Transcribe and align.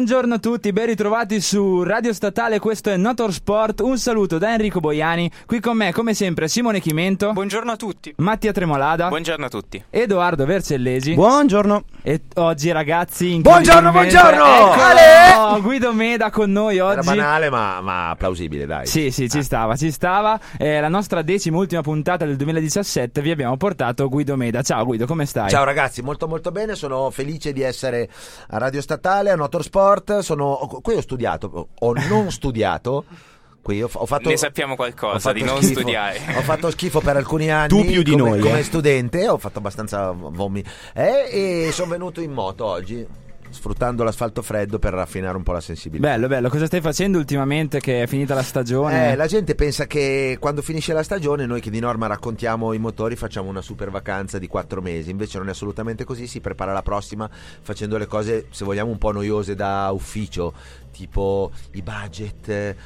Buongiorno 0.00 0.36
a 0.36 0.38
tutti, 0.38 0.72
ben 0.72 0.86
ritrovati 0.86 1.42
su 1.42 1.82
Radio 1.82 2.14
Statale, 2.14 2.58
questo 2.58 2.88
è 2.88 2.96
Notor 2.96 3.34
Sport. 3.34 3.80
Un 3.80 3.98
saluto 3.98 4.38
da 4.38 4.50
Enrico 4.54 4.80
Boiani, 4.80 5.30
qui 5.44 5.60
con 5.60 5.76
me 5.76 5.92
come 5.92 6.14
sempre 6.14 6.48
Simone 6.48 6.80
Chimento. 6.80 7.34
Buongiorno 7.34 7.70
a 7.70 7.76
tutti. 7.76 8.14
Mattia 8.16 8.50
Tremolada. 8.50 9.08
Buongiorno 9.08 9.44
a 9.44 9.48
tutti. 9.50 9.84
Edoardo 9.90 10.46
Vercellesi. 10.46 11.12
Buongiorno. 11.12 11.84
E 12.02 12.22
oggi 12.36 12.72
ragazzi 12.72 13.40
Buongiorno, 13.40 13.90
buongiorno. 13.90 14.72
Eccolo, 14.72 15.60
Guido 15.60 15.92
Meda 15.92 16.30
con 16.30 16.50
noi 16.50 16.78
oggi. 16.78 16.92
Era 16.92 17.02
banale 17.02 17.50
ma, 17.50 17.82
ma 17.82 18.14
plausibile 18.16 18.64
dai. 18.64 18.86
Sì, 18.86 19.10
sì, 19.10 19.28
ci 19.28 19.42
stava, 19.42 19.76
ci 19.76 19.90
stava. 19.90 20.40
È 20.56 20.80
la 20.80 20.88
nostra 20.88 21.20
decima 21.20 21.58
ultima 21.58 21.82
puntata 21.82 22.24
del 22.24 22.36
2017 22.36 23.20
vi 23.20 23.32
abbiamo 23.32 23.58
portato 23.58 24.08
Guido 24.08 24.34
Meda. 24.34 24.62
Ciao 24.62 24.82
Guido, 24.86 25.04
come 25.04 25.26
stai? 25.26 25.50
Ciao 25.50 25.64
ragazzi, 25.64 26.00
molto 26.00 26.26
molto 26.26 26.50
bene, 26.52 26.74
sono 26.74 27.10
felice 27.10 27.52
di 27.52 27.60
essere 27.60 28.08
a 28.48 28.56
Radio 28.56 28.80
Statale, 28.80 29.28
a 29.30 29.36
Notor 29.36 29.62
Sport, 29.62 29.88
sono, 30.20 30.78
qui 30.82 30.94
ho 30.94 31.00
studiato, 31.00 31.68
ho 31.78 31.92
non 31.92 32.30
studiato. 32.32 33.04
Qui 33.62 33.82
ho, 33.82 33.90
ho 33.92 34.06
fatto, 34.06 34.30
ne 34.30 34.38
sappiamo 34.38 34.74
qualcosa 34.74 35.32
di 35.32 35.42
non 35.42 35.58
schifo, 35.58 35.80
studiare. 35.80 36.18
Ho 36.34 36.40
fatto 36.40 36.70
schifo 36.70 37.00
per 37.00 37.16
alcuni 37.16 37.50
anni. 37.50 37.68
Tu 37.68 37.84
più 37.84 38.02
di 38.02 38.12
come, 38.12 38.30
noi, 38.30 38.40
Come 38.40 38.60
eh. 38.60 38.62
studente, 38.62 39.28
ho 39.28 39.36
fatto 39.36 39.58
abbastanza 39.58 40.12
vomi. 40.12 40.64
Eh, 40.94 41.66
e 41.66 41.70
sono 41.70 41.90
venuto 41.90 42.22
in 42.22 42.32
moto 42.32 42.64
oggi, 42.64 43.06
sfruttando 43.50 44.02
l'asfalto 44.02 44.42
freddo 44.42 44.78
per 44.78 44.94
raffinare 44.94 45.36
un 45.36 45.42
po' 45.42 45.52
la 45.52 45.60
sensibilità. 45.60 46.08
Bello, 46.08 46.28
bello. 46.28 46.48
Cosa 46.48 46.66
stai 46.66 46.80
facendo 46.80 47.18
ultimamente 47.18 47.80
che 47.80 48.02
è 48.02 48.06
finita 48.06 48.34
la 48.34 48.42
stagione? 48.42 49.12
Eh, 49.12 49.16
la 49.16 49.26
gente 49.26 49.54
pensa 49.54 49.86
che 49.86 50.38
quando 50.40 50.62
finisce 50.62 50.92
la 50.92 51.02
stagione 51.02 51.46
noi 51.46 51.60
che 51.60 51.70
di 51.70 51.80
norma 51.80 52.06
raccontiamo 52.06 52.72
i 52.72 52.78
motori 52.78 53.16
facciamo 53.16 53.48
una 53.48 53.62
super 53.62 53.90
vacanza 53.90 54.38
di 54.38 54.46
quattro 54.46 54.80
mesi, 54.80 55.10
invece 55.10 55.38
non 55.38 55.48
è 55.48 55.50
assolutamente 55.50 56.04
così, 56.04 56.26
si 56.26 56.40
prepara 56.40 56.72
la 56.72 56.82
prossima 56.82 57.28
facendo 57.30 57.98
le 57.98 58.06
cose 58.06 58.46
se 58.50 58.64
vogliamo 58.64 58.90
un 58.90 58.98
po' 58.98 59.12
noiose 59.12 59.54
da 59.54 59.90
ufficio, 59.92 60.52
tipo 60.90 61.50
i 61.72 61.82
budget, 61.82 62.48
eh, 62.48 62.76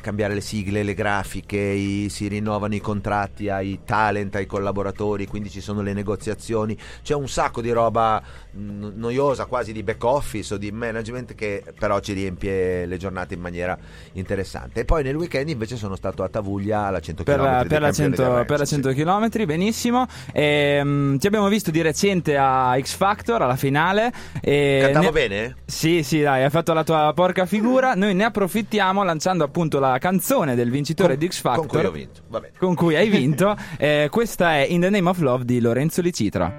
cambiare 0.00 0.34
le 0.34 0.40
sigle, 0.40 0.82
le 0.82 0.94
grafiche, 0.94 1.56
i- 1.58 2.08
si 2.08 2.28
rinnovano 2.28 2.74
i 2.74 2.80
contratti 2.80 3.48
ai 3.48 3.80
talent, 3.84 4.34
ai 4.36 4.46
collaboratori, 4.46 5.26
quindi 5.26 5.50
ci 5.50 5.60
sono 5.60 5.82
le 5.82 5.92
negoziazioni, 5.92 6.76
c'è 7.02 7.14
un 7.14 7.28
sacco 7.28 7.60
di 7.60 7.70
roba 7.70 8.22
mh, 8.50 8.92
noiosa, 8.94 9.46
quasi 9.46 9.72
di 9.72 9.82
back 9.82 10.02
office 10.04 10.54
o 10.54 10.56
di 10.56 10.70
management 10.72 11.34
che 11.34 11.62
però 11.78 12.00
ci 12.00 12.12
riempie 12.12 12.86
le 12.86 12.96
giornate 12.96 13.34
in 13.34 13.40
maniera 13.40 13.78
interessante. 14.12 14.80
E 14.80 14.84
poi 14.84 15.02
nel 15.02 15.16
weekend 15.16 15.48
invece 15.48 15.76
sono 15.76 15.96
stato 15.96 16.22
a 16.22 16.28
Tavuglia 16.28 16.86
alla 16.86 17.00
100 17.00 17.24
per, 17.24 17.36
km 17.38 17.42
la, 17.42 17.64
per 17.66 17.80
la 17.80 17.86
campioni 17.86 18.14
100, 18.14 18.22
del 18.22 18.30
Renzo, 18.30 18.44
per 18.44 18.58
la 18.58 18.64
sì. 18.64 18.74
100 18.82 18.92
km, 18.92 19.44
benissimo. 19.46 20.06
Ehm, 20.32 21.18
ti 21.18 21.26
abbiamo 21.26 21.48
visto 21.48 21.70
di 21.70 21.80
recente 21.82 22.36
a 22.36 22.76
X 22.80 22.94
Factor, 22.94 23.42
alla 23.42 23.56
finale. 23.56 24.12
E 24.40 24.80
Cantavo 24.84 25.06
ne- 25.06 25.12
bene? 25.12 25.56
Sì, 25.66 26.02
sì, 26.02 26.20
dai, 26.20 26.42
hai 26.44 26.50
fatto 26.50 26.72
la 26.72 26.84
tua 26.84 27.12
porca 27.14 27.46
figura. 27.50 27.94
Noi 27.96 28.14
ne 28.14 28.22
approfittiamo 28.22 29.02
lanciando 29.02 29.42
appunto 29.42 29.80
la 29.80 29.98
canzone 29.98 30.54
del 30.54 30.70
vincitore 30.70 31.16
di 31.16 31.26
X 31.26 31.40
Factor. 31.40 31.66
Con 31.66 31.78
cui 31.80 31.84
ho 31.84 31.90
vinto. 31.90 32.20
Va 32.28 32.38
bene. 32.38 32.52
con 32.56 32.74
cui 32.76 32.94
hai 32.94 33.08
vinto. 33.08 33.56
Eh, 33.80 34.08
questa 34.10 34.56
è 34.56 34.66
In 34.68 34.82
the 34.82 34.90
Name 34.90 35.08
of 35.08 35.18
Love 35.20 35.44
di 35.44 35.60
Lorenzo 35.60 36.02
Licitra. 36.02 36.52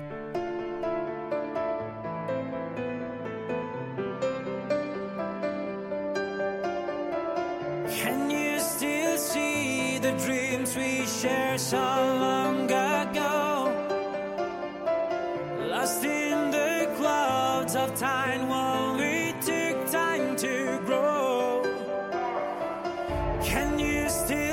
Can 7.87 8.29
you 8.29 8.51
still 24.11 24.50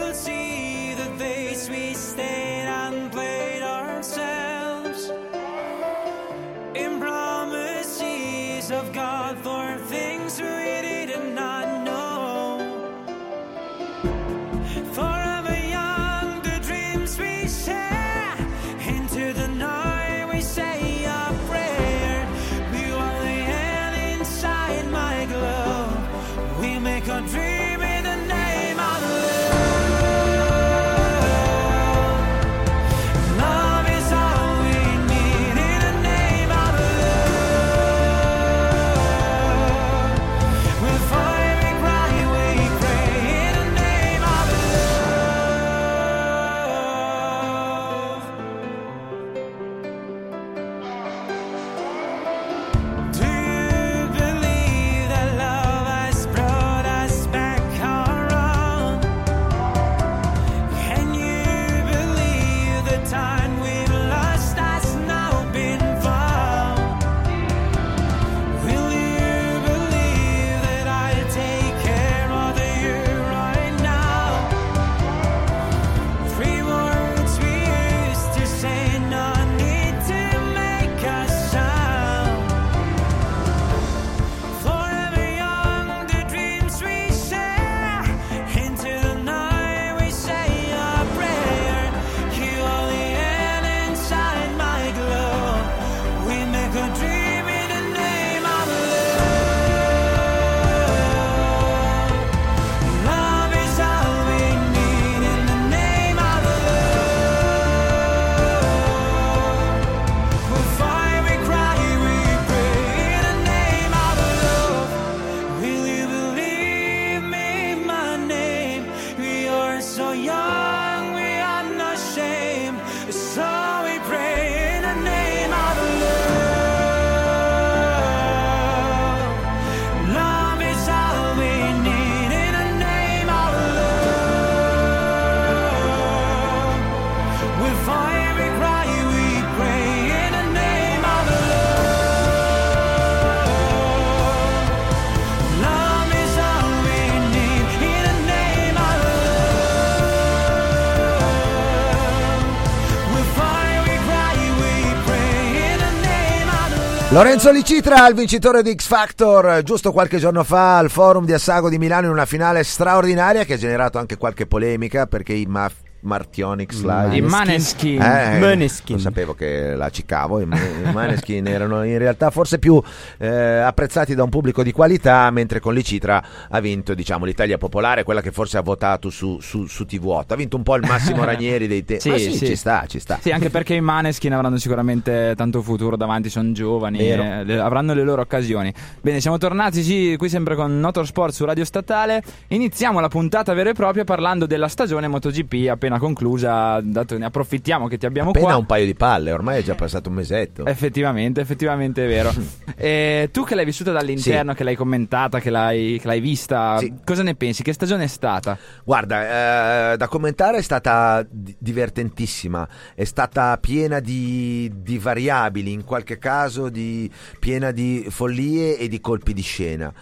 Lorenzo 157.19 157.51
Licitra, 157.51 158.07
il 158.07 158.15
vincitore 158.15 158.63
di 158.63 158.73
X 158.77 158.87
Factor, 158.87 159.65
giusto 159.65 159.91
qualche 159.91 160.19
giorno 160.19 160.45
fa 160.45 160.79
al 160.79 160.89
forum 160.89 161.25
di 161.25 161.33
Assago 161.33 161.69
di 161.69 161.77
Milano 161.77 162.07
in 162.07 162.13
una 162.13 162.27
finale 162.27 162.63
straordinaria 162.63 163.43
che 163.43 163.55
ha 163.55 163.57
generato 163.57 163.99
anche 163.99 164.17
qualche 164.17 164.47
polemica 164.47 165.09
perché 165.09 165.33
i, 165.33 165.45
maf- 165.45 165.88
Martionics 166.09 166.83
là. 166.83 167.13
I 167.13 167.21
Maneskin. 167.21 168.03
Eh, 168.03 168.39
Maneskin. 168.39 168.99
Sapevo 168.99 169.35
che 169.35 169.75
la 169.77 169.91
cicavo. 169.91 170.41
I, 170.41 170.47
Maneskin 170.47 171.47
erano 171.47 171.85
in 171.85 171.99
realtà 171.99 172.31
forse 172.31 172.59
più 172.59 172.83
eh, 173.19 173.29
apprezzati 173.29 174.15
da 174.15 174.25
un 174.25 174.31
pubblico 174.31 174.63
di 174.63 174.73
qualità, 174.73 175.31
mentre 175.31 175.61
con 175.61 175.75
l'Icitra 175.75 176.25
ha 176.49 176.61
vinto 176.61 176.95
diciamo, 176.95 177.25
l'Italia 177.25 177.59
Popolare, 177.59 178.03
quella 178.03 178.23
che 178.23 178.33
forse 178.33 178.57
ha 178.57 178.63
votato 178.63 179.11
su, 179.11 179.39
su, 179.41 179.67
su 179.67 179.85
TV8. 179.89 180.25
Ha 180.29 180.37
vinto 180.37 180.57
un 180.57 180.63
po' 180.63 180.77
il 180.77 180.87
Massimo 180.87 181.23
Ranieri 181.25 181.67
dei 181.67 181.85
tempi. 181.85 182.03
Sì, 182.03 182.19
sì, 182.19 182.33
sì. 182.33 182.47
ci 182.47 182.57
sta, 182.57 182.85
ci 182.89 182.99
sta. 182.99 183.19
Sì, 183.21 183.31
anche 183.31 183.51
perché 183.51 183.75
i 183.75 183.81
Maneskin 183.81 184.33
avranno 184.33 184.57
sicuramente 184.57 185.35
tanto 185.37 185.63
futuro 185.63 185.97
davanti, 185.97 186.31
sono 186.31 186.51
giovani, 186.53 186.99
eh, 186.99 187.45
le- 187.45 187.59
avranno 187.61 187.93
le 187.93 188.03
loro 188.03 188.23
occasioni. 188.23 188.73
Bene, 189.01 189.21
siamo 189.21 189.37
tornati 189.39 189.83
sì, 189.83 190.15
qui 190.17 190.29
sempre 190.29 190.55
con 190.55 190.81
Notorsport 190.81 191.33
su 191.33 191.45
Radio 191.45 191.65
Statale. 191.65 192.23
Iniziamo 192.49 193.01
la 193.01 193.09
puntata 193.09 193.53
vera 193.53 193.71
e 193.71 193.75
propria 193.75 194.05
parlando 194.05 194.47
della 194.47 194.69
stagione 194.69 195.07
MotoGP 195.09 195.69
appena 195.69 195.98
conclusa, 195.99 196.81
dato 196.83 197.17
ne 197.19 197.25
approfittiamo 197.27 197.87
che 197.89 197.99
ti 197.99 198.07
abbiamo 198.07 198.31
Appena 198.31 198.47
qua. 198.47 198.57
un 198.57 198.67
paio 198.67 198.85
di 198.87 198.95
palle, 198.95 199.33
ormai 199.33 199.61
è 199.61 199.63
già 199.63 199.75
passato 199.75 200.09
un 200.09 200.15
mesetto. 200.17 200.65
Effettivamente, 200.67 201.41
effettivamente 201.41 202.05
è 202.05 202.09
vero. 202.09 202.33
E 202.81 203.31
tu 203.33 203.43
che 203.45 203.57
l'hai 203.57 203.65
vissuta 203.65 203.91
dall'interno, 203.91 204.55
che 204.55 204.63
l'hai 204.63 204.77
commentata, 204.77 205.41
che 205.41 205.51
l'hai, 205.51 205.99
che 206.01 206.07
l'hai 206.07 206.21
vista, 206.21 206.79
Sì. 206.79 206.95
cosa 207.05 207.23
ne 207.25 207.35
pensi? 207.35 207.63
Che 207.65 207.73
stagione 207.73 208.05
è 208.05 208.07
stata? 208.07 208.57
Guarda, 208.85 209.93
eh, 209.93 209.97
da 209.97 210.07
commentare 210.07 210.59
è 210.59 210.63
stata 210.63 211.27
di- 211.29 211.57
divertentissima, 211.59 212.69
è 212.95 213.03
stata 213.05 213.57
piena 213.59 213.99
di, 214.01 214.71
di 214.77 214.97
variabili, 214.99 215.73
in 215.73 215.85
qualche 215.85 216.19
caso 216.19 216.69
di, 216.69 217.11
piena 217.41 217.73
di 217.73 218.07
follie 218.11 218.79
e 218.79 218.87
di 218.87 219.01
colpi 219.01 219.33
di 219.35 219.43
scena. 219.43 219.93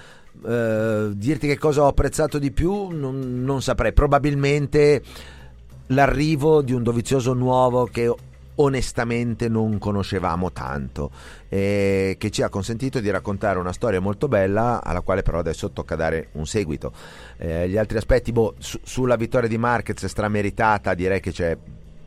Eh, 0.47 1.11
dirti 1.15 1.47
che 1.47 1.57
cosa 1.57 1.83
ho 1.83 1.87
apprezzato 1.87 2.39
di 2.39 2.53
più 2.53 2.89
non, 2.89 3.43
non 3.43 3.63
saprei, 3.63 3.95
probabilmente 3.95 5.03
l'arrivo 5.89 6.63
di 6.63 6.73
un 6.73 6.83
Dovizioso 6.83 7.33
nuovo 7.33 7.87
che 7.87 8.13
onestamente 8.57 9.49
non 9.49 9.79
conoscevamo 9.79 10.53
tanto 10.53 11.11
e 11.49 12.17
che 12.19 12.31
ci 12.31 12.43
ha 12.43 12.49
consentito 12.49 13.01
di 13.01 13.11
raccontare 13.11 13.59
una 13.59 13.73
storia 13.73 14.01
molto 14.01 14.29
bella 14.29 14.83
alla 14.83 15.01
quale 15.01 15.23
però 15.23 15.39
adesso 15.39 15.71
tocca 15.71 15.97
dare 15.97 16.29
un 16.33 16.47
seguito. 16.47 16.93
Eh, 17.37 17.69
gli 17.69 17.77
altri 17.77 17.99
aspetti 17.99 18.33
boh, 18.33 18.55
su- 18.59 18.81
sulla 18.83 19.17
vittoria 19.17 19.49
di 19.49 19.59
Marquez 19.59 20.05
strameritata 20.07 20.95
direi 20.95 21.21
che 21.21 21.33
c'è 21.33 21.57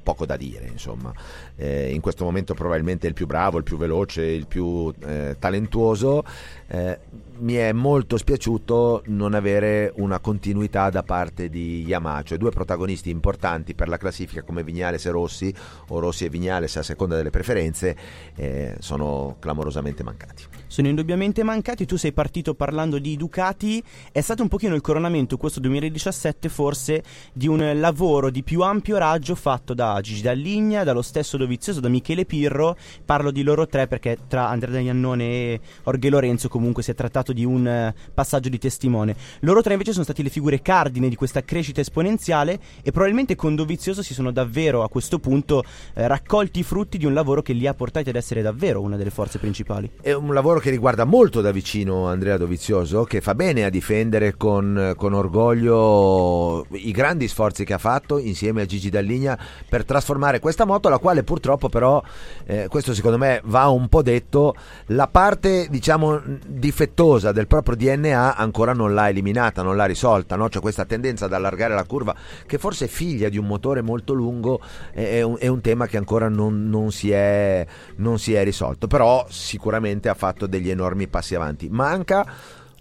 poco 0.02 0.26
da 0.26 0.38
dire 0.38 0.66
insomma. 0.66 1.14
Eh, 1.56 1.94
in 1.94 2.02
questo 2.02 2.24
momento 2.24 2.54
probabilmente 2.54 3.06
il 3.06 3.14
più 3.14 3.28
bravo 3.28 3.58
il 3.58 3.64
più 3.64 3.78
veloce 3.78 4.24
il 4.24 4.48
più 4.48 4.92
eh, 5.06 5.36
talentuoso. 5.38 6.24
Eh, 6.68 7.00
mi 7.40 7.54
è 7.56 7.72
molto 7.72 8.18
spiaciuto 8.18 9.04
non 9.08 9.34
avere 9.34 9.94
una 9.98 10.20
continuità 10.20 10.90
da 10.90 11.04
parte 11.04 11.50
di 11.50 11.84
Yamaha, 11.86 12.24
cioè 12.24 12.38
due 12.38 12.52
protagonisti 12.52 13.10
importanti 13.10 13.74
per 13.74 13.88
la 13.88 13.98
classifica 13.98 14.44
come 14.44 14.64
Vignales 14.64 15.06
e 15.06 15.12
Rossi, 15.12 15.54
o 15.88 16.00
Rossi 16.00 16.26
e 16.26 16.30
Vignales 16.30 16.76
a 16.78 16.84
seconda 16.84 17.16
delle 17.16 17.30
preferenze, 17.30 17.96
eh, 18.36 18.76
sono 18.80 19.38
clamorosamente 19.40 20.04
mancati. 20.04 20.44
Sono 20.68 20.88
indubbiamente 20.88 21.42
mancati. 21.42 21.88
Tu 21.88 21.98
sei 21.98 22.14
partito 22.14 22.54
parlando 22.54 23.00
di 23.00 23.18
Ducati. 23.18 23.84
È 24.12 24.22
stato 24.22 24.44
un 24.44 24.48
pochino 24.50 24.76
il 24.76 24.82
coronamento, 24.82 25.36
questo 25.36 25.60
2017, 25.62 26.48
forse, 26.48 27.04
di 27.34 27.48
un 27.48 27.80
lavoro 27.80 28.30
di 28.30 28.44
più 28.44 28.62
ampio 28.62 28.98
raggio 28.98 29.34
fatto 29.34 29.74
da 29.74 30.00
Gigi 30.02 30.22
Dalligna, 30.22 30.84
dallo 30.84 31.02
stesso 31.02 31.38
Dovizioso, 31.38 31.80
da 31.80 31.90
Michele 31.90 32.26
Pirro. 32.26 32.78
Parlo 33.04 33.32
di 33.32 33.42
loro 33.42 33.66
tre 33.66 33.88
perché 33.88 34.20
tra 34.28 34.48
Andrea 34.48 34.74
Dagnannone 34.74 35.24
e 35.24 35.60
Orghe 35.86 36.10
Lorenzo 36.10 36.50
comunque 36.50 36.84
si 36.84 36.92
è 36.92 36.94
trattato 36.94 37.29
di 37.34 37.46
un 37.46 37.68
eh, 37.68 37.96
passaggio 38.14 38.50
di 38.50 38.58
testimone. 38.58 39.16
Loro 39.42 39.62
tre 39.62 39.74
invece 39.74 39.92
sono 39.92 40.04
stati 40.04 40.24
le 40.24 40.30
figure 40.30 40.62
cardine 40.62 41.10
di 41.10 41.16
questa 41.16 41.44
crescita 41.44 41.82
esponenziale 41.82 42.60
e 42.82 42.92
probabilmente 42.92 43.36
con 43.36 43.56
Dovizioso 43.56 44.02
si 44.02 44.14
sono 44.14 44.32
davvero 44.32 44.84
a 44.84 44.90
questo 44.90 45.20
punto 45.20 45.64
eh, 45.94 46.08
raccolti 46.08 46.60
i 46.60 46.64
frutti 46.64 46.98
di 46.98 47.06
un 47.06 47.14
lavoro 47.14 47.42
che 47.42 47.54
li 47.54 47.68
ha 47.68 47.74
portati 47.74 48.10
ad 48.10 48.16
essere 48.16 48.42
davvero 48.42 48.82
una 48.82 48.96
delle 48.96 49.10
forze 49.10 49.40
principali. 49.40 49.90
È 50.02 50.14
un 50.14 50.34
lavoro 50.34 50.60
che 50.60 50.70
riguarda 50.70 51.06
molto 51.06 51.42
da 51.42 51.52
vicino 51.52 52.08
Andrea 52.08 52.38
Dovizioso, 52.38 53.04
che 53.04 53.22
fa 53.22 53.36
bene 53.36 53.66
a 53.66 53.70
difendere 53.70 54.36
con, 54.36 54.94
con 54.96 55.14
orgoglio 55.14 56.66
i 56.72 56.92
grandi 56.92 57.28
sforzi 57.28 57.66
che 57.66 57.74
ha 57.74 57.78
fatto 57.78 58.18
insieme 58.18 58.62
a 58.62 58.66
Gigi 58.66 58.90
Dalligna 58.90 59.38
per 59.68 59.86
trasformare 59.86 60.40
questa 60.40 60.66
moto, 60.66 60.90
la 60.90 60.98
quale 60.98 61.24
purtroppo 61.24 61.70
però, 61.70 62.02
eh, 62.46 62.68
questo 62.70 62.94
secondo 62.94 63.18
me 63.18 63.42
va 63.46 63.68
un 63.68 63.88
po' 63.88 64.02
detto, 64.02 64.56
la 64.88 65.08
parte 65.08 65.68
diciamo 65.70 66.22
difettosa 66.48 67.19
del 67.20 67.48
proprio 67.48 67.76
DNA 67.76 68.36
ancora 68.36 68.74
non 68.74 68.94
l'ha 68.94 69.10
eliminata, 69.10 69.62
non 69.62 69.76
l'ha 69.76 69.86
risolta, 69.86 70.36
no? 70.36 70.48
c'è 70.48 70.60
questa 70.60 70.86
tendenza 70.86 71.26
ad 71.26 71.34
allargare 71.34 71.74
la 71.74 71.84
curva 71.84 72.16
che 72.46 72.58
forse 72.58 72.86
è 72.86 72.88
figlia 72.88 73.30
di 73.30 73.38
un 73.38 73.46
motore 73.46 73.82
molto 73.82 74.14
lungo, 74.14 74.62
è, 74.92 75.22
un, 75.22 75.36
è 75.40 75.48
un 75.48 75.62
tema 75.62 75.88
che 75.88 75.98
ancora 75.98 76.30
non, 76.30 76.70
non 76.70 76.92
si 76.92 77.12
è, 77.12 77.66
non 77.98 78.20
si 78.20 78.34
è 78.34 78.44
risolto, 78.44 78.88
però 78.88 79.26
sicuramente 79.30 80.10
ha 80.10 80.14
fatto 80.16 80.48
degli 80.48 80.70
enormi 80.70 81.08
passi 81.08 81.36
avanti. 81.36 81.70
Manca 81.70 82.26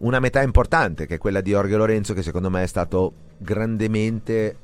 una 0.00 0.20
metà 0.20 0.42
importante 0.42 1.06
che 1.06 1.16
è 1.16 1.18
quella 1.18 1.40
di 1.40 1.54
Orge 1.54 1.76
Lorenzo 1.76 2.14
che 2.14 2.22
secondo 2.22 2.50
me 2.50 2.62
è 2.62 2.66
stato 2.66 3.12
grandemente 3.38 4.56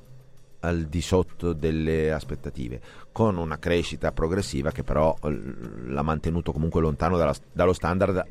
al 0.61 0.85
di 0.85 1.03
sotto 1.03 1.53
delle 1.53 2.11
aspettative 2.13 2.81
con 3.13 3.37
una 3.37 3.59
crescita 3.59 4.13
progressiva 4.13 4.71
che 4.71 4.83
però 4.83 5.15
l'ha 5.21 6.03
mantenuto 6.03 6.53
comunque 6.53 6.81
lontano 6.81 7.19
dallo 7.53 7.73
standard 7.73 8.25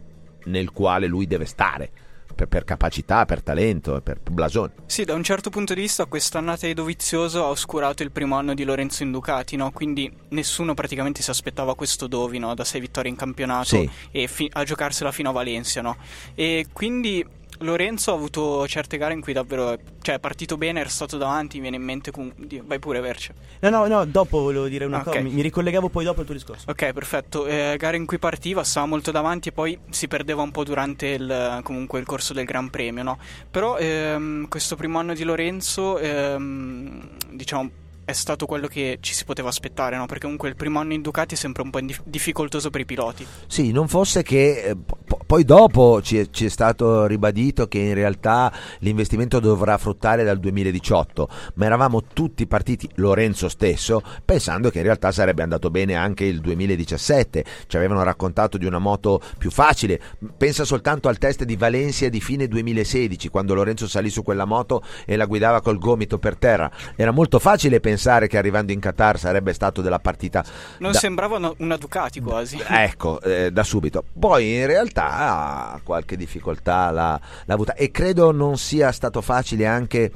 nel 0.46 0.72
quale 0.72 1.08
lui 1.08 1.28
deve 1.28 1.46
stare 1.46 1.90
per, 2.34 2.48
per 2.48 2.64
capacità, 2.64 3.26
per 3.26 3.44
talento 3.44 4.02
per 4.02 4.20
blasone. 4.20 4.72
Sì, 4.88 5.04
da 5.04 5.14
un 5.14 5.24
certo 5.24 5.50
punto 5.52 5.74
di 5.76 5.82
vista 5.82 6.06
quest'annata 6.06 6.66
di 6.66 6.74
Dovizioso 6.74 7.44
ha 7.44 7.50
oscurato 7.50 8.02
il 8.02 8.12
primo 8.12 8.36
anno 8.36 8.54
di 8.56 8.64
Lorenzo 8.64 9.04
in 9.04 9.12
Ducati, 9.12 9.56
no? 9.56 9.72
Quindi 9.72 10.12
nessuno 10.30 10.74
praticamente 10.74 11.22
si 11.22 11.30
aspettava 11.30 11.76
questo 11.76 12.08
Dovi, 12.08 12.40
no? 12.40 12.54
Da 12.56 12.64
sei 12.64 12.82
vittorie 12.82 13.12
in 13.12 13.18
campionato 13.18 13.66
Sì. 13.68 13.90
e 14.12 14.28
fi- 14.28 14.50
a 14.52 14.64
giocarsela 14.64 15.12
fino 15.12 15.30
a 15.30 15.34
Valencia, 15.34 15.82
no? 15.82 15.96
E 16.34 16.66
quindi 16.74 17.24
Lorenzo 17.64 18.12
ha 18.12 18.16
avuto 18.16 18.68
certe 18.68 18.98
gare 18.98 19.14
in 19.14 19.22
cui 19.22 19.34
davvero 19.34 19.78
cioè, 20.02 20.16
è 20.16 20.20
partito 20.20 20.58
bene, 20.58 20.80
era 20.82 20.90
stato 20.90 21.18
davanti, 21.18 21.56
mi 21.56 21.62
viene 21.64 21.78
in 21.78 21.84
mente 21.84 22.12
con... 22.12 22.32
Vai 22.66 22.80
pure 22.80 23.00
Verce. 23.00 23.34
No, 23.62 23.70
no, 23.70 23.88
no, 23.88 24.06
dopo 24.06 24.40
volevo 24.42 24.68
dire 24.68 24.86
una 24.86 24.98
Ok. 24.98 25.04
cosa, 25.06 25.20
mi, 25.22 25.32
mi 25.32 25.42
ricollegavo 25.42 25.90
poi 25.90 26.04
dopo 26.04 26.20
al 26.20 26.26
tuo 26.26 26.36
discorso. 26.36 26.70
Ok, 26.70 26.92
perfetto. 26.92 27.46
Eh, 27.46 27.76
gare 27.78 27.98
in 27.98 28.06
cui 28.06 28.20
partiva, 28.20 28.64
stava 28.64 28.86
molto 28.86 29.12
davanti 29.12 29.50
e 29.50 29.52
poi 29.52 29.78
si 29.90 30.08
perdeva 30.08 30.42
un 30.42 30.52
po' 30.52 30.64
durante 30.64 31.08
il, 31.08 31.60
comunque 31.64 32.00
il 32.00 32.06
corso 32.06 32.34
del 32.34 32.46
Gran 32.46 32.70
Premio, 32.70 33.04
no? 33.04 33.18
Però 33.50 33.78
ehm, 33.78 34.48
questo 34.48 34.76
primo 34.76 35.00
anno 35.00 35.14
di 35.14 35.24
Lorenzo, 35.24 35.98
ehm, 35.98 37.10
diciamo, 37.32 37.70
è 38.06 38.12
stato 38.12 38.46
quello 38.46 38.68
che 38.68 38.98
ci 39.00 39.14
si 39.14 39.24
poteva 39.24 39.48
aspettare, 39.48 39.96
no? 39.96 40.06
Perché 40.08 40.24
comunque 40.24 40.50
il 40.50 40.56
primo 40.58 40.80
anno 40.80 40.92
in 40.92 41.02
Ducati 41.02 41.36
è 41.36 41.38
sempre 41.38 41.64
un 41.64 41.70
po' 41.70 41.80
dif- 41.80 42.02
difficoltoso 42.04 42.70
per 42.70 42.82
i 42.82 42.86
piloti. 42.86 43.26
Sì, 43.48 43.72
non 43.72 43.88
fosse 43.88 44.24
che 44.24 44.62
eh, 44.62 44.76
poi 45.26 45.44
dopo 45.44 46.02
ci 46.02 46.18
è, 46.18 46.30
ci 46.30 46.46
è 46.46 46.50
stato 46.50 47.06
ribadito 47.06 47.68
che 47.68 47.80
in 47.80 47.94
realtà 47.94 48.52
l'investimento 48.80 49.40
dovrà 49.40 49.78
fruttare 49.78 50.24
dal 50.24 50.40
2018, 50.40 51.30
ma 51.56 51.66
eravamo 51.66 52.04
tutti 52.14 52.48
partiti, 52.48 52.90
Lorenzo 52.96 53.50
stesso, 53.50 54.02
pensando 54.24 54.70
che 54.70 54.80
in 54.80 54.84
realtà 54.84 55.12
sarebbe 55.12 55.44
andato 55.44 55.70
bene 55.70 55.96
anche 55.96 56.26
il 56.26 56.40
2017. 56.42 57.44
Ci 57.68 57.78
avevano 57.78 58.04
raccontato 58.04 58.58
di 58.58 58.66
una 58.66 58.80
moto 58.80 59.22
più 59.38 59.52
facile. 59.52 60.00
Pensa 60.38 60.66
soltanto 60.66 61.08
al 61.08 61.18
test 61.18 61.44
di 61.44 61.56
Valencia 61.56 62.10
di 62.10 62.20
fine 62.20 62.48
2016, 62.48 63.30
quando 63.30 63.54
Lorenzo 63.54 63.88
salì 63.88 64.10
su 64.10 64.24
quella 64.24 64.46
moto 64.46 64.84
e 65.06 65.16
la 65.16 65.26
guidava 65.26 65.62
col 65.62 65.78
gomito 65.78 66.18
per 66.18 66.38
terra. 66.38 66.70
Era 66.96 67.12
molto 67.12 67.40
facile 67.40 67.80
pensare 67.80 68.28
che 68.28 68.38
arrivando 68.38 68.72
in 68.72 68.80
Qatar 68.80 69.18
sarebbe 69.18 69.54
stato 69.54 69.82
della 69.82 70.00
partita 70.00 70.44
Non 70.80 70.92
da- 70.92 71.00
sembrava 71.00 71.38
una, 71.38 71.54
una 71.58 71.78
Ducati 71.78 72.20
quasi. 72.22 72.62
Ecco, 72.66 73.22
eh, 73.22 73.52
da 73.52 73.64
subito. 73.64 74.04
Poi 74.18 74.56
in 74.56 74.66
realtà 74.66 75.13
qualche 75.84 76.16
difficoltà 76.18 76.92
l'ha, 76.92 77.20
l'ha 77.46 77.54
avuta 77.54 77.74
e 77.76 77.92
credo 77.92 78.32
non 78.32 78.58
sia 78.58 78.92
stato 78.92 79.22
facile 79.22 79.66
anche 79.66 80.12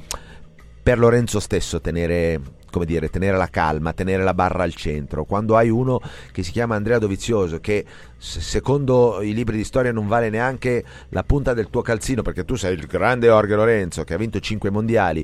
per 0.88 0.98
Lorenzo 0.98 1.38
stesso 1.38 1.82
tenere, 1.82 2.40
come 2.70 2.86
dire, 2.86 3.10
tenere 3.10 3.36
la 3.36 3.48
calma, 3.48 3.92
tenere 3.92 4.22
la 4.22 4.32
barra 4.32 4.62
al 4.62 4.74
centro. 4.74 5.26
Quando 5.26 5.54
hai 5.54 5.68
uno 5.68 6.00
che 6.32 6.42
si 6.42 6.50
chiama 6.50 6.76
Andrea 6.76 6.98
Dovizioso, 6.98 7.60
che 7.60 7.84
se- 8.16 8.40
secondo 8.40 9.20
i 9.20 9.34
libri 9.34 9.58
di 9.58 9.64
storia 9.64 9.92
non 9.92 10.06
vale 10.06 10.30
neanche 10.30 10.82
la 11.10 11.24
punta 11.24 11.52
del 11.52 11.68
tuo 11.68 11.82
calzino, 11.82 12.22
perché 12.22 12.46
tu 12.46 12.54
sei 12.54 12.72
il 12.72 12.86
grande 12.86 13.26
Jorge 13.26 13.54
Lorenzo 13.54 14.02
che 14.04 14.14
ha 14.14 14.16
vinto 14.16 14.40
5 14.40 14.70
mondiali, 14.70 15.22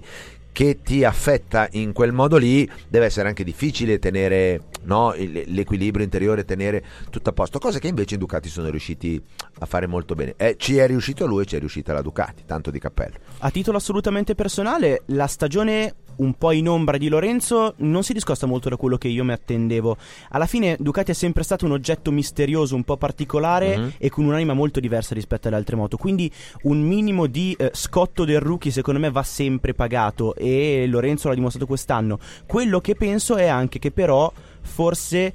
che 0.54 0.82
ti 0.82 1.02
affetta 1.02 1.66
in 1.72 1.92
quel 1.92 2.12
modo 2.12 2.36
lì, 2.36 2.70
deve 2.86 3.06
essere 3.06 3.26
anche 3.26 3.42
difficile 3.42 3.98
tenere 3.98 4.66
no, 4.84 5.12
il- 5.14 5.42
l'equilibrio 5.48 6.04
interiore, 6.04 6.44
tenere 6.44 6.84
tutto 7.10 7.30
a 7.30 7.32
posto, 7.32 7.58
cosa 7.58 7.80
che 7.80 7.88
invece 7.88 8.14
in 8.14 8.20
Ducati 8.20 8.48
sono 8.48 8.70
riusciti 8.70 9.20
a 9.58 9.66
fare 9.66 9.88
molto 9.88 10.14
bene. 10.14 10.34
Eh, 10.36 10.54
ci 10.56 10.76
è 10.76 10.86
riuscito 10.86 11.26
lui 11.26 11.42
e 11.42 11.46
ci 11.46 11.56
è 11.56 11.58
riuscita 11.58 11.92
la 11.92 12.02
Ducati, 12.02 12.44
tanto 12.46 12.70
di 12.70 12.78
cappello. 12.78 13.16
A 13.38 13.50
titolo 13.50 13.78
assolutamente 13.78 14.36
personale, 14.36 15.02
la 15.06 15.26
stagione 15.26 15.94
un 16.16 16.34
po' 16.34 16.52
in 16.52 16.68
ombra 16.68 16.96
di 16.96 17.08
Lorenzo 17.08 17.74
non 17.78 18.02
si 18.02 18.12
discosta 18.12 18.46
molto 18.46 18.68
da 18.68 18.76
quello 18.76 18.96
che 18.96 19.08
io 19.08 19.24
mi 19.24 19.32
attendevo. 19.32 19.96
Alla 20.30 20.46
fine 20.46 20.76
Ducati 20.78 21.10
è 21.10 21.14
sempre 21.14 21.42
stato 21.42 21.64
un 21.64 21.72
oggetto 21.72 22.10
misterioso, 22.10 22.74
un 22.74 22.84
po' 22.84 22.96
particolare 22.96 23.76
Mhm. 23.76 23.92
e 23.98 24.10
con 24.10 24.24
un'anima 24.24 24.52
molto 24.54 24.80
diversa 24.80 25.14
rispetto 25.14 25.48
alle 25.48 25.56
altre 25.56 25.76
moto. 25.76 25.96
Quindi 25.96 26.30
un 26.62 26.80
minimo 26.82 27.26
di 27.26 27.54
eh, 27.58 27.70
scotto 27.74 28.24
del 28.24 28.40
rookie 28.40 28.70
secondo 28.70 29.00
me 29.00 29.10
va 29.10 29.22
sempre 29.22 29.74
pagato 29.74 30.34
e 30.34 30.86
Lorenzo 30.88 31.28
l'ha 31.28 31.34
dimostrato 31.34 31.66
quest'anno. 31.66 32.18
Quello 32.46 32.80
che 32.80 32.94
penso 32.94 33.36
è 33.36 33.46
anche 33.46 33.78
che 33.78 33.90
però 33.90 34.32
forse 34.62 35.32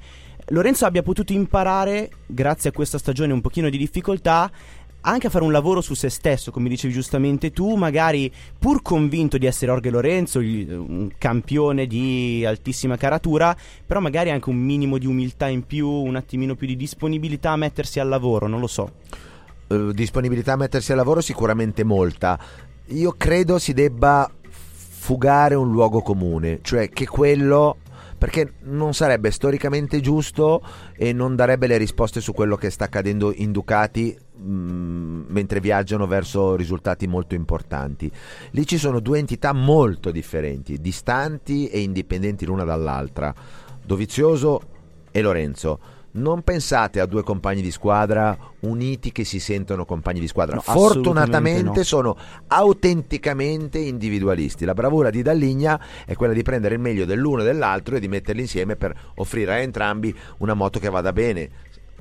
Lorenzo 0.52 0.84
abbia 0.84 1.02
potuto 1.04 1.32
imparare, 1.32 2.10
grazie 2.26 2.70
a 2.70 2.72
questa 2.72 2.98
stagione 2.98 3.32
un 3.32 3.40
pochino 3.40 3.68
di 3.70 3.78
difficoltà, 3.78 4.50
anche 5.02 5.26
a 5.28 5.30
fare 5.30 5.44
un 5.44 5.52
lavoro 5.52 5.80
su 5.80 5.94
se 5.94 6.08
stesso, 6.08 6.50
come 6.50 6.68
dicevi 6.68 6.92
giustamente 6.92 7.52
tu, 7.52 7.74
magari 7.74 8.30
pur 8.58 8.82
convinto 8.82 9.38
di 9.38 9.46
essere 9.46 9.70
Orge 9.70 9.90
Lorenzo, 9.90 10.40
un 10.40 11.10
campione 11.16 11.86
di 11.86 12.44
altissima 12.46 12.96
caratura, 12.96 13.56
però 13.86 14.00
magari 14.00 14.30
anche 14.30 14.50
un 14.50 14.56
minimo 14.56 14.98
di 14.98 15.06
umiltà 15.06 15.48
in 15.48 15.64
più, 15.64 15.88
un 15.88 16.16
attimino 16.16 16.54
più 16.54 16.66
di 16.66 16.76
disponibilità 16.76 17.52
a 17.52 17.56
mettersi 17.56 18.00
al 18.00 18.08
lavoro, 18.08 18.46
non 18.46 18.60
lo 18.60 18.66
so. 18.66 18.92
Eh, 19.68 19.90
disponibilità 19.92 20.54
a 20.54 20.56
mettersi 20.56 20.90
al 20.90 20.98
lavoro 20.98 21.20
sicuramente 21.20 21.84
molta. 21.84 22.38
Io 22.88 23.14
credo 23.16 23.58
si 23.58 23.72
debba 23.72 24.30
fugare 25.00 25.54
un 25.54 25.70
luogo 25.70 26.02
comune, 26.02 26.58
cioè 26.62 26.88
che 26.90 27.06
quello 27.06 27.78
perché 28.20 28.52
non 28.64 28.92
sarebbe 28.92 29.30
storicamente 29.30 30.02
giusto 30.02 30.62
e 30.94 31.14
non 31.14 31.36
darebbe 31.36 31.66
le 31.66 31.78
risposte 31.78 32.20
su 32.20 32.34
quello 32.34 32.54
che 32.54 32.68
sta 32.68 32.84
accadendo 32.84 33.32
in 33.34 33.50
Ducati 33.50 34.14
mh, 34.14 35.24
mentre 35.28 35.58
viaggiano 35.58 36.06
verso 36.06 36.54
risultati 36.54 37.06
molto 37.06 37.34
importanti. 37.34 38.12
Lì 38.50 38.66
ci 38.66 38.76
sono 38.76 39.00
due 39.00 39.20
entità 39.20 39.54
molto 39.54 40.10
differenti, 40.10 40.82
distanti 40.82 41.68
e 41.68 41.80
indipendenti 41.80 42.44
l'una 42.44 42.64
dall'altra, 42.64 43.32
Dovizioso 43.82 44.60
e 45.10 45.22
Lorenzo. 45.22 45.80
Non 46.12 46.42
pensate 46.42 46.98
a 46.98 47.06
due 47.06 47.22
compagni 47.22 47.62
di 47.62 47.70
squadra 47.70 48.36
uniti 48.60 49.12
che 49.12 49.24
si 49.24 49.38
sentono 49.38 49.84
compagni 49.84 50.18
di 50.18 50.26
squadra. 50.26 50.56
No, 50.56 50.60
Fortunatamente 50.62 51.78
no. 51.78 51.84
sono 51.84 52.16
autenticamente 52.48 53.78
individualisti. 53.78 54.64
La 54.64 54.74
bravura 54.74 55.10
di 55.10 55.22
Dalligna 55.22 55.80
è 56.04 56.16
quella 56.16 56.32
di 56.32 56.42
prendere 56.42 56.74
il 56.74 56.80
meglio 56.80 57.04
dell'uno 57.04 57.42
e 57.42 57.44
dell'altro 57.44 57.96
e 57.96 58.00
di 58.00 58.08
metterli 58.08 58.40
insieme 58.40 58.74
per 58.74 58.94
offrire 59.16 59.52
a 59.52 59.58
entrambi 59.58 60.12
una 60.38 60.54
moto 60.54 60.80
che 60.80 60.90
vada 60.90 61.12
bene 61.12 61.48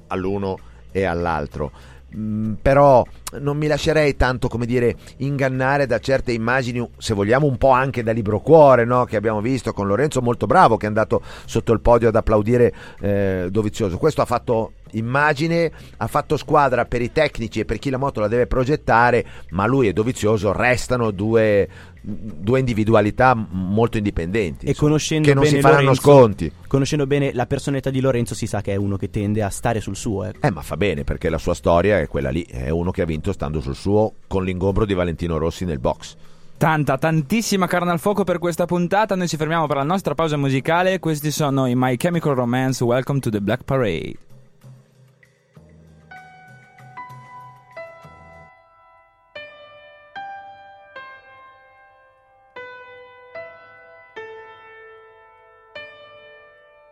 all'uno 0.08 0.58
e 0.92 1.04
all'altro. 1.04 1.72
Mm, 2.16 2.54
però 2.54 3.06
non 3.40 3.58
mi 3.58 3.68
lascerei 3.68 4.16
tanto 4.16 4.48
come 4.48 4.66
dire 4.66 4.96
ingannare 5.18 5.86
da 5.86 6.00
certe 6.00 6.32
immagini 6.32 6.88
se 6.98 7.14
vogliamo 7.14 7.46
un 7.46 7.58
po' 7.58 7.70
anche 7.70 8.04
da 8.04 8.12
libro 8.12 8.40
cuore 8.40 8.86
no? 8.86 9.06
che 9.06 9.16
abbiamo 9.16 9.42
visto 9.42 9.74
con 9.74 9.88
Lorenzo 9.88 10.22
molto 10.22 10.46
bravo 10.46 10.78
che 10.78 10.86
è 10.86 10.88
andato 10.88 11.22
sotto 11.46 11.74
il 11.74 11.82
podio 11.82 12.08
ad 12.08 12.16
applaudire 12.16 12.74
eh, 13.00 13.48
Dovizioso 13.50 13.98
questo 13.98 14.22
ha 14.22 14.26
fatto 14.26 14.74
immagine 14.92 15.72
ha 15.98 16.08
fatto 16.08 16.38
squadra 16.38 16.86
per 16.86 17.02
i 17.02 17.12
tecnici 17.12 17.60
e 17.60 17.66
per 17.66 17.78
chi 17.78 17.90
la 17.90 17.98
moto 17.98 18.20
la 18.20 18.28
deve 18.28 18.48
progettare 18.48 19.26
ma 19.50 19.66
lui 19.66 19.88
e 19.88 19.94
Dovizioso 19.94 20.52
restano 20.52 21.12
due, 21.12 21.68
due 22.02 22.60
individualità 22.60 23.36
molto 23.36 23.98
indipendenti 23.98 24.66
E 24.66 24.70
insomma, 24.70 24.98
che 24.98 25.34
non 25.34 25.46
si 25.46 25.60
faranno 25.60 25.82
Lorenzo- 25.82 26.02
sconti 26.02 26.52
Conoscendo 26.70 27.08
bene 27.08 27.34
la 27.34 27.48
personalità 27.48 27.90
di 27.90 28.00
Lorenzo 28.00 28.36
si 28.36 28.46
sa 28.46 28.62
che 28.62 28.74
è 28.74 28.76
uno 28.76 28.96
che 28.96 29.10
tende 29.10 29.42
a 29.42 29.50
stare 29.50 29.82
sul 29.82 29.96
suo, 29.96 30.26
ecco. 30.26 30.46
Eh, 30.46 30.52
ma 30.52 30.62
fa 30.62 30.78
bene 30.78 31.04
perché 31.04 31.28
la 31.28 31.40
sua 31.40 31.56
storia 31.56 31.98
è 31.98 32.08
quella 32.08 32.30
lì. 32.30 32.44
È 32.44 32.70
uno 32.70 32.92
che 32.92 33.02
ha 33.02 33.06
vinto 33.20 33.34
stando 33.34 33.60
sul 33.60 33.76
suo 33.76 34.14
con 34.28 34.44
l'ingombro 34.44 34.86
di 34.86 34.94
Valentino 34.94 35.38
Rossi 35.38 35.66
nel 35.66 35.80
box. 35.80 36.16
Tanta, 36.58 36.98
tantissima 36.98 37.68
carne 37.68 37.92
al 37.92 38.00
fuoco 38.00 38.24
per 38.24 38.40
questa 38.40 38.66
puntata. 38.66 39.16
Noi 39.16 39.28
ci 39.28 39.38
fermiamo 39.38 39.68
per 39.68 39.78
la 39.78 39.84
nostra 39.84 40.16
pausa 40.16 40.38
musicale. 40.38 41.00
Questi 41.00 41.32
sono 41.32 41.68
i 41.68 41.76
My 41.76 41.96
Chemical 41.96 42.34
Romance. 42.34 42.84
Welcome 42.84 43.20
to 43.20 43.30
the 43.30 43.42
Black 43.42 43.64
Parade. 43.64 44.18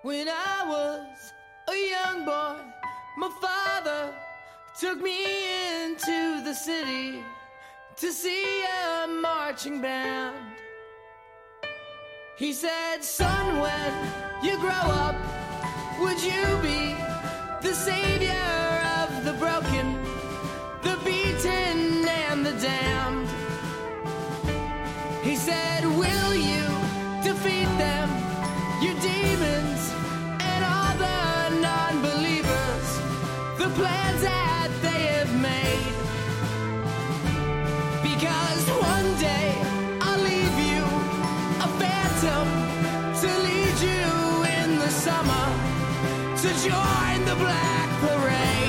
When 0.04 0.30
I 0.30 0.64
was 0.66 1.34
a 1.68 1.76
young 1.76 2.24
boy, 2.24 2.64
my 3.18 3.30
father 3.42 3.57
took 4.80 5.02
me 5.02 5.26
into 5.86 6.44
the 6.44 6.54
city 6.54 7.24
to 7.96 8.12
see 8.12 8.64
a 8.64 9.08
marching 9.08 9.82
band. 9.82 10.36
He 12.38 12.54
said, 12.54 13.04
Son, 13.04 13.60
when 13.60 13.94
you 14.44 14.56
grow 14.60 14.70
up, 14.70 15.16
would 16.00 16.22
you 16.22 16.46
be 16.62 16.96
the 17.68 17.74
savior 17.74 18.47
join 46.64 47.26
the 47.26 47.36
black 47.36 47.90
parade. 48.02 48.67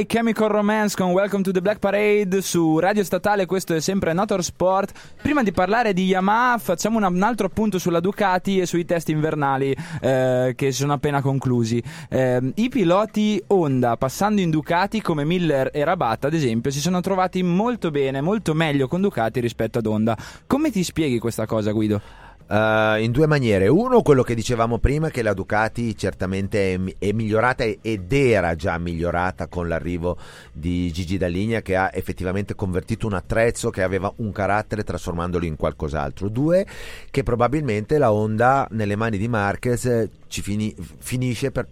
My 0.00 0.06
Chemical 0.06 0.48
Romance 0.48 0.96
con 0.96 1.10
Welcome 1.10 1.42
to 1.42 1.50
the 1.50 1.60
Black 1.60 1.78
Parade 1.78 2.40
su 2.40 2.78
Radio 2.78 3.04
Statale, 3.04 3.44
questo 3.44 3.74
è 3.74 3.80
sempre 3.80 4.14
Notor 4.14 4.42
Sport. 4.42 4.98
Prima 5.20 5.42
di 5.42 5.52
parlare 5.52 5.92
di 5.92 6.06
Yamaha 6.06 6.56
facciamo 6.56 6.96
un 6.96 7.22
altro 7.22 7.48
appunto 7.48 7.78
sulla 7.78 8.00
Ducati 8.00 8.60
e 8.60 8.64
sui 8.64 8.86
test 8.86 9.10
invernali 9.10 9.76
eh, 10.00 10.54
che 10.56 10.72
sono 10.72 10.94
appena 10.94 11.20
conclusi. 11.20 11.82
Eh, 12.08 12.52
I 12.54 12.68
piloti 12.70 13.42
Honda 13.48 13.98
passando 13.98 14.40
in 14.40 14.48
Ducati 14.48 15.02
come 15.02 15.26
Miller 15.26 15.68
e 15.70 15.84
Rabat 15.84 16.24
ad 16.24 16.32
esempio 16.32 16.70
si 16.70 16.80
sono 16.80 17.02
trovati 17.02 17.42
molto 17.42 17.90
bene, 17.90 18.22
molto 18.22 18.54
meglio 18.54 18.88
con 18.88 19.02
Ducati 19.02 19.38
rispetto 19.38 19.80
ad 19.80 19.86
Honda. 19.86 20.16
Come 20.46 20.70
ti 20.70 20.82
spieghi 20.82 21.18
questa 21.18 21.44
cosa 21.44 21.72
Guido? 21.72 22.29
Uh, 22.50 22.98
in 22.98 23.12
due 23.12 23.28
maniere. 23.28 23.68
Uno, 23.68 24.02
quello 24.02 24.24
che 24.24 24.34
dicevamo 24.34 24.78
prima, 24.78 25.08
che 25.08 25.22
la 25.22 25.34
Ducati 25.34 25.96
certamente 25.96 26.74
è, 26.74 26.80
è 26.98 27.12
migliorata 27.12 27.62
ed 27.62 28.12
era 28.12 28.56
già 28.56 28.76
migliorata 28.76 29.46
con 29.46 29.68
l'arrivo 29.68 30.16
di 30.52 30.90
Gigi 30.90 31.16
Dalligna, 31.16 31.62
che 31.62 31.76
ha 31.76 31.90
effettivamente 31.94 32.56
convertito 32.56 33.06
un 33.06 33.12
attrezzo 33.12 33.70
che 33.70 33.84
aveva 33.84 34.12
un 34.16 34.32
carattere 34.32 34.82
trasformandolo 34.82 35.44
in 35.44 35.54
qualcos'altro. 35.54 36.28
Due, 36.28 36.66
che 37.08 37.22
probabilmente 37.22 37.98
la 37.98 38.12
Honda 38.12 38.66
nelle 38.72 38.96
mani 38.96 39.16
di 39.16 39.28
Marquez 39.28 40.08
ci 40.26 40.42
fini- 40.42 40.74
finisce 40.98 41.52
per 41.52 41.68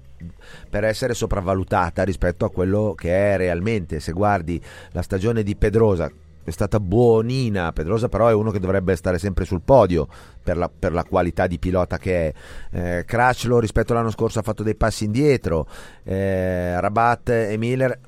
per 0.69 0.85
essere 0.85 1.15
sopravvalutata 1.15 2.03
rispetto 2.03 2.45
a 2.45 2.51
quello 2.51 2.95
che 2.97 3.35
è 3.35 3.37
realmente. 3.37 4.01
Se 4.01 4.13
guardi 4.13 4.61
la 4.93 5.03
stagione 5.03 5.43
di 5.43 5.55
Pedrosa, 5.55 6.11
è 6.49 6.53
stata 6.53 6.81
buonina. 6.81 7.73
Pedrosa, 7.73 8.09
però, 8.09 8.29
è 8.29 8.33
uno 8.33 8.51
che 8.51 8.59
dovrebbe 8.59 8.97
stare 8.97 9.19
sempre 9.19 9.45
sul 9.45 9.63
podio 9.63 10.09
per 10.43 10.57
la, 10.57 10.69
per 10.69 10.93
la 10.93 11.05
qualità 11.05 11.47
di 11.47 11.59
pilota 11.59 11.99
che 11.99 12.29
è. 12.29 12.99
Eh, 12.99 13.05
Crutchlow 13.05 13.59
rispetto 13.59 13.93
all'anno 13.93 14.11
scorso 14.11 14.39
ha 14.39 14.43
fatto 14.43 14.63
dei 14.63 14.75
passi 14.75 15.05
indietro. 15.05 15.67
Eh, 16.05 16.81
Rabat 16.81 17.29
e 17.31 17.57
Miller. 17.57 17.99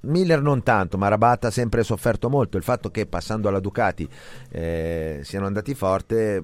Miller 0.00 0.40
non 0.40 0.62
tanto, 0.62 0.96
ma 0.96 1.08
Rabat 1.08 1.46
ha 1.46 1.50
sempre 1.50 1.82
sofferto 1.82 2.30
molto. 2.30 2.56
Il 2.56 2.62
fatto 2.62 2.90
che 2.90 3.06
passando 3.06 3.48
alla 3.48 3.60
Ducati 3.60 4.08
eh, 4.50 5.20
siano 5.22 5.46
andati 5.46 5.74
forte 5.74 6.42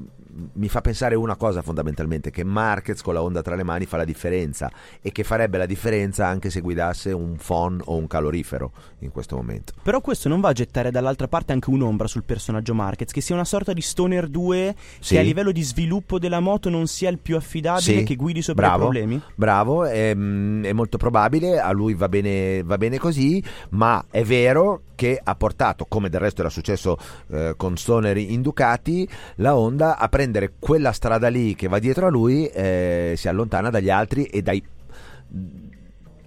mi 0.55 0.69
fa 0.69 0.81
pensare 0.81 1.15
una 1.15 1.37
cosa 1.37 1.63
fondamentalmente, 1.63 2.31
che 2.31 2.45
Marquez 2.45 3.03
con 3.03 3.15
la 3.15 3.23
Honda 3.23 3.43
tra 3.43 3.55
le 3.55 3.63
mani 3.63 3.87
fa 3.87 3.97
la 3.97 4.05
differenza 4.05 4.71
e 5.01 5.13
che 5.13 5.23
farebbe 5.23 5.59
la 5.59 5.67
differenza 5.67 6.27
anche 6.27 6.51
se 6.51 6.61
guidasse 6.61 7.13
un 7.13 7.37
phon 7.37 7.81
o 7.85 7.97
un 7.97 8.07
calorifero 8.07 8.73
in 9.05 9.13
questo 9.13 9.37
momento. 9.37 9.73
Però 9.83 10.01
questo 10.01 10.29
non 10.29 10.41
va 10.41 10.49
a 10.49 10.53
gettare 10.53 10.91
dall'altra 10.91 11.29
parte 11.29 11.53
anche 11.53 11.71
un'ombra 11.71 12.07
sul 12.07 12.25
personaggio 12.25 12.75
Marquez, 12.75 13.13
che 13.13 13.21
sia 13.21 13.35
una 13.35 13.45
sorta 13.45 13.73
di 13.73 13.81
Stoner 13.81 14.29
2 14.29 14.75
Sì. 15.01 15.15
che 15.15 15.21
a 15.21 15.23
livello 15.23 15.53
di 15.53 15.63
sviluppo 15.63 16.19
della 16.19 16.41
moto 16.41 16.69
non 16.69 16.87
sia 16.87 17.11
il 17.11 17.19
più 17.19 17.37
affidabile, 17.37 17.99
Sì, 17.99 18.05
che 18.05 18.17
guidi 18.17 18.43
sopra 18.43 18.67
bravo, 18.69 18.77
i 18.77 18.87
problemi? 18.87 19.21
Bravo, 19.35 19.85
è, 19.85 20.11
è 20.11 20.73
molto 20.73 20.97
probabile, 20.97 21.59
a 21.61 21.71
lui 21.73 21.95
va 21.95 22.09
bene, 22.09 22.63
va 22.63 22.79
bene 22.79 22.99
così, 22.99 23.43
ma 23.71 24.05
è 24.11 24.23
vero 24.25 24.83
che 24.95 25.21
ha 25.23 25.35
portato, 25.35 25.87
come 25.87 26.09
del 26.09 26.21
resto 26.21 26.41
era 26.41 26.51
successo 26.51 26.97
eh, 27.31 27.55
con 27.57 27.77
Stoner 27.77 28.17
in 28.17 28.43
Ducati, 28.43 29.09
la 29.37 29.57
Honda 29.57 29.99
a 29.99 30.09
prendere 30.09 30.53
quella 30.59 30.93
strada 30.93 31.29
lì 31.29 31.55
che 31.55 31.69
va 31.69 31.79
dietro 31.79 32.07
a 32.07 32.11
lui, 32.11 32.47
eh, 32.47 33.15
si 33.17 33.29
allontana 33.29 33.71
dagli 33.71 33.91
altri 33.91 34.25
e 34.25 34.41
dai 34.43 34.63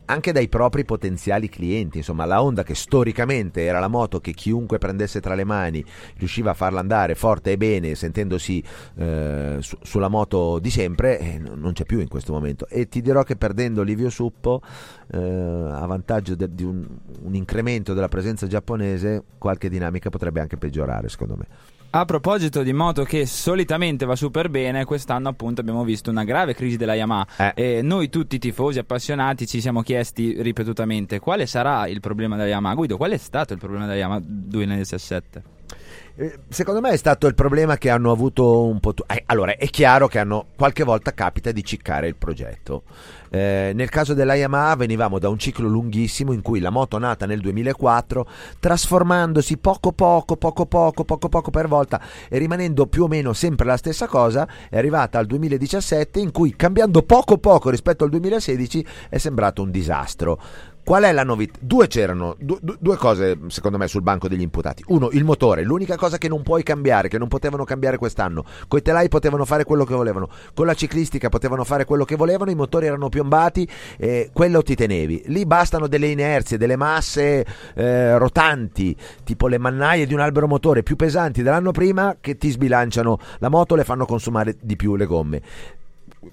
anche 0.08 0.32
dai 0.32 0.48
propri 0.50 0.86
potenziali 0.86 1.50
clienti. 1.50 1.98
Insomma, 1.98 2.26
la 2.26 2.42
Honda, 2.42 2.64
che 2.64 2.76
storicamente 2.76 3.64
era 3.64 3.80
la 3.80 3.88
moto 3.88 4.20
che 4.20 4.34
chiunque 4.34 4.78
prendesse 4.78 5.22
tra 5.22 5.36
le 5.36 5.44
mani 5.44 5.84
riusciva 6.18 6.52
a 6.52 6.54
farla 6.54 6.80
andare 6.80 7.16
forte 7.16 7.52
e 7.52 7.58
bene, 7.58 7.96
sentendosi 7.96 8.64
eh, 8.96 9.58
su- 9.60 9.78
sulla 9.82 10.08
moto 10.08 10.60
di 10.60 10.70
sempre, 10.70 11.20
eh, 11.20 11.40
non 11.40 11.74
c'è 11.74 11.86
più 11.86 12.00
in 12.00 12.08
questo 12.08 12.34
momento. 12.34 12.68
E 12.68 12.88
ti 12.88 13.02
dirò 13.02 13.24
che 13.24 13.36
perdendo 13.36 13.84
Livio 13.84 14.10
Suppo, 14.10 14.62
eh, 15.12 15.18
a 15.18 15.86
vantaggio 15.86 16.36
de- 16.36 16.54
di 16.54 16.64
un, 16.64 16.86
un 17.22 17.36
incremento 17.36 17.94
della 17.94 18.10
presenza 18.10 18.48
giapponese, 18.48 19.24
qualche 19.38 19.70
dinamica 19.70 20.10
potrebbe 20.10 20.40
anche 20.40 20.58
peggiorare, 20.58 21.10
secondo 21.10 21.36
me. 21.36 21.77
A 22.00 22.06
proposito 22.06 22.62
di 22.62 22.74
moto 22.74 23.04
che 23.04 23.26
solitamente 23.26 24.06
va 24.06 24.16
super 24.16 24.50
bene, 24.52 24.86
quest'anno 24.86 25.30
appunto 25.30 25.62
abbiamo 25.62 25.84
visto 25.84 26.12
una 26.12 26.24
grave 26.24 26.54
crisi 26.54 26.78
della 26.78 26.94
Yamaha 26.94 27.54
Eh. 27.56 27.78
e 27.78 27.82
noi 27.82 28.08
tutti 28.10 28.38
tifosi 28.38 28.78
appassionati 28.78 29.48
ci 29.48 29.60
siamo 29.60 29.82
chiesti 29.82 30.40
ripetutamente 30.44 31.18
quale 31.18 31.48
sarà 31.48 31.88
il 31.88 32.00
problema 32.00 32.36
della 32.36 32.50
Yamaha. 32.50 32.76
Guido, 32.76 32.98
qual 32.98 33.14
è 33.14 33.18
stato 33.18 33.54
il 33.54 33.60
problema 33.60 33.88
della 33.88 33.98
Yamaha 33.98 34.22
2017? 34.24 35.57
Eh, 36.20 36.40
Secondo 36.50 36.82
me 36.82 36.90
è 36.90 36.98
stato 36.98 37.28
il 37.28 37.36
problema 37.36 37.78
che 37.78 37.92
hanno 37.92 38.12
avuto 38.12 38.64
un 38.64 38.80
po' 38.80 38.92
tu- 38.96 39.04
eh, 39.06 39.22
allora, 39.28 39.56
è 39.56 39.68
chiaro 39.68 40.08
che 40.08 40.18
hanno 40.18 40.48
qualche 40.56 40.84
volta 40.84 41.14
capita 41.14 41.52
di 41.52 41.64
ciccare 41.64 42.08
il 42.08 42.16
progetto. 42.16 42.84
Eh, 43.30 43.72
nel 43.76 43.90
caso 43.90 44.16
della 44.16 44.34
Yamaha 44.34 44.76
venivamo 44.78 45.20
da 45.20 45.30
un 45.30 45.38
ciclo 45.38 45.68
lunghissimo 45.68 46.32
in 46.32 46.42
cui 46.42 46.60
la 46.60 46.72
moto 46.72 46.98
nata 46.98 47.28
nel 47.28 47.40
2004, 47.40 48.28
trasformandosi 48.60 49.58
poco 49.58 49.92
poco, 49.92 50.38
poco 50.38 50.66
poco, 50.66 51.04
poco 51.04 51.30
poco 51.30 51.52
per 51.52 51.68
volta 51.68 52.02
e 52.28 52.40
rimanendo 52.40 52.88
più 52.88 53.04
o 53.04 53.08
meno 53.08 53.34
sempre 53.34 53.68
la 53.68 53.78
stessa 53.78 54.08
cosa, 54.08 54.48
è 54.72 54.78
arrivata 54.78 55.20
al 55.20 55.28
2017 55.28 56.20
in 56.20 56.32
cui 56.32 56.56
cambiando 56.56 57.04
poco 57.04 57.38
poco 57.38 57.70
rispetto 57.70 58.04
al 58.04 58.10
2016 58.10 58.86
è 59.10 59.20
sembrato 59.20 59.62
un 59.62 59.70
disastro. 59.70 60.40
Qual 60.88 61.04
è 61.04 61.12
la 61.12 61.26
novità? 61.26 61.60
Due 61.60 61.88
c'erano, 61.88 62.38
du- 62.40 62.60
du- 62.62 62.78
due 62.80 62.96
cose 62.96 63.38
secondo 63.48 63.78
me 63.78 63.90
sul 63.90 64.04
banco 64.04 64.30
degli 64.30 64.40
imputati. 64.40 64.86
Uno, 64.88 65.10
il 65.12 65.26
motore, 65.26 65.64
l'unica 65.64 65.98
cosa 65.98 66.18
che 66.18 66.30
non 66.30 66.44
puoi 66.44 66.64
cambiare, 66.64 67.10
che 67.10 67.18
non 67.18 67.28
potevano 67.28 67.66
cambiare 67.66 67.98
quest'anno. 67.98 68.46
Coi 68.70 68.82
telai 68.82 69.10
potevano 69.10 69.44
fare 69.44 69.66
quello 69.66 69.84
che 69.84 69.94
volevano, 69.94 70.30
con 70.54 70.66
la 70.66 70.74
ciclistica 70.74 71.28
potevano 71.28 71.66
fare 71.66 71.84
quello 71.84 72.06
che 72.06 72.16
volevano, 72.16 72.52
i 72.52 72.56
motori 72.56 72.86
erano 72.86 73.10
piombati, 73.10 73.68
eh, 73.98 74.30
quello 74.32 74.64
ti 74.64 74.76
tenevi. 74.76 75.24
Lì 75.26 75.46
bastano 75.46 75.88
delle 75.88 76.08
inerzie, 76.08 76.58
delle 76.58 76.78
masse 76.78 77.46
eh, 77.76 78.18
rotanti, 78.18 78.96
tipo 79.26 79.50
le 79.50 79.58
mannaie 79.58 80.06
di 80.06 80.14
un 80.14 80.22
albero 80.22 80.48
motore 80.48 80.84
più 80.84 80.96
pesanti 80.96 81.44
dell'anno 81.44 81.72
prima 81.72 82.16
che 82.22 82.38
ti 82.38 82.50
sbilanciano 82.50 83.20
la 83.40 83.50
moto, 83.50 83.76
le 83.76 83.84
fanno 83.84 84.06
consumare 84.06 84.56
di 84.62 84.78
più 84.78 84.96
le 84.96 85.06
gomme. 85.06 85.42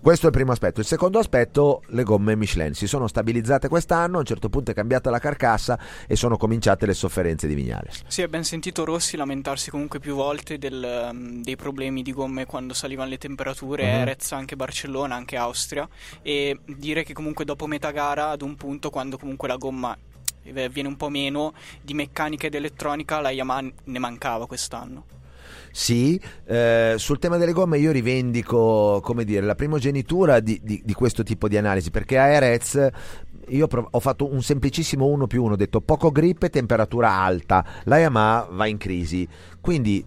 Questo 0.01 0.27
è 0.27 0.29
il 0.29 0.35
primo 0.35 0.53
aspetto. 0.53 0.81
Il 0.81 0.87
secondo 0.87 1.19
aspetto, 1.19 1.83
le 1.89 2.03
gomme 2.03 2.37
Michelin 2.37 2.75
si 2.75 2.87
sono 2.87 3.07
stabilizzate 3.07 3.69
quest'anno, 3.69 4.17
a 4.17 4.21
un 4.21 4.25
certo 4.25 4.49
punto 4.49 4.71
è 4.71 4.75
cambiata 4.75 5.11
la 5.11 5.19
carcassa 5.19 5.79
e 6.07 6.17
sono 6.17 6.37
cominciate 6.37 6.87
le 6.87 6.95
sofferenze 6.95 7.47
di 7.47 7.55
Vignales. 7.55 8.03
Sì, 8.07 8.23
abbiamo 8.23 8.45
sentito 8.45 8.85
Rossi 8.85 9.17
lamentarsi 9.17 9.71
comunque 9.71 10.01
più 10.01 10.15
volte 10.15 10.59
del, 10.59 11.09
um, 11.11 11.43
dei 11.43 11.57
problemi 11.57 12.03
di 12.03 12.13
gomme 12.13 12.47
quando 12.47 12.75
salivano 12.75 13.09
le 13.09 13.19
temperature, 13.19 13.85
Mhm. 13.85 14.01
Erez, 14.01 14.33
anche 14.33 14.57
Barcellona, 14.57 15.15
anche 15.15 15.37
Austria, 15.37 15.89
e 16.23 16.59
dire 16.65 17.03
che 17.05 17.13
comunque 17.13 17.45
dopo 17.45 17.67
metà 17.67 17.91
gara, 17.91 18.31
ad 18.31 18.43
un 18.43 18.57
punto, 18.57 18.91
quando 18.91 19.19
comunque 19.19 19.49
la 19.49 19.57
gomma 19.57 19.97
eh, 20.43 20.69
viene 20.69 20.89
un 20.89 20.97
po' 20.97 21.09
meno 21.09 21.55
di 21.81 21.95
meccanica 21.95 22.47
ed 22.47 22.55
elettronica, 22.55 23.21
la 23.21 23.31
Yamaha 23.31 23.63
ne 23.85 23.99
mancava 23.99 24.47
quest'anno. 24.47 25.07
Sì, 25.77 26.21
eh, 26.47 26.95
sul 26.99 27.19
tema 27.19 27.37
delle 27.37 27.51
gomme 27.51 27.79
io 27.79 27.91
rivendico, 27.91 29.03
dire, 29.25 29.45
la 29.45 29.57
primogenitura 29.57 30.39
di, 30.39 30.61
di- 30.63 30.81
di 30.85 30.93
questo 30.93 31.25
tipo 31.25 31.49
di 31.49 31.57
analisi, 31.57 31.91
perché 31.91 32.17
a 32.17 32.27
Erez 32.29 32.89
io 33.49 33.67
prov- 33.67 33.89
ho 33.91 33.99
fatto 33.99 34.33
un 34.33 34.41
semplicissimo 34.41 35.05
1 35.05 35.27
più 35.27 35.43
1, 35.43 35.55
ho 35.55 35.57
detto 35.57 35.81
poco 35.81 36.13
grip 36.13 36.45
e 36.45 36.51
temperatura 36.51 37.11
alta, 37.11 37.67
la 37.85 37.99
Yamaha 37.99 38.49
va 38.53 38.67
in 38.69 38.77
crisi, 38.79 39.27
quindi 39.61 40.05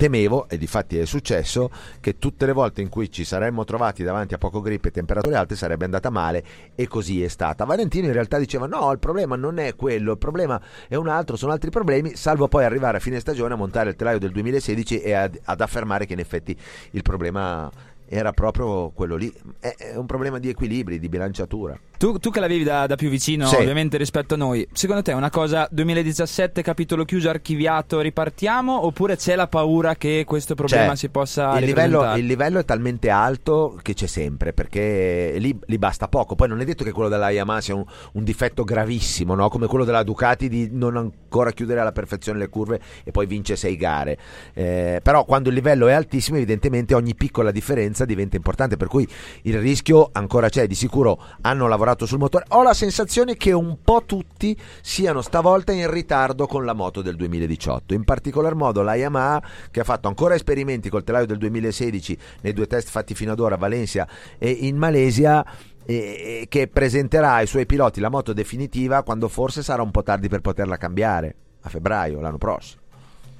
temevo, 0.00 0.48
e 0.48 0.56
difatti 0.56 0.96
è 0.96 1.04
successo, 1.04 1.70
che 2.00 2.16
tutte 2.16 2.46
le 2.46 2.52
volte 2.52 2.80
in 2.80 2.88
cui 2.88 3.12
ci 3.12 3.22
saremmo 3.22 3.64
trovati 3.64 4.02
davanti 4.02 4.32
a 4.32 4.38
poco 4.38 4.62
grip 4.62 4.86
e 4.86 4.90
temperature 4.90 5.36
alte 5.36 5.56
sarebbe 5.56 5.84
andata 5.84 6.08
male 6.08 6.42
e 6.74 6.88
così 6.88 7.22
è 7.22 7.28
stata. 7.28 7.66
Valentino 7.66 8.06
in 8.06 8.14
realtà 8.14 8.38
diceva 8.38 8.66
no, 8.66 8.90
il 8.92 8.98
problema 8.98 9.36
non 9.36 9.58
è 9.58 9.76
quello, 9.76 10.12
il 10.12 10.18
problema 10.18 10.58
è 10.88 10.94
un 10.94 11.06
altro, 11.06 11.36
sono 11.36 11.52
altri 11.52 11.68
problemi, 11.68 12.16
salvo 12.16 12.48
poi 12.48 12.64
arrivare 12.64 12.96
a 12.96 13.00
fine 13.00 13.20
stagione 13.20 13.52
a 13.52 13.56
montare 13.58 13.90
il 13.90 13.96
telaio 13.96 14.18
del 14.18 14.32
2016 14.32 15.02
e 15.02 15.12
ad, 15.12 15.38
ad 15.44 15.60
affermare 15.60 16.06
che 16.06 16.14
in 16.14 16.20
effetti 16.20 16.56
il 16.92 17.02
problema 17.02 17.70
era 18.12 18.32
proprio 18.32 18.90
quello 18.90 19.14
lì. 19.14 19.32
È, 19.60 19.72
è 19.76 19.96
un 19.96 20.06
problema 20.06 20.38
di 20.38 20.48
equilibri, 20.48 20.98
di 20.98 21.08
bilanciatura. 21.08 21.78
Tu, 21.96 22.18
tu 22.18 22.30
che 22.30 22.40
la 22.40 22.46
vivi 22.46 22.64
da, 22.64 22.86
da 22.86 22.96
più 22.96 23.08
vicino, 23.08 23.46
Sì. 23.46 23.56
ovviamente 23.56 23.96
rispetto 23.98 24.34
a 24.34 24.36
noi, 24.36 24.66
secondo 24.72 25.02
te 25.02 25.12
è 25.12 25.14
una 25.14 25.30
cosa 25.30 25.68
2017, 25.70 26.62
capitolo 26.62 27.04
chiuso, 27.04 27.28
archiviato, 27.28 28.00
ripartiamo? 28.00 28.86
Oppure 28.86 29.16
c'è 29.16 29.36
la 29.36 29.46
paura 29.46 29.94
che 29.94 30.24
questo 30.26 30.54
problema 30.54 30.86
Cioè, 30.86 30.96
si 30.96 31.08
possa 31.10 31.56
il 31.58 31.64
livello, 31.66 32.16
il 32.16 32.24
livello 32.26 32.58
è 32.58 32.64
talmente 32.64 33.10
alto 33.10 33.78
che 33.82 33.94
c'è 33.94 34.06
sempre 34.06 34.52
perché 34.52 35.34
lì, 35.38 35.56
lì 35.66 35.78
basta 35.78 36.08
poco 36.08 36.34
poi 36.34 36.48
non 36.48 36.60
è 36.60 36.64
detto 36.64 36.84
che 36.84 36.92
quello 36.92 37.08
della 37.08 37.30
Yamaha 37.30 37.60
sia 37.60 37.74
un, 37.74 37.84
un 38.12 38.24
difetto 38.24 38.64
gravissimo 38.64 39.34
no? 39.34 39.48
come 39.48 39.66
quello 39.66 39.84
della 39.84 40.02
Ducati 40.02 40.48
di 40.48 40.68
non 40.72 40.96
ancora 40.96 41.52
chiudere 41.52 41.80
alla 41.80 41.92
perfezione 41.92 42.38
le 42.38 42.48
curve 42.48 42.80
e 43.04 43.10
poi 43.10 43.26
vince 43.26 43.56
sei 43.56 43.76
gare 43.76 44.18
Eh, 44.54 45.00
però 45.02 45.24
quando 45.24 45.48
il 45.50 45.54
livello 45.54 45.86
è 45.86 45.92
altissimo 45.92 46.36
evidentemente 46.36 46.94
ogni 46.94 47.14
piccola 47.14 47.50
differenza 47.50 47.99
diventa 48.04 48.36
importante 48.36 48.76
per 48.76 48.88
cui 48.88 49.08
il 49.42 49.58
rischio 49.58 50.10
ancora 50.12 50.48
c'è 50.48 50.66
di 50.66 50.74
sicuro 50.74 51.22
hanno 51.42 51.66
lavorato 51.68 52.06
sul 52.06 52.18
motore 52.18 52.44
ho 52.48 52.62
la 52.62 52.74
sensazione 52.74 53.36
che 53.36 53.52
un 53.52 53.78
po' 53.82 54.02
tutti 54.06 54.56
siano 54.80 55.22
stavolta 55.22 55.72
in 55.72 55.90
ritardo 55.90 56.46
con 56.46 56.64
la 56.64 56.72
moto 56.72 57.02
del 57.02 57.16
2018 57.16 57.94
in 57.94 58.04
particolar 58.04 58.54
modo 58.54 58.82
la 58.82 58.94
Yamaha 58.94 59.42
che 59.70 59.80
ha 59.80 59.84
fatto 59.84 60.08
ancora 60.08 60.34
esperimenti 60.34 60.88
col 60.88 61.04
telaio 61.04 61.26
del 61.26 61.38
2016 61.38 62.18
nei 62.42 62.52
due 62.52 62.66
test 62.66 62.88
fatti 62.88 63.14
fino 63.14 63.32
ad 63.32 63.40
ora 63.40 63.54
a 63.54 63.58
Valencia 63.58 64.08
e 64.38 64.50
in 64.50 64.76
Malesia 64.76 65.44
che 65.86 66.70
presenterà 66.72 67.34
ai 67.34 67.46
suoi 67.46 67.66
piloti 67.66 67.98
la 67.98 68.10
moto 68.10 68.32
definitiva 68.32 69.02
quando 69.02 69.28
forse 69.28 69.62
sarà 69.62 69.82
un 69.82 69.90
po' 69.90 70.02
tardi 70.02 70.28
per 70.28 70.40
poterla 70.40 70.76
cambiare 70.76 71.34
a 71.62 71.68
febbraio 71.68 72.20
l'anno 72.20 72.38
prossimo. 72.38 72.82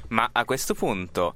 Ma 0.08 0.28
a 0.32 0.44
questo 0.44 0.74
punto, 0.74 1.32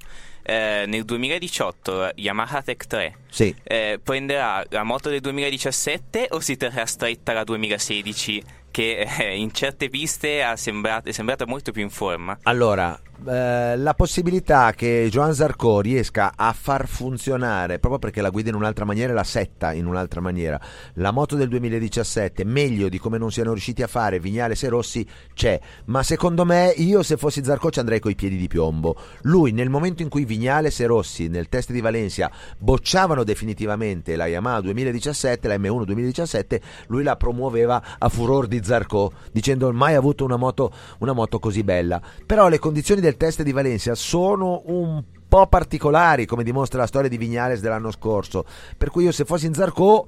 eh, 0.47 0.83
nel 0.87 1.03
2018 1.05 2.11
Yamaha 2.15 2.61
Tech 2.61 2.85
3 2.85 3.15
Sì. 3.29 3.53
eh, 3.63 3.99
prenderà 4.01 4.63
la 4.69 4.83
moto 4.83 5.09
del 5.09 5.19
2017 5.21 6.27
o 6.31 6.39
si 6.39 6.55
terrà 6.55 6.85
stretta 6.85 7.33
la 7.33 7.43
2016 7.43 8.43
che 8.75 9.07
eh, 9.19 9.37
in 9.37 9.53
certe 9.53 9.87
piste 9.87 10.43
sembrato- 10.57 11.07
è 11.07 11.13
sembrata 11.13 11.45
molto 11.47 11.71
più 11.71 11.81
in 11.81 11.89
forma? 11.89 12.37
Allora, 12.43 12.99
eh, 13.25 13.77
la 13.77 13.93
possibilità 13.93 14.73
che 14.73 15.07
Joan 15.09 15.33
Zarco 15.33 15.79
riesca 15.79 16.33
a 16.35 16.51
far 16.51 16.85
funzionare, 16.85 17.79
proprio 17.79 17.99
perché 17.99 18.21
la 18.21 18.29
guida 18.29 18.49
in 18.49 18.55
un'altra 18.55 18.83
maniera 18.83 19.13
e 19.13 19.15
la 19.15 19.23
setta 19.23 19.71
in 19.71 19.85
un'altra 19.85 20.19
maniera, 20.19 20.59
la 20.95 21.11
moto 21.11 21.37
del 21.37 21.47
2017 21.47 22.43
meglio 22.43 22.89
di 22.89 22.99
come 22.99 23.17
non 23.17 23.31
siano 23.31 23.51
riusciti 23.51 23.81
a 23.81 23.87
fare 23.87 24.19
Vignales 24.19 24.61
e 24.63 24.67
Rossi 24.67 25.07
c'è, 25.33 25.57
ma 25.85 26.03
secondo 26.03 26.43
me 26.43 26.73
io 26.75 27.01
se 27.01 27.15
fossi 27.15 27.43
Zarco 27.43 27.71
ci 27.71 27.79
andrei 27.79 28.01
coi 28.01 28.15
piedi 28.15 28.35
di 28.35 28.47
piombo. 28.47 28.97
Lui 29.21 29.53
nel 29.53 29.69
momento 29.69 30.01
in 30.01 30.09
cui 30.09 30.25
Vignales 30.25 30.81
e 30.81 30.85
Rossi 30.85 31.29
nel 31.29 31.47
test 31.47 31.71
di 31.71 31.79
Valencia 31.79 32.29
bocciavano 32.57 33.23
definitivamente 33.23 34.17
la 34.17 34.27
Yamaha 34.27 34.59
2017, 34.59 35.47
la 35.47 35.55
M1 35.55 35.85
2017, 35.85 36.61
lui 36.87 37.03
la 37.03 37.15
promuoveva 37.15 37.81
a 37.97 38.09
furor 38.09 38.47
di 38.47 38.61
Zarco, 38.65 39.13
dicendo 39.31 39.71
mai 39.71 39.93
avuto 39.95 40.25
una 40.25 40.35
moto, 40.35 40.73
una 40.99 41.13
moto 41.13 41.39
così 41.39 41.63
bella. 41.63 42.01
Però 42.25 42.49
le 42.49 42.59
condizioni 42.59 42.99
del 42.99 43.15
test 43.17 43.43
di 43.43 43.51
Valencia 43.51 43.95
sono 43.95 44.63
un 44.65 45.03
po' 45.27 45.47
particolari, 45.47 46.25
come 46.25 46.43
dimostra 46.43 46.79
la 46.79 46.87
storia 46.87 47.09
di 47.09 47.17
Vignales 47.17 47.61
dell'anno 47.61 47.91
scorso. 47.91 48.45
Per 48.77 48.89
cui 48.89 49.03
io 49.03 49.11
se 49.11 49.25
fossi 49.25 49.45
in 49.45 49.53
Zarco 49.53 50.07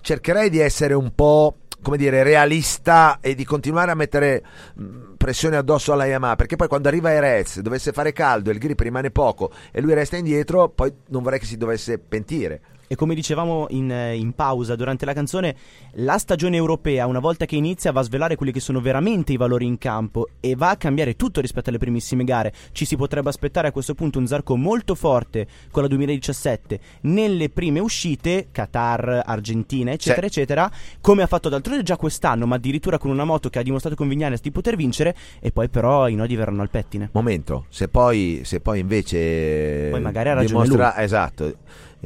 cercherei 0.00 0.50
di 0.50 0.58
essere 0.58 0.94
un 0.94 1.12
po' 1.14 1.56
come 1.84 1.96
dire 1.98 2.22
realista 2.22 3.18
e 3.20 3.34
di 3.34 3.44
continuare 3.44 3.90
a 3.90 3.94
mettere 3.94 4.42
mh, 4.74 5.14
pressione 5.16 5.56
addosso 5.56 5.92
alla 5.92 6.06
Yamaha 6.06 6.34
perché 6.34 6.56
poi 6.56 6.66
quando 6.66 6.88
arriva 6.88 7.12
Erez 7.12 7.60
dovesse 7.60 7.92
fare 7.92 8.12
caldo 8.12 8.48
e 8.48 8.54
il 8.54 8.58
grip 8.58 8.80
rimane 8.80 9.10
poco 9.10 9.52
e 9.70 9.82
lui 9.82 9.92
resta 9.92 10.16
indietro 10.16 10.70
poi 10.70 10.92
non 11.08 11.22
vorrei 11.22 11.38
che 11.38 11.44
si 11.44 11.58
dovesse 11.58 11.98
pentire 11.98 12.60
E 12.94 12.96
come 12.96 13.16
dicevamo 13.16 13.66
in, 13.70 13.90
eh, 13.90 14.14
in 14.14 14.34
pausa 14.34 14.76
durante 14.76 15.04
la 15.04 15.12
canzone, 15.12 15.56
la 15.94 16.16
stagione 16.16 16.54
europea, 16.54 17.08
una 17.08 17.18
volta 17.18 17.44
che 17.44 17.56
inizia, 17.56 17.90
va 17.90 17.98
a 17.98 18.04
svelare 18.04 18.36
quelli 18.36 18.52
che 18.52 18.60
sono 18.60 18.80
veramente 18.80 19.32
i 19.32 19.36
valori 19.36 19.66
in 19.66 19.78
campo 19.78 20.28
e 20.38 20.54
va 20.54 20.70
a 20.70 20.76
cambiare 20.76 21.16
tutto 21.16 21.40
rispetto 21.40 21.70
alle 21.70 21.78
primissime 21.78 22.22
gare. 22.22 22.52
Ci 22.70 22.84
si 22.84 22.94
potrebbe 22.96 23.30
aspettare 23.30 23.66
a 23.66 23.72
questo 23.72 23.94
punto 23.94 24.20
un 24.20 24.28
Zarco 24.28 24.54
molto 24.54 24.94
forte 24.94 25.48
con 25.72 25.82
la 25.82 25.88
2017 25.88 26.78
nelle 27.00 27.50
prime 27.50 27.80
uscite, 27.80 28.46
Qatar, 28.52 29.24
Argentina, 29.26 29.90
eccetera, 29.90 30.28
Sì. 30.28 30.38
eccetera, 30.38 30.70
come 31.00 31.22
ha 31.24 31.26
fatto 31.26 31.48
d'altronde 31.48 31.82
già 31.82 31.96
quest'anno, 31.96 32.46
ma 32.46 32.54
addirittura 32.54 32.98
con 32.98 33.10
una 33.10 33.24
moto 33.24 33.50
che 33.50 33.58
ha 33.58 33.62
dimostrato 33.62 33.96
con 33.96 34.06
Vignales 34.06 34.40
di 34.40 34.52
poter 34.52 34.76
vincere, 34.76 35.16
e 35.40 35.50
poi 35.50 35.68
però 35.68 36.06
i 36.06 36.14
nodi 36.14 36.36
verranno 36.36 36.62
al 36.62 36.70
pettine. 36.70 37.08
momento 37.10 37.64
se 37.70 37.88
poi, 37.88 38.42
se 38.44 38.60
poi 38.60 38.78
invece 38.78 39.88
Poi 39.90 40.00
magari 40.00 40.28
ha 40.28 40.34
ragione 40.34 40.62
dimostra 40.62 41.02
esatto 41.02 41.54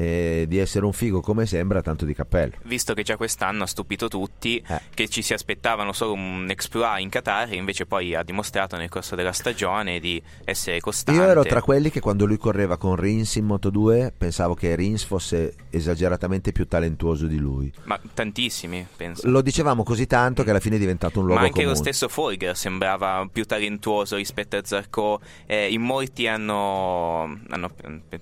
eh, 0.01 0.45
di 0.47 0.59
essere 0.59 0.85
un 0.85 0.93
figo 0.93 1.21
come 1.21 1.45
sembra 1.45 1.83
tanto 1.83 2.05
di 2.05 2.15
cappello 2.15 2.53
Visto 2.65 2.95
che 2.95 3.03
già 3.03 3.17
quest'anno 3.17 3.65
ha 3.65 3.67
stupito 3.67 4.07
tutti, 4.09 4.63
Eh. 4.67 4.81
che 4.95 5.09
ci 5.09 5.23
si 5.23 5.33
aspettavano 5.33 5.93
solo 5.93 6.13
un 6.13 6.47
exploit 6.51 7.01
in 7.03 7.09
Qatar, 7.09 7.51
e 7.53 7.57
invece 7.57 7.85
poi 7.85 8.15
ha 8.15 8.23
dimostrato 8.23 8.77
nel 8.77 8.89
corso 8.89 9.17
della 9.17 9.33
stagione 9.33 9.99
di 9.99 10.23
essere 10.45 10.79
costante. 10.81 11.21
Io 11.21 11.27
ero 11.29 11.43
tra 11.45 11.63
quelli 11.63 11.91
che 11.91 11.99
quando 12.01 12.27
lui 12.27 12.37
correva 12.39 12.77
con 12.77 12.95
Rins 12.95 13.35
in 13.37 13.47
Moto 13.47 13.71
2 13.71 14.13
pensavo 14.17 14.55
che 14.55 14.77
Rins 14.77 15.05
fosse 15.05 15.55
esageratamente 15.71 16.53
più 16.53 16.67
talentuoso 16.69 17.27
di 17.27 17.39
lui. 17.39 17.73
Ma 17.85 17.99
tantissimi, 18.15 18.87
penso. 18.97 19.29
Lo 19.29 19.41
dicevamo 19.41 19.83
così 19.83 20.07
tanto 20.07 20.45
che 20.45 20.51
alla 20.51 20.61
fine 20.61 20.77
è 20.77 20.79
diventato 20.79 21.19
un 21.19 21.27
luogo 21.27 21.41
Ma 21.41 21.47
anche 21.47 21.63
comune. 21.63 21.75
lo 21.77 21.83
stesso 21.83 22.09
Folger 22.09 22.57
sembrava 22.57 23.27
più 23.33 23.45
talentuoso 23.45 24.17
rispetto 24.17 24.57
a 24.57 24.61
Zarco. 24.65 25.21
Eh, 25.47 25.73
in 25.73 25.81
molti 25.83 26.27
hanno, 26.29 27.39
hanno- 27.49 27.71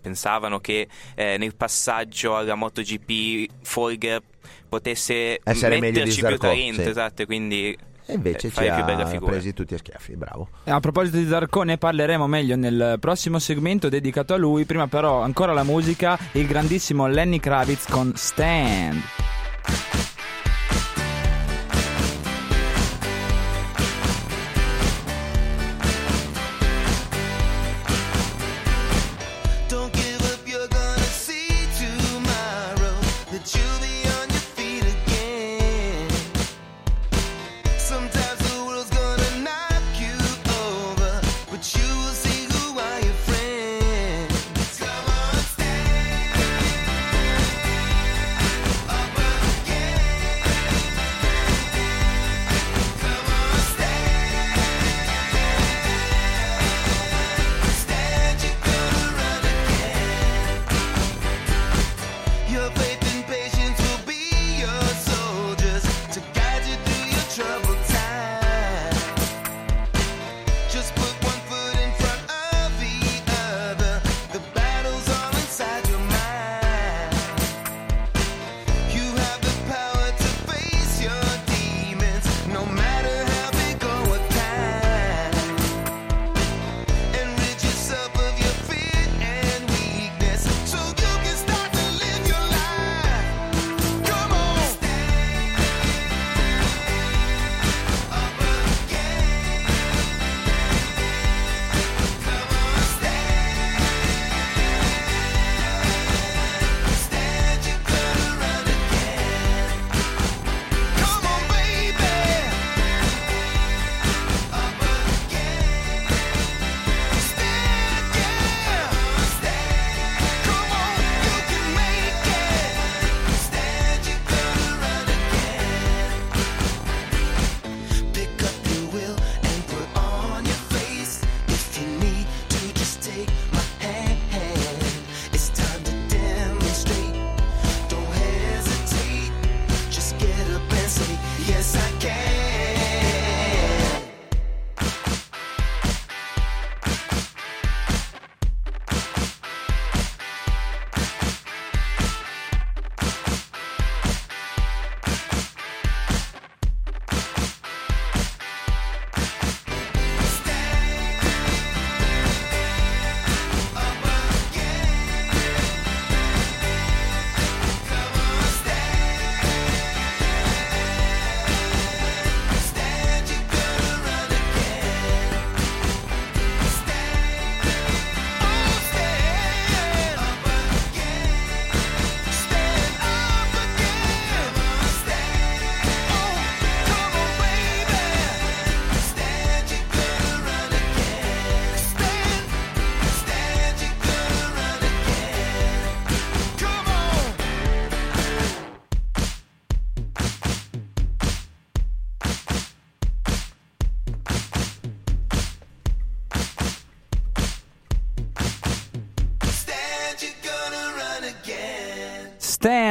pensavano 0.01 0.61
che 0.61 0.89
eh, 1.15 1.37
nel 1.39 1.55
passaggio 1.67 2.37
alla 2.37 2.55
MotoGP 2.55 3.51
Folger 3.63 4.23
potesse 4.69 5.41
Essere 5.43 5.81
meglio 5.81 5.93
di 5.93 5.99
metterci 5.99 6.21
più 6.21 6.29
Zarco, 6.29 6.47
talento, 6.47 6.83
sì. 6.83 6.89
esatto, 6.89 7.27
quindi 7.27 7.77
E 8.07 8.13
invece 8.15 8.47
eh, 8.47 8.51
ci 8.53 8.67
ha 8.69 9.21
presi 9.21 9.53
tutti 9.53 9.75
a 9.75 9.79
schiaffi, 9.79 10.15
bravo. 10.15 10.49
E 10.63 10.71
A 10.71 10.79
proposito 10.79 11.17
di 11.17 11.27
Zarco 11.27 11.63
ne 11.63 11.77
parleremo 11.77 12.29
meglio 12.29 12.55
nel 12.55 12.99
prossimo 13.01 13.41
segmento 13.41 13.89
dedicato 13.89 14.33
a 14.35 14.37
lui. 14.37 14.65
Prima 14.65 14.87
però 14.87 15.23
ancora 15.23 15.53
la 15.53 15.65
musica, 15.65 16.17
il 16.33 16.47
grandissimo 16.47 17.09
Lenny 17.09 17.41
Kravitz 17.41 17.89
con 17.91 18.13
Stand. 18.15 19.03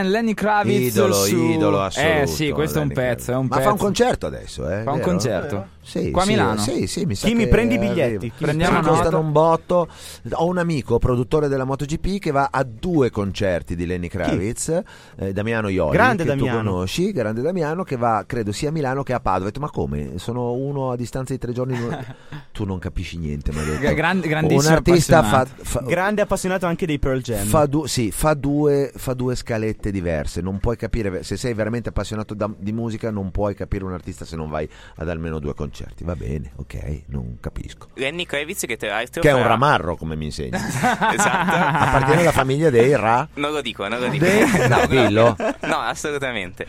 Stan, 0.05 0.09
Lenny 0.11 0.33
Kravitz 0.33 0.93
Idolo, 0.95 1.13
su... 1.13 1.35
idolo 1.35 1.81
assoluto. 1.81 2.21
Eh 2.21 2.27
sì, 2.27 2.51
questo 2.51 2.79
è 2.79 2.81
un 2.81 2.89
Lenny 2.89 3.01
pezzo, 3.01 3.31
è 3.31 3.35
un 3.35 3.47
Ma 3.47 3.55
pezzo. 3.55 3.67
fa 3.67 3.71
un 3.73 3.77
concerto 3.77 4.25
adesso, 4.27 4.69
eh? 4.69 4.83
Fa 4.83 4.91
un 4.91 4.97
vero? 4.97 5.07
concerto. 5.09 5.67
Sì, 5.85 6.09
Qua 6.09 6.23
a 6.23 6.25
sì, 6.25 6.31
Milano? 6.31 6.59
Sì, 6.59 6.87
sì, 6.87 7.05
mi 7.05 7.13
sa 7.13 7.27
Chi 7.27 7.35
mi 7.35 7.47
prende 7.47 7.75
i 7.75 7.77
biglietti? 7.77 8.31
Prendiamo 8.35 8.77
nota. 8.79 8.89
costano 8.89 9.19
un 9.19 9.31
botto. 9.31 9.87
Ho 10.31 10.45
un 10.47 10.57
amico, 10.57 10.97
produttore 10.97 11.47
della 11.47 11.63
MotoGP, 11.63 12.17
che 12.19 12.31
va 12.31 12.47
a 12.51 12.63
due 12.63 13.11
concerti 13.11 13.75
di 13.75 13.85
Lenny 13.85 14.07
Kravitz, 14.07 14.81
eh, 15.17 15.31
Damiano 15.31 15.67
Ioli, 15.67 15.91
Grande 15.95 16.23
che 16.23 16.29
Damiano. 16.29 16.57
tu 16.59 16.65
conosci, 16.65 17.11
grande 17.11 17.41
Damiano, 17.41 17.83
che 17.83 17.97
va, 17.97 18.23
credo, 18.25 18.51
sia 18.51 18.69
a 18.69 18.71
Milano 18.71 19.03
che 19.03 19.13
a 19.13 19.19
Padova. 19.19 19.43
Ho 19.43 19.45
detto, 19.45 19.59
ma 19.59 19.69
come? 19.69 20.13
Sono 20.17 20.53
uno 20.53 20.89
a 20.89 20.95
distanza 20.95 21.33
di 21.33 21.39
tre 21.39 21.51
giorni. 21.51 21.77
tu 22.51 22.63
non 22.65 22.79
capisci 22.79 23.17
niente, 23.19 23.51
mi 23.53 23.63
detto. 23.63 23.79
Gra- 23.81 23.93
gran- 23.93 24.19
grandissimo 24.21 24.67
un 24.67 24.75
artista 24.75 25.21
fa, 25.21 25.39
appassionato. 25.41 25.63
fa- 25.63 25.81
Grande 25.81 26.21
appassionato 26.21 26.65
anche 26.65 26.87
dei 26.87 26.97
Pearl 26.97 27.21
Jam. 27.21 27.45
Fa, 27.45 27.67
du- 27.67 27.85
sì, 27.85 28.09
fa 28.09 28.33
due, 28.33 28.91
fa 28.95 29.13
due 29.13 29.35
scalette 29.35 29.91
diverse. 29.91 30.41
Non 30.41 30.57
puoi 30.57 30.77
capire, 30.77 31.21
se 31.21 31.37
sei 31.37 31.53
veramente 31.53 31.89
appassionato 31.89 32.33
da- 32.33 32.49
di 32.57 32.71
musica, 32.71 33.11
non 33.11 33.29
puoi 33.29 33.53
capire 33.53 33.83
un 33.83 33.93
artista 33.93 34.25
se 34.25 34.35
non 34.35 34.49
vai 34.49 34.67
ad 34.95 35.09
almeno 35.09 35.37
due 35.37 35.53
concerti. 35.53 35.73
Va 36.01 36.15
bene, 36.15 36.51
ok, 36.55 37.01
non 37.07 37.37
capisco. 37.41 37.87
Lenny 37.95 38.25
Kravitz 38.25 38.65
che 38.65 38.77
tra 38.77 38.89
l'altro 38.89 39.21
Che 39.21 39.29
è 39.29 39.31
un 39.31 39.39
farà- 39.39 39.49
ramarro, 39.51 39.95
come 39.95 40.15
mi 40.15 40.25
insegni. 40.25 40.51
esatto. 40.55 41.11
Appartiene 41.15 42.21
alla 42.21 42.31
famiglia 42.31 42.69
dei 42.69 42.95
Ra. 42.95 43.27
Non 43.35 43.51
lo 43.51 43.61
dico, 43.61 43.87
non 43.87 43.99
lo 43.99 44.07
dico. 44.07 44.23
Dei- 44.25 44.45
no, 44.69 44.85
dillo. 44.87 45.35
No, 45.61 45.77
assolutamente. 45.79 46.65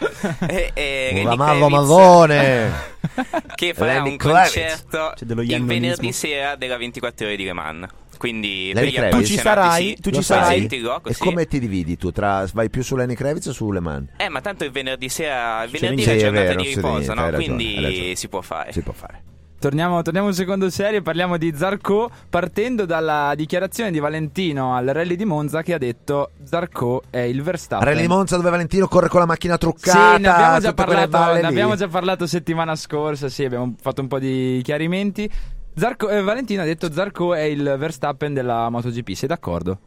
E, 0.47 0.71
e 0.75 1.09
Un 1.11 1.17
Lenny 1.19 1.25
ramarro 1.29 1.67
Kravitz 1.69 1.89
marrone. 1.89 2.71
che 3.55 3.75
farà 3.75 3.93
Lenny 3.95 4.11
un 4.11 4.17
Kravitz. 4.17 4.53
concerto 4.55 5.13
C'è 5.15 5.25
dello 5.25 5.43
il 5.43 5.65
venerdì 5.65 6.13
sera 6.13 6.57
della 6.57 6.77
24 6.77 7.27
ore 7.27 7.37
di 7.37 7.45
Le 7.45 7.53
Mans. 7.53 7.87
Quindi 8.19 8.73
Lenny 8.75 8.75
per 8.75 8.85
gli 8.87 8.95
Kravitz. 8.95 9.17
Tu 9.19 9.25
ci 9.35 9.39
sarai? 9.39 9.87
sì. 9.97 10.03
Tu 10.03 10.11
ci 10.11 10.23
sarai? 10.23 10.69
Rocco, 10.83 11.09
E 11.09 11.15
sì. 11.15 11.23
come 11.23 11.47
ti 11.47 11.59
dividi 11.59 11.97
tu? 11.97 12.11
Tra, 12.13 12.47
vai 12.53 12.71
più 12.71 12.83
su 12.83 12.97
Lenny 12.97 13.15
Kravitz 13.15 13.47
o 13.47 13.53
su 13.53 13.71
Le 13.71 13.81
Mans? 13.81 14.09
Eh, 14.17 14.29
ma 14.29 14.41
tanto 14.41 14.65
il 14.65 14.71
venerdì 14.71 15.09
sera, 15.09 15.65
il 15.65 15.71
C'è 15.71 15.79
venerdì 15.79 16.03
Sì, 16.03 16.11
è 16.11 16.17
giornata 16.19 16.47
vero, 16.47 16.63
di 16.63 16.75
riposo, 16.75 17.15
no? 17.15 17.31
ragione, 17.31 17.45
Quindi 17.45 18.17
si 18.17 18.29
può 18.29 18.41
fare. 18.41 18.73
Si 18.73 18.81
può 18.83 18.93
fare. 18.93 19.23
Torniamo, 19.59 20.03
torniamo 20.03 20.27
un 20.29 20.35
secondo 20.35 20.69
serio 20.69 20.99
e 20.99 21.03
parliamo 21.03 21.39
di 21.39 21.51
Zarco 21.57 22.11
partendo 22.29 22.85
dalla 22.85 23.33
dichiarazione 23.35 23.91
di 23.91 23.99
Valentino 23.99 24.75
al 24.77 24.85
rally 24.85 25.17
di 25.17 25.25
Monza 25.25 25.63
che 25.63 25.73
ha 25.73 25.79
detto 25.79 26.33
Zarco 26.45 27.05
è 27.09 27.21
il 27.21 27.43
Verstappen. 27.43 27.89
Rally 27.89 28.07
Monza 28.07 28.37
dove 28.37 28.51
Valentino 28.51 28.87
corre 28.87 29.09
con 29.09 29.21
la 29.21 29.27
macchina 29.27 29.57
truccata. 29.57 30.17
Sì, 30.17 30.21
ne 30.21 30.29
abbiamo, 30.29 30.59
già 30.61 30.75
parlato, 30.75 31.33
ne 31.33 31.41
abbiamo 31.47 31.75
già 31.75 31.89
parlato 31.89 32.27
settimana 32.27 32.77
scorsa, 32.77 33.31
sì, 33.31 33.45
abbiamo 33.45 33.75
fatto 33.81 34.03
un 34.03 34.09
po' 34.09 34.19
di 34.19 34.61
chiarimenti. 34.63 35.29
Zarco- 35.79 36.09
eh, 36.09 36.23
Valentino 36.23 36.63
ha 36.63 36.65
detto 36.65 36.91
Zarco 36.91 37.35
è 37.35 37.43
il 37.43 37.77
Verstappen 37.79 38.33
della 38.33 38.71
MotoGP, 38.71 39.13
sei 39.13 39.29
d'accordo? 39.29 39.79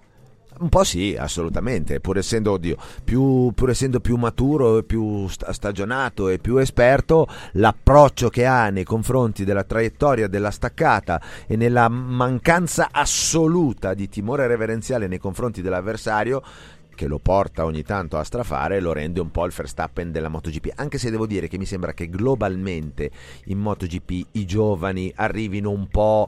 Un 0.59 0.69
po' 0.69 0.83
sì, 0.83 1.15
assolutamente, 1.17 1.99
pur 1.99 2.19
essendo, 2.19 2.51
oddio, 2.51 2.77
più, 3.03 3.51
pur 3.55 3.71
essendo 3.71 3.99
più 3.99 4.15
maturo 4.17 4.83
più 4.83 5.27
sta- 5.27 5.51
stagionato 5.51 6.27
e 6.29 6.37
più 6.37 6.57
esperto, 6.57 7.27
l'approccio 7.53 8.29
che 8.29 8.45
ha 8.45 8.69
nei 8.69 8.83
confronti 8.83 9.43
della 9.43 9.63
traiettoria 9.63 10.27
della 10.27 10.51
staccata 10.51 11.19
e 11.47 11.55
nella 11.55 11.89
mancanza 11.89 12.89
assoluta 12.91 13.95
di 13.95 14.09
timore 14.09 14.45
reverenziale 14.45 15.07
nei 15.07 15.17
confronti 15.17 15.63
dell'avversario 15.63 16.43
che 16.99 17.07
lo 17.07 17.19
porta 17.19 17.63
ogni 17.63 17.83
tanto 17.83 18.17
a 18.17 18.25
strafare 18.25 18.81
lo 18.81 18.91
rende 18.91 19.21
un 19.21 19.31
po' 19.31 19.45
il 19.45 19.53
Verstappen 19.55 20.11
della 20.11 20.27
MotoGP. 20.27 20.73
Anche 20.75 20.97
se 20.97 21.09
devo 21.09 21.25
dire 21.25 21.47
che 21.47 21.57
mi 21.57 21.65
sembra 21.65 21.93
che 21.93 22.09
globalmente 22.09 23.09
in 23.45 23.57
MotoGP 23.59 24.27
i 24.31 24.45
giovani 24.45 25.09
arrivino 25.15 25.69
un 25.69 25.87
po' 25.87 26.27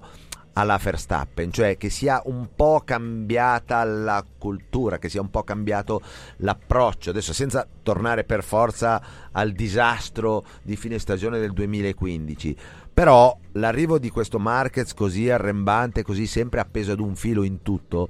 alla 0.54 0.78
Verstappen, 0.78 1.52
cioè 1.52 1.76
che 1.76 1.90
sia 1.90 2.22
un 2.24 2.48
po' 2.56 2.84
cambiata 2.86 3.84
la 3.84 4.24
cultura, 4.38 4.98
che 4.98 5.10
sia 5.10 5.20
un 5.20 5.30
po' 5.30 5.44
cambiato 5.44 6.02
l'approccio, 6.38 7.10
adesso 7.10 7.34
senza 7.34 7.68
tornare 7.84 8.24
per 8.24 8.42
forza 8.42 9.02
al 9.34 9.52
disastro 9.52 10.46
di 10.62 10.78
fine 10.78 11.00
stagione 11.00 11.38
del 11.38 11.52
2015, 11.52 12.56
però 12.94 13.38
l'arrivo 13.54 14.00
di 14.00 14.10
questo 14.10 14.40
Marquez 14.40 14.94
così 14.94 15.30
arrembante, 15.30 16.04
così 16.04 16.26
sempre 16.28 16.62
appeso 16.62 16.94
ad 16.94 17.02
un 17.02 17.16
filo 17.18 17.44
in 17.44 17.62
tutto, 17.62 18.08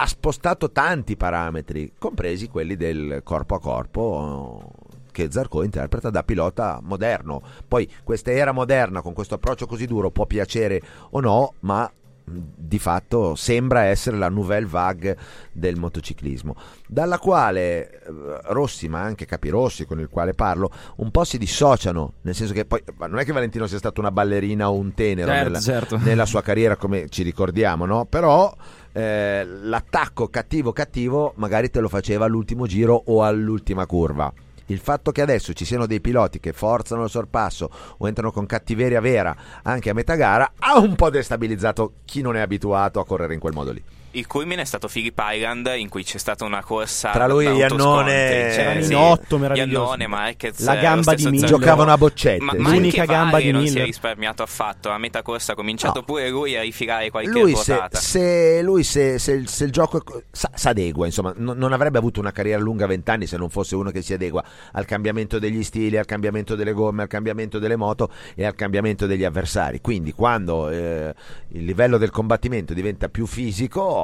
ha 0.00 0.06
spostato 0.06 0.70
tanti 0.70 1.16
parametri, 1.16 1.94
compresi 1.98 2.48
quelli 2.48 2.76
del 2.76 3.20
corpo 3.24 3.56
a 3.56 3.60
corpo 3.60 4.70
che 5.10 5.28
Zarco 5.28 5.64
interpreta 5.64 6.08
da 6.08 6.22
pilota 6.22 6.78
moderno. 6.82 7.42
Poi 7.66 7.90
questa 8.04 8.30
era 8.30 8.52
moderna 8.52 9.02
con 9.02 9.12
questo 9.12 9.34
approccio 9.34 9.66
così 9.66 9.86
duro 9.86 10.10
può 10.10 10.24
piacere 10.24 10.80
o 11.10 11.20
no, 11.20 11.54
ma 11.60 11.90
di 12.30 12.78
fatto 12.78 13.34
sembra 13.34 13.84
essere 13.84 14.16
la 14.18 14.28
nouvelle 14.28 14.66
vague 14.66 15.16
del 15.50 15.76
motociclismo, 15.76 16.54
dalla 16.86 17.18
quale 17.18 17.90
eh, 17.90 18.00
Rossi, 18.44 18.88
ma 18.88 19.00
anche 19.00 19.24
Capirossi 19.24 19.84
con 19.86 19.98
il 19.98 20.08
quale 20.08 20.34
parlo, 20.34 20.70
un 20.96 21.10
po' 21.10 21.24
si 21.24 21.38
dissociano, 21.38 22.12
nel 22.20 22.34
senso 22.34 22.52
che 22.52 22.66
poi 22.66 22.82
non 22.98 23.18
è 23.18 23.24
che 23.24 23.32
Valentino 23.32 23.66
sia 23.66 23.78
stato 23.78 24.00
una 24.00 24.12
ballerina 24.12 24.70
o 24.70 24.74
un 24.76 24.94
tenero 24.94 25.30
Certo, 25.30 25.44
nella, 25.44 25.60
certo. 25.60 25.96
nella 25.96 26.26
sua 26.26 26.42
carriera 26.42 26.76
come 26.76 27.08
ci 27.08 27.22
ricordiamo, 27.22 27.86
no? 27.86 28.04
Però 28.04 28.54
eh, 28.98 29.44
l'attacco 29.44 30.26
cattivo 30.26 30.72
cattivo 30.72 31.32
magari 31.36 31.70
te 31.70 31.78
lo 31.78 31.88
faceva 31.88 32.24
all'ultimo 32.24 32.66
giro 32.66 33.00
o 33.06 33.22
all'ultima 33.22 33.86
curva. 33.86 34.32
Il 34.66 34.80
fatto 34.80 35.12
che 35.12 35.22
adesso 35.22 35.52
ci 35.52 35.64
siano 35.64 35.86
dei 35.86 36.00
piloti 36.00 36.40
che 36.40 36.52
forzano 36.52 37.04
il 37.04 37.10
sorpasso 37.10 37.70
o 37.96 38.08
entrano 38.08 38.32
con 38.32 38.44
cattiveria 38.44 39.00
vera 39.00 39.34
anche 39.62 39.90
a 39.90 39.94
metà 39.94 40.16
gara 40.16 40.52
ha 40.58 40.78
un 40.78 40.96
po' 40.96 41.10
destabilizzato 41.10 41.92
chi 42.04 42.22
non 42.22 42.36
è 42.36 42.40
abituato 42.40 42.98
a 42.98 43.06
correre 43.06 43.34
in 43.34 43.40
quel 43.40 43.54
modo 43.54 43.70
lì. 43.70 43.82
Il 44.12 44.26
culmine 44.26 44.62
è 44.62 44.64
stato 44.64 44.88
Phillip 44.88 45.20
Island 45.22 45.70
in 45.76 45.88
cui 45.90 46.02
c'è 46.02 46.16
stata 46.16 46.44
una 46.44 46.62
corsa 46.62 47.10
Tra 47.10 47.26
lui 47.26 47.44
e 47.44 47.52
Iannone- 47.52 48.52
cioè, 48.54 48.74
in 48.76 48.82
sì, 48.82 48.94
otto 48.94 49.36
meraviglioso. 49.36 49.90
Iannone, 49.90 50.06
Marquez, 50.06 50.64
La 50.64 50.78
eh, 50.78 50.80
gamba 50.80 51.14
di. 51.14 51.22
Zarco. 51.22 51.46
Giocavano 51.46 51.92
a 51.92 51.98
boccette. 51.98 52.42
Ma, 52.42 52.54
ma 52.56 52.70
L'unica 52.70 53.04
gamba 53.04 53.38
di 53.38 53.50
non 53.50 53.66
si 53.66 53.78
è 53.78 53.84
risparmiato 53.84 54.42
affatto. 54.42 54.88
A 54.90 54.98
metà 54.98 55.22
corsa 55.22 55.52
ha 55.52 55.54
cominciato 55.54 55.98
No. 55.98 56.04
pure 56.04 56.30
lui 56.30 56.56
a 56.56 56.62
rifilare 56.62 57.10
qualche 57.10 57.30
lui 57.30 57.54
se, 57.54 57.78
se, 57.92 58.62
lui 58.62 58.82
se, 58.82 59.18
se 59.18 59.32
il, 59.32 59.48
se 59.48 59.64
il 59.64 59.72
gioco 59.72 60.02
sa, 60.30 60.50
si 60.54 60.68
adegua, 60.68 61.06
insomma, 61.06 61.32
non, 61.36 61.58
non 61.58 61.72
avrebbe 61.72 61.98
avuto 61.98 62.18
una 62.20 62.32
carriera 62.32 62.60
lunga 62.60 62.86
vent'anni 62.86 63.26
se 63.26 63.36
non 63.36 63.50
fosse 63.50 63.74
uno 63.74 63.90
che 63.90 64.00
si 64.02 64.12
adegua 64.14 64.42
al 64.72 64.84
cambiamento 64.86 65.38
degli 65.38 65.62
stili, 65.62 65.96
al 65.98 66.06
cambiamento 66.06 66.54
delle 66.54 66.72
gomme, 66.72 67.02
al 67.02 67.08
cambiamento 67.08 67.58
delle 67.58 67.76
moto 67.76 68.10
e 68.34 68.44
al 68.46 68.54
cambiamento 68.54 69.06
degli 69.06 69.24
avversari. 69.24 69.80
Quindi 69.80 70.12
quando 70.12 70.70
eh, 70.70 71.14
il 71.48 71.64
livello 71.64 71.98
del 71.98 72.10
combattimento 72.10 72.72
diventa 72.72 73.08
più 73.08 73.26
fisico, 73.26 73.97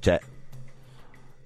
cioè, 0.00 0.18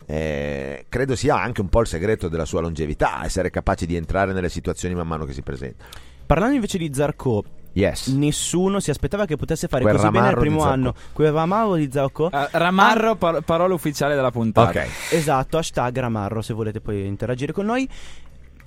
eh, 0.06 0.84
credo 0.88 1.16
sia 1.16 1.36
anche 1.40 1.60
un 1.60 1.68
po' 1.68 1.80
il 1.80 1.86
segreto 1.86 2.28
della 2.28 2.44
sua 2.44 2.60
longevità, 2.60 3.24
essere 3.24 3.50
capace 3.50 3.86
di 3.86 3.96
entrare 3.96 4.32
nelle 4.32 4.48
situazioni 4.48 4.94
man 4.94 5.06
mano 5.06 5.24
che 5.24 5.32
si 5.32 5.42
presentano. 5.42 5.88
Parlando 6.26 6.54
invece 6.54 6.78
di 6.78 6.90
Zarco, 6.92 7.44
Yes. 7.76 8.06
nessuno 8.08 8.78
si 8.80 8.90
aspettava 8.90 9.24
che 9.26 9.36
potesse 9.36 9.66
fare 9.66 9.82
Quel 9.82 9.96
così 9.96 10.08
bene 10.10 10.28
di 10.28 10.34
primo 10.36 10.62
anno. 10.62 10.94
Quel 11.12 11.32
ramarro 11.32 11.74
di 11.74 11.88
Zarco? 11.90 12.30
Eh, 12.30 12.48
Ramarro, 12.52 13.16
par- 13.16 13.42
parola 13.42 13.74
ufficiale 13.74 14.14
della 14.14 14.30
puntata. 14.30 14.68
Ok. 14.80 14.88
Esatto, 15.10 15.58
hashtag 15.58 15.98
Ramarro 15.98 16.40
se 16.40 16.54
volete 16.54 16.80
poi 16.80 17.04
interagire 17.04 17.52
con 17.52 17.66
noi. 17.66 17.88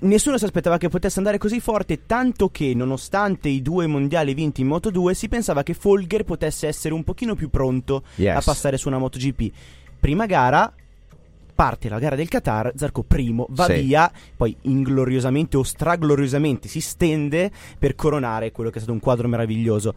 Nessuno 0.00 0.38
si 0.38 0.44
aspettava 0.44 0.78
che 0.78 0.88
potesse 0.88 1.18
andare 1.18 1.38
così 1.38 1.58
forte, 1.58 2.06
tanto 2.06 2.50
che 2.50 2.72
nonostante 2.72 3.48
i 3.48 3.62
due 3.62 3.88
mondiali 3.88 4.32
vinti 4.32 4.60
in 4.60 4.68
Moto 4.68 4.90
2 4.90 5.12
si 5.12 5.28
pensava 5.28 5.64
che 5.64 5.74
Folger 5.74 6.22
potesse 6.22 6.68
essere 6.68 6.94
un 6.94 7.02
pochino 7.02 7.34
più 7.34 7.50
pronto 7.50 8.04
Yes. 8.14 8.36
a 8.36 8.40
passare 8.40 8.76
su 8.76 8.86
una 8.86 8.98
MotoGP. 8.98 9.52
Prima 9.98 10.26
gara, 10.26 10.72
parte 11.52 11.88
la 11.88 11.98
gara 11.98 12.14
del 12.14 12.28
Qatar, 12.28 12.74
Zarco 12.76 13.02
primo, 13.02 13.46
va 13.50 13.64
Sì. 13.64 13.80
via, 13.80 14.08
poi 14.36 14.56
ingloriosamente 14.62 15.56
o 15.56 15.64
stragloriosamente 15.64 16.68
si 16.68 16.80
stende 16.80 17.50
per 17.76 17.96
coronare 17.96 18.52
quello 18.52 18.70
che 18.70 18.76
è 18.76 18.80
stato 18.80 18.94
un 18.94 19.00
quadro 19.00 19.26
meraviglioso. 19.26 19.94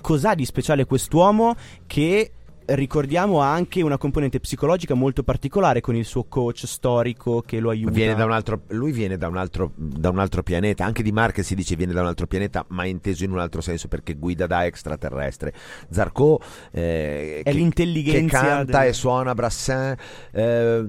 Cos'ha 0.00 0.36
di 0.36 0.44
speciale 0.44 0.84
quest'uomo 0.84 1.56
che 1.88 2.30
ricordiamo 2.66 3.42
ha 3.42 3.52
anche 3.52 3.82
una 3.82 3.98
componente 3.98 4.40
psicologica 4.40 4.94
molto 4.94 5.22
particolare 5.22 5.80
con 5.80 5.94
il 5.96 6.04
suo 6.04 6.24
coach 6.24 6.66
storico 6.66 7.42
che 7.42 7.60
lo 7.60 7.70
aiuta. 7.70 7.92
Viene 7.92 8.14
da 8.14 8.24
un 8.24 8.32
altro, 8.32 8.62
lui 8.68 8.92
viene 8.92 9.16
da 9.16 9.28
un, 9.28 9.36
altro, 9.36 9.72
da 9.74 10.10
un 10.10 10.18
altro 10.18 10.42
pianeta, 10.42 10.84
anche 10.84 11.02
di 11.02 11.12
Marquez 11.12 11.46
si 11.46 11.54
dice 11.54 11.76
viene 11.76 11.92
da 11.92 12.00
un 12.00 12.06
altro 12.06 12.26
pianeta, 12.26 12.64
ma 12.68 12.84
inteso 12.84 13.24
in 13.24 13.32
un 13.32 13.38
altro 13.38 13.60
senso 13.60 13.88
perché 13.88 14.14
guida 14.14 14.46
da 14.46 14.64
extraterrestre. 14.64 15.52
Zarco 15.90 16.40
eh, 16.70 17.40
È 17.42 17.50
che, 17.50 17.56
l'intelligenza 17.56 18.40
che 18.40 18.46
canta 18.46 18.80
del- 18.80 18.88
e 18.88 18.92
suona 18.92 19.34
Brassin, 19.34 19.96
eh, 20.32 20.86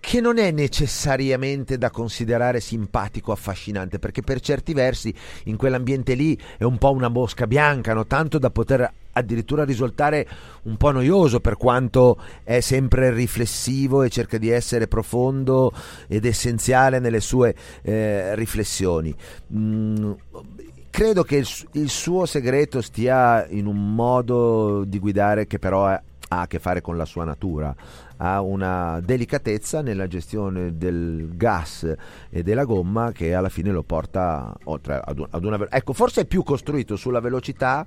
che 0.00 0.20
non 0.20 0.36
è 0.36 0.50
necessariamente 0.50 1.78
da 1.78 1.90
considerare 1.90 2.60
simpatico, 2.60 3.32
affascinante, 3.32 3.98
perché 3.98 4.20
per 4.20 4.40
certi 4.40 4.74
versi 4.74 5.14
in 5.44 5.56
quell'ambiente 5.56 6.14
lì 6.14 6.38
è 6.58 6.64
un 6.64 6.76
po' 6.76 6.90
una 6.90 7.08
mosca 7.08 7.46
bianca, 7.46 7.94
no? 7.94 8.06
tanto 8.06 8.38
da 8.38 8.50
poter 8.50 8.92
addirittura 9.14 9.64
risultare 9.64 10.26
un 10.64 10.76
po' 10.76 10.90
noioso 10.90 11.40
per 11.40 11.56
quanto 11.56 12.18
è 12.42 12.60
sempre 12.60 13.10
riflessivo 13.10 14.02
e 14.02 14.10
cerca 14.10 14.38
di 14.38 14.50
essere 14.50 14.86
profondo 14.86 15.72
ed 16.06 16.24
essenziale 16.24 16.98
nelle 16.98 17.20
sue 17.20 17.54
eh, 17.82 18.34
riflessioni. 18.34 19.14
Mm, 19.54 20.12
credo 20.90 21.22
che 21.22 21.36
il, 21.36 21.48
il 21.72 21.88
suo 21.88 22.26
segreto 22.26 22.80
stia 22.80 23.46
in 23.48 23.66
un 23.66 23.94
modo 23.94 24.84
di 24.84 24.98
guidare 24.98 25.46
che 25.46 25.58
però 25.58 25.88
è 25.88 26.00
ha 26.28 26.40
a 26.42 26.46
che 26.46 26.58
fare 26.58 26.80
con 26.80 26.96
la 26.96 27.04
sua 27.04 27.24
natura, 27.24 27.74
ha 28.16 28.40
una 28.40 29.00
delicatezza 29.00 29.82
nella 29.82 30.06
gestione 30.06 30.76
del 30.76 31.36
gas 31.36 31.92
e 32.30 32.42
della 32.42 32.64
gomma 32.64 33.12
che 33.12 33.34
alla 33.34 33.48
fine 33.48 33.70
lo 33.70 33.82
porta 33.82 34.52
oltre 34.64 35.00
ad, 35.02 35.18
un- 35.18 35.26
ad 35.30 35.44
una... 35.44 35.56
ve- 35.56 35.68
Ecco, 35.70 35.92
forse 35.92 36.22
è 36.22 36.26
più 36.26 36.42
costruito 36.42 36.96
sulla 36.96 37.20
velocità 37.20 37.86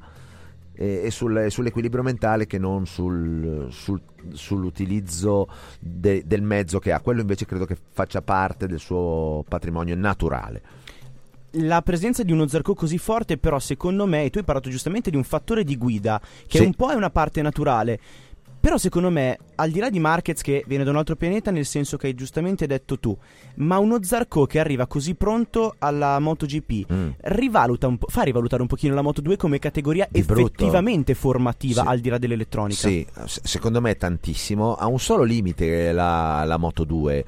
e, 0.77 1.01
e 1.05 1.11
sul- 1.11 1.47
sull'equilibrio 1.49 2.03
mentale 2.03 2.47
che 2.47 2.57
non 2.57 2.85
sul- 2.85 3.67
sul- 3.71 4.01
sull'utilizzo 4.31 5.47
de- 5.79 6.23
del 6.25 6.41
mezzo 6.41 6.79
che 6.79 6.91
ha. 6.91 6.99
Quello 7.01 7.21
invece 7.21 7.45
credo 7.45 7.65
che 7.65 7.75
faccia 7.91 8.21
parte 8.21 8.67
del 8.67 8.79
suo 8.79 9.43
patrimonio 9.47 9.95
naturale. 9.95 10.61
La 11.51 11.81
presenza 11.81 12.23
di 12.23 12.31
uno 12.31 12.45
Zarco 12.47 12.73
così 12.75 12.97
forte, 12.97 13.37
però, 13.37 13.57
secondo 13.57 14.05
me, 14.05 14.25
e 14.25 14.29
tu 14.29 14.37
hai 14.37 14.43
parlato 14.43 14.69
giustamente 14.69 15.09
di 15.09 15.15
un 15.15 15.23
fattore 15.23 15.63
di 15.63 15.77
guida, 15.77 16.21
che 16.45 16.57
Sì. 16.59 16.65
un 16.65 16.73
po' 16.73 16.91
è 16.91 16.93
una 16.95 17.09
parte 17.09 17.41
naturale. 17.41 17.99
Però 18.67 18.77
secondo 18.77 19.09
me, 19.09 19.37
al 19.55 19.71
di 19.71 19.79
là 19.79 19.89
di 19.89 19.97
Marquez 19.97 20.41
che 20.41 20.61
viene 20.67 20.83
da 20.83 20.89
un 20.89 20.97
altro 20.97 21.15
pianeta, 21.15 21.51
nel 21.51 21.65
senso 21.65 21.95
che 21.95 22.07
hai 22.07 22.15
giustamente 22.15 22.67
detto 22.67 22.99
tu, 22.99 23.17
ma 23.55 23.77
uno 23.77 24.03
Zarco 24.03 24.45
che 24.45 24.59
arriva 24.59 24.87
così 24.87 25.15
pronto 25.15 25.75
alla 25.77 26.19
MotoGP, 26.19 26.91
Mm. 26.91 27.09
rivaluta 27.21 27.87
un 27.87 27.97
po', 27.97 28.07
fa 28.09 28.23
rivalutare 28.23 28.61
un 28.61 28.67
pochino 28.67 28.93
la 28.93 29.01
Moto 29.01 29.21
2 29.21 29.37
come 29.37 29.57
categoria 29.59 30.05
Di 30.11 30.21
brutto. 30.21 30.41
effettivamente 30.41 31.13
formativa, 31.13 31.81
Sì. 31.83 31.87
al 31.87 31.99
di 32.01 32.09
là 32.09 32.17
dell'elettronica. 32.17 32.89
Sì, 32.89 33.07
se- 33.25 33.39
secondo 33.45 33.79
me 33.79 33.95
tantissimo. 33.95 34.75
Ha 34.75 34.85
un 34.87 34.99
solo 34.99 35.23
limite 35.23 35.93
la, 35.93 36.43
la 36.43 36.57
Moto 36.57 36.83
2. 36.83 37.23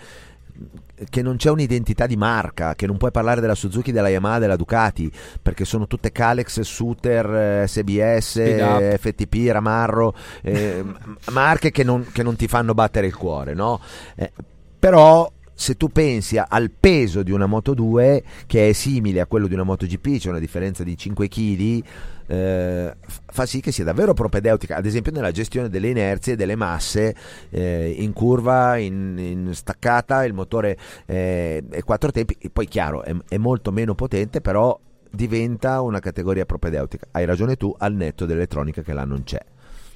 Che 1.09 1.21
non 1.21 1.37
c'è 1.37 1.49
un'identità 1.49 2.07
di 2.07 2.17
marca, 2.17 2.75
che 2.75 2.87
non 2.87 2.97
puoi 2.97 3.11
parlare 3.11 3.39
della 3.41 3.55
Suzuki, 3.55 3.91
della 3.91 4.09
Yamaha, 4.09 4.39
della 4.39 4.55
Ducati, 4.55 5.11
perché 5.41 5.63
sono 5.65 5.87
tutte 5.87 6.11
Calex, 6.11 6.59
Suter, 6.61 7.67
SBS, 7.67 8.35
eh, 8.37 8.97
FTP, 8.99 9.51
Ramarro, 9.51 10.13
eh, 10.41 10.83
marche 11.31 11.71
che 11.71 11.83
non, 11.83 12.05
che 12.11 12.23
non 12.23 12.35
ti 12.35 12.47
fanno 12.47 12.73
battere 12.73 13.07
il 13.07 13.15
cuore, 13.15 13.53
no? 13.53 13.79
Eh, 14.15 14.31
però 14.79 15.31
se 15.59 15.75
tu 15.75 15.89
pensi 15.89 16.37
al 16.37 16.71
peso 16.71 17.21
di 17.21 17.31
una 17.31 17.45
Moto 17.45 17.73
2 17.73 18.23
che 18.47 18.69
è 18.69 18.71
simile 18.71 19.19
a 19.19 19.25
quello 19.25 19.45
di 19.45 19.53
una 19.53 19.63
MotoGP, 19.63 20.17
c'è 20.17 20.29
una 20.29 20.39
differenza 20.39 20.85
di 20.85 20.97
5 20.97 21.27
kg, 21.27 21.83
eh, 22.29 22.95
fa 23.25 23.45
sì 23.47 23.59
che 23.59 23.71
sia 23.71 23.83
davvero 23.83 24.13
propedeutica, 24.13 24.75
ad 24.75 24.85
esempio 24.85 25.11
nella 25.11 25.31
gestione 25.31 25.67
delle 25.67 25.89
inerzie 25.89 26.33
e 26.33 26.35
delle 26.35 26.55
masse 26.55 27.15
eh, 27.49 27.95
in 27.97 28.13
curva, 28.13 28.77
in, 28.77 29.17
in 29.17 29.49
staccata, 29.53 30.23
il 30.25 30.33
motore 30.33 30.77
eh, 31.07 31.63
è 31.67 31.81
quattro 31.83 32.11
tempi, 32.11 32.37
poi 32.53 32.67
chiaro 32.67 33.01
è, 33.01 33.15
è 33.27 33.37
molto 33.37 33.71
meno 33.71 33.95
potente, 33.95 34.41
però 34.41 34.79
diventa 35.09 35.81
una 35.81 35.99
categoria 35.99 36.45
propedeutica. 36.45 37.07
Hai 37.11 37.25
ragione 37.25 37.55
tu, 37.55 37.73
al 37.75 37.93
netto 37.93 38.25
dell'elettronica 38.25 38.83
che 38.83 38.93
là 38.93 39.05
non 39.05 39.23
c'è. 39.23 39.43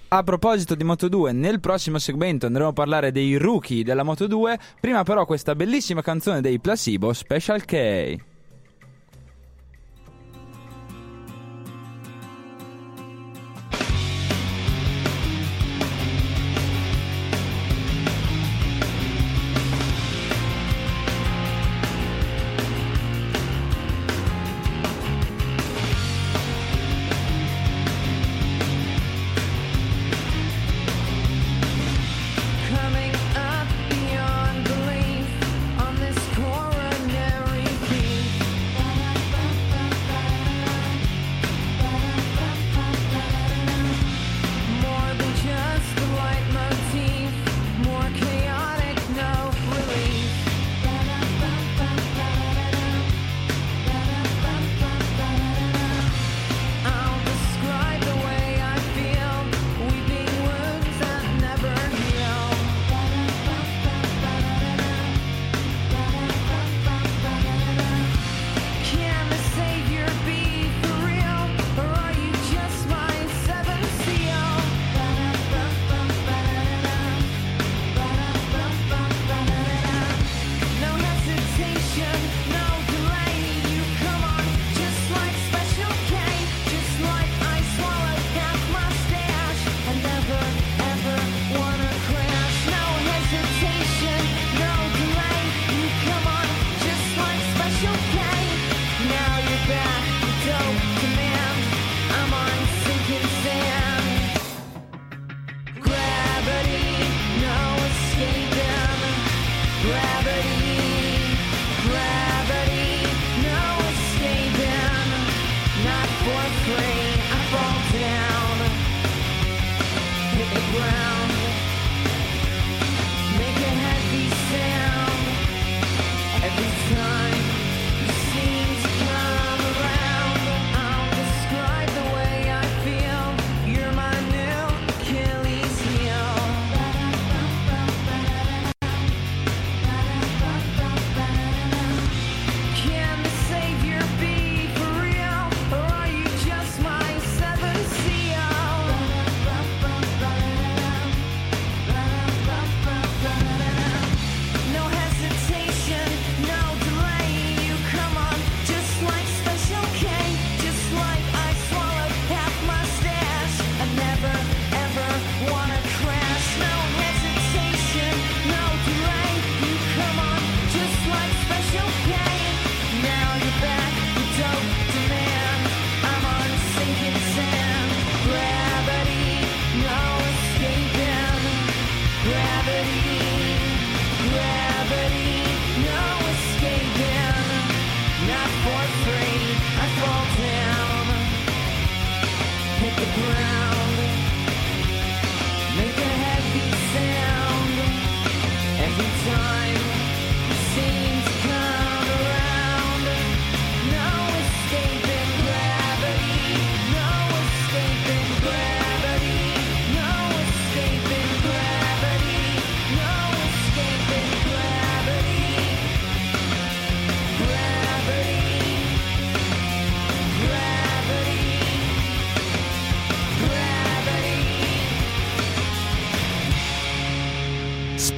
A 0.08 0.24
proposito 0.24 0.74
di 0.76 0.84
Moto2, 0.84 1.36
nel 1.36 1.60
prossimo 1.60 2.00
segmento 2.00 2.48
andremo 2.48 2.70
a 2.70 2.74
parlare 2.74 3.12
dei 3.12 3.36
rookie 3.38 3.84
della 3.84 4.04
Moto2. 4.04 4.60
Prima 4.80 5.04
però 5.04 5.26
questa 5.26 5.56
bellissima 5.56 6.02
canzone 6.02 6.42
dei 6.42 6.60
Placebo, 6.60 7.14
Special 7.14 7.64
K. 7.66 8.32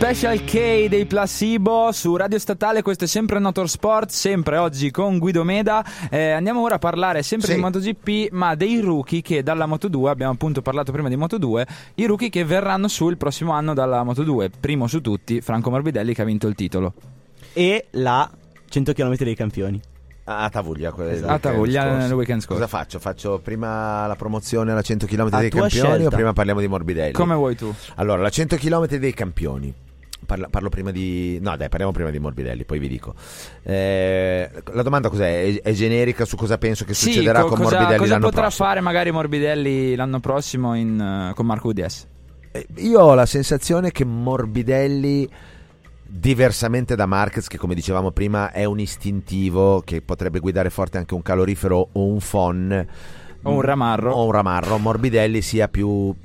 Special 0.06 0.44
K 0.44 0.88
dei 0.88 1.08
Placebo 1.08 1.92
su 1.92 2.16
Radio 2.16 2.38
Statale, 2.38 2.84
questo 2.84 3.06
è 3.06 3.08
sempre 3.08 3.40
Notor 3.40 3.68
Sport, 3.68 4.12
sempre 4.12 4.58
oggi 4.58 4.92
con 4.92 5.18
Guido 5.18 5.44
Meda. 5.44 5.84
Eh, 6.12 6.30
andiamo 6.30 6.62
ora 6.62 6.76
a 6.76 6.78
parlare 6.78 7.24
sempre 7.24 7.48
Sì. 7.48 7.56
di 7.56 7.60
MotoGP, 7.62 8.32
ma 8.34 8.54
dei 8.54 8.82
rookie 8.82 9.24
che 9.24 9.42
dalla 9.42 9.66
Moto2, 9.66 10.06
abbiamo 10.10 10.34
appunto 10.34 10.62
parlato 10.62 10.92
prima 10.92 11.10
di 11.10 11.18
Moto2, 11.18 11.64
i 11.96 12.06
rookie 12.06 12.30
che 12.30 12.46
verranno 12.46 12.88
su 12.88 13.10
il 13.10 13.18
prossimo 13.18 13.54
anno 13.54 13.74
dalla 13.74 14.04
Moto2. 14.04 14.52
Primo 14.60 14.86
su 14.86 15.02
tutti, 15.02 15.42
Franco 15.42 15.72
Morbidelli 15.72 16.14
che 16.14 16.22
ha 16.22 16.26
vinto 16.26 16.46
il 16.46 16.54
titolo. 16.54 16.94
E 17.54 17.88
la 17.94 18.30
100 18.70 18.94
km 18.94 19.16
dei 19.18 19.36
campioni. 19.36 19.82
A 20.26 20.48
Tavuglia, 20.52 20.92
quella 20.92 21.14
del 21.14 21.24
A 21.28 21.40
Tavuglia 21.40 21.82
weekend 21.82 21.88
nel 21.90 22.00
scorso. 22.02 22.16
weekend 22.16 22.42
scorso. 22.42 22.62
Cosa 22.64 22.78
faccio? 22.78 23.00
Faccio 23.00 23.40
prima 23.40 24.06
la 24.06 24.16
promozione 24.16 24.72
alla 24.72 24.84
100 24.84 25.08
km 25.08 25.30
A 25.32 25.40
dei 25.40 25.50
campioni 25.50 25.66
o 25.66 25.94
scelta. 25.96 26.16
prima 26.16 26.32
parliamo 26.34 26.60
di 26.60 26.68
Morbidelli? 26.68 27.14
Come 27.14 27.34
vuoi 27.34 27.56
tu? 27.56 27.74
Allora, 27.96 28.22
la 28.22 28.30
100 28.30 28.56
km 28.58 28.86
dei 28.98 29.14
campioni. 29.16 29.74
Parla- 30.26 30.48
parlo 30.50 30.70
prima 30.70 30.92
di. 30.92 31.38
No, 31.42 31.56
dai, 31.58 31.70
parliamo 31.70 31.92
prima 31.94 32.10
di 32.10 32.20
Morbidelli, 32.20 32.64
poi 32.66 32.80
vi 32.80 32.88
dico. 32.88 33.14
Eh, 33.64 34.50
la 34.74 34.82
domanda 34.82 35.10
cos'è? 35.10 35.44
È, 35.44 35.62
è 35.62 35.72
generica 35.74 36.26
su 36.26 36.36
cosa 36.36 36.58
penso 36.58 36.84
che 36.86 36.94
Sì, 36.94 37.12
succederà 37.12 37.42
co- 37.42 37.50
con 37.50 37.58
cosa, 37.58 37.76
Morbidelli 37.76 38.00
cosa 38.00 38.14
l'anno 38.14 38.26
potrà 38.26 38.42
prossimo? 38.44 38.68
fare 38.68 38.82
magari 38.82 39.12
Morbidelli 39.12 39.96
l'anno 39.96 40.20
prossimo 40.20 40.74
in, 40.76 41.00
eh, 41.00 41.34
con 41.36 41.46
Marco 41.46 41.68
UDS? 41.68 42.08
Eh, 42.52 42.66
Io 42.78 43.02
ho 43.02 43.14
la 43.14 43.26
sensazione 43.28 43.92
che 43.92 44.04
Morbidelli, 44.06 45.30
diversamente 46.08 46.96
da 46.96 47.06
Marquez, 47.06 47.48
che 47.48 47.58
come 47.58 47.76
dicevamo 47.76 48.12
prima 48.12 48.52
è 48.52 48.64
un 48.64 48.80
istintivo 48.80 49.82
che 49.82 50.02
potrebbe 50.02 50.40
guidare 50.40 50.70
forte 50.70 50.98
anche 50.98 51.14
un 51.14 51.22
calorifero 51.22 51.90
o 51.92 52.06
un 52.06 52.20
phon 52.20 52.88
O 53.44 53.52
un 53.52 53.62
ramarro. 53.62 54.14
o 54.14 54.26
un 54.26 54.32
ramarro, 54.32 54.78
Morbidelli 54.80 55.42
sia 55.42 55.68
più, 55.68 56.16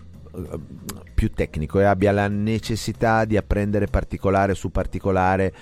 più 1.14 1.31
tecnico 1.33 1.81
e 1.81 1.85
abbia 1.85 2.12
la 2.12 2.28
necessità 2.28 3.24
di 3.24 3.37
apprendere 3.37 3.87
particolare 3.87 4.55
su 4.55 4.70
particolare 4.70 5.53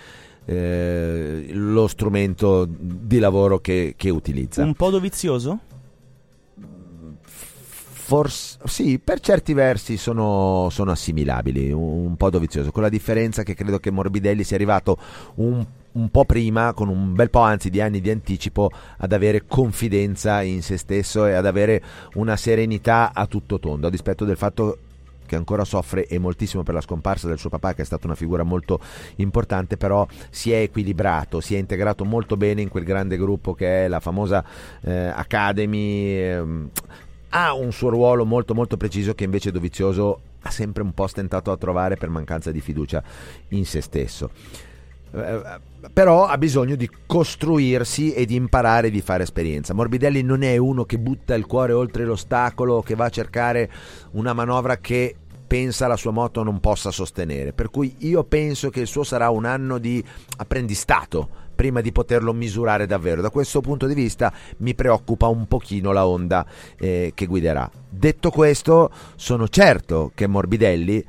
eh, 0.44 1.48
lo 1.52 1.86
strumento 1.86 2.66
di 2.68 3.18
lavoro 3.18 3.58
che, 3.58 3.94
che 3.96 4.10
utilizza. 4.10 4.62
Un 4.62 4.74
po' 4.74 4.90
dovizioso? 4.90 5.58
Forse 8.08 8.58
sì, 8.64 8.98
per 8.98 9.20
certi 9.20 9.52
versi 9.52 9.98
sono, 9.98 10.68
sono 10.70 10.92
assimilabili, 10.92 11.70
un, 11.70 12.06
un 12.06 12.16
po' 12.16 12.30
dovizioso, 12.30 12.70
con 12.70 12.82
la 12.82 12.88
differenza 12.88 13.42
che 13.42 13.52
credo 13.52 13.78
che 13.78 13.90
Morbidelli 13.90 14.44
sia 14.44 14.56
arrivato 14.56 14.96
un, 15.34 15.66
un 15.98 16.10
po' 16.10 16.24
prima, 16.24 16.72
con 16.72 16.88
un 16.88 17.14
bel 17.14 17.28
po' 17.28 17.40
anzi 17.40 17.70
di 17.70 17.80
anni 17.80 18.00
di 18.00 18.10
anticipo, 18.10 18.70
ad 18.98 19.12
avere 19.12 19.44
confidenza 19.46 20.42
in 20.42 20.62
se 20.62 20.76
stesso 20.76 21.26
e 21.26 21.34
ad 21.34 21.44
avere 21.44 21.82
una 22.14 22.36
serenità 22.36 23.12
a 23.12 23.26
tutto 23.26 23.58
tondo, 23.58 23.88
a 23.88 23.90
dispetto 23.90 24.24
del 24.24 24.36
fatto 24.36 24.78
che 25.26 25.36
ancora 25.36 25.64
soffre 25.64 26.06
e 26.06 26.18
moltissimo 26.18 26.62
per 26.62 26.72
la 26.72 26.80
scomparsa 26.80 27.28
del 27.28 27.38
suo 27.38 27.50
papà 27.50 27.74
che 27.74 27.82
è 27.82 27.84
stata 27.84 28.06
una 28.06 28.14
figura 28.14 28.44
molto 28.44 28.80
importante 29.16 29.76
però 29.76 30.06
si 30.30 30.52
è 30.52 30.60
equilibrato 30.60 31.40
si 31.40 31.54
è 31.54 31.58
integrato 31.58 32.06
molto 32.06 32.38
bene 32.38 32.62
in 32.62 32.70
quel 32.70 32.84
grande 32.84 33.18
gruppo 33.18 33.52
che 33.52 33.84
è 33.84 33.88
la 33.88 34.00
famosa 34.00 34.42
eh, 34.80 34.90
Academy 34.90 36.14
ehm, 36.16 36.70
ha 37.28 37.52
un 37.52 37.72
suo 37.72 37.90
ruolo 37.90 38.24
molto 38.24 38.54
molto 38.54 38.78
preciso 38.78 39.14
che 39.14 39.24
invece 39.24 39.50
Dovizioso 39.52 40.20
ha 40.42 40.50
sempre 40.50 40.82
un 40.82 40.92
po' 40.92 41.06
stentato 41.06 41.50
a 41.50 41.56
trovare 41.56 41.96
per 41.96 42.08
mancanza 42.08 42.50
di 42.50 42.60
fiducia 42.60 43.02
in 43.48 43.66
se 43.66 43.80
stesso. 43.80 44.30
Eh, 45.12 45.66
però 45.92 46.26
ha 46.26 46.36
bisogno 46.38 46.74
di 46.74 46.90
costruirsi 47.06 48.12
e 48.12 48.26
di 48.26 48.34
imparare 48.34 48.90
di 48.90 49.00
fare 49.00 49.22
esperienza. 49.22 49.74
Morbidelli 49.74 50.22
non 50.22 50.42
è 50.42 50.56
uno 50.56 50.84
che 50.84 50.98
butta 50.98 51.34
il 51.34 51.46
cuore 51.46 51.72
oltre 51.72 52.04
l'ostacolo, 52.04 52.82
che 52.82 52.94
va 52.94 53.06
a 53.06 53.10
cercare 53.10 53.70
una 54.12 54.32
manovra 54.32 54.78
che 54.78 55.14
pensa 55.48 55.86
la 55.86 55.96
sua 55.96 56.10
moto 56.10 56.42
non 56.42 56.60
possa 56.60 56.90
sostenere. 56.90 57.52
Per 57.52 57.70
cui 57.70 57.94
io 58.00 58.22
penso 58.24 58.70
che 58.70 58.80
il 58.80 58.86
suo 58.86 59.02
sarà 59.02 59.30
un 59.30 59.46
anno 59.46 59.78
di 59.78 60.04
apprendistato 60.36 61.46
prima 61.54 61.80
di 61.80 61.90
poterlo 61.90 62.32
misurare 62.32 62.86
davvero. 62.86 63.20
Da 63.20 63.30
questo 63.30 63.60
punto 63.60 63.86
di 63.86 63.94
vista 63.94 64.32
mi 64.58 64.74
preoccupa 64.74 65.26
un 65.26 65.48
pochino 65.48 65.90
la 65.90 66.06
Honda 66.06 66.46
eh, 66.78 67.12
che 67.14 67.26
guiderà. 67.26 67.68
Detto 67.88 68.30
questo, 68.30 68.92
sono 69.16 69.48
certo 69.48 70.12
che 70.14 70.28
Morbidelli 70.28 71.04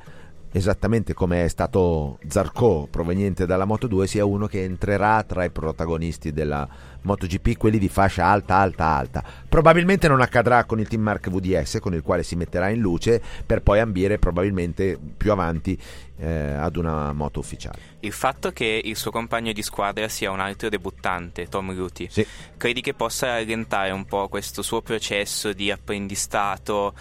esattamente 0.52 1.14
come 1.14 1.44
è 1.44 1.48
stato 1.48 2.18
Zarco 2.26 2.88
proveniente 2.90 3.46
dalla 3.46 3.64
Moto 3.64 3.86
2 3.86 4.06
sia 4.06 4.24
uno 4.24 4.46
che 4.46 4.64
entrerà 4.64 5.22
tra 5.22 5.44
i 5.44 5.50
protagonisti 5.50 6.32
della 6.32 6.68
MotoGP 7.02 7.56
quelli 7.56 7.78
di 7.78 7.88
fascia 7.88 8.26
alta 8.26 8.56
alta 8.56 8.84
alta 8.84 9.24
probabilmente 9.48 10.08
non 10.08 10.20
accadrà 10.20 10.64
con 10.64 10.80
il 10.80 10.88
team 10.88 11.02
Mark 11.02 11.30
VDS 11.30 11.78
con 11.80 11.94
il 11.94 12.02
quale 12.02 12.24
si 12.24 12.34
metterà 12.34 12.68
in 12.68 12.80
luce 12.80 13.22
per 13.46 13.62
poi 13.62 13.78
ambire 13.78 14.18
probabilmente 14.18 14.98
più 15.16 15.30
avanti 15.30 15.78
eh, 16.18 16.28
ad 16.28 16.76
una 16.76 17.12
moto 17.12 17.38
ufficiale 17.40 17.78
Il 18.00 18.12
fatto 18.12 18.50
che 18.50 18.80
il 18.84 18.96
suo 18.96 19.10
compagno 19.10 19.52
di 19.52 19.62
squadra 19.62 20.08
sia 20.08 20.30
un 20.30 20.40
altro 20.40 20.68
debuttante, 20.68 21.46
Tom 21.46 21.74
Ruti, 21.74 22.08
sì. 22.10 22.26
credi 22.56 22.80
che 22.82 22.92
possa 22.92 23.28
rallentare 23.28 23.90
un 23.90 24.04
po' 24.04 24.28
questo 24.28 24.62
suo 24.62 24.82
processo 24.82 25.52
di 25.52 25.70
apprendistato 25.70 26.94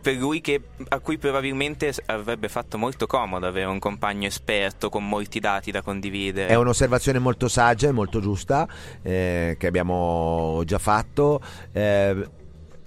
per 0.00 0.14
lui 0.14 0.40
che, 0.40 0.62
a 0.88 0.98
cui 1.00 1.18
probabilmente 1.18 1.92
avrebbe 2.06 2.48
fatto 2.48 2.78
molto 2.78 3.06
comodo 3.06 3.46
avere 3.46 3.66
un 3.66 3.78
compagno 3.78 4.26
esperto 4.26 4.88
con 4.88 5.06
molti 5.08 5.40
dati 5.40 5.70
da 5.70 5.82
condividere. 5.82 6.48
È 6.48 6.54
un'osservazione 6.54 7.18
molto 7.18 7.48
saggia 7.48 7.88
e 7.88 7.92
molto 7.92 8.20
giusta 8.20 8.68
eh, 9.02 9.56
che 9.58 9.66
abbiamo 9.66 10.62
già 10.64 10.78
fatto. 10.78 11.40
Eh, 11.72 12.28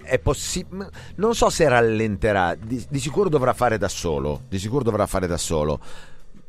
è 0.02 0.18
possibile. 0.18 0.88
Non 1.16 1.34
so 1.34 1.50
se 1.50 1.68
rallenterà, 1.68 2.54
di, 2.54 2.84
di 2.88 2.98
sicuro 3.00 3.28
dovrà 3.28 3.52
fare 3.52 3.78
da 3.78 3.88
solo. 3.88 4.42
Di 4.48 4.58
sicuro 4.58 4.84
dovrà 4.84 5.06
fare 5.06 5.26
da 5.26 5.38
solo. 5.38 5.80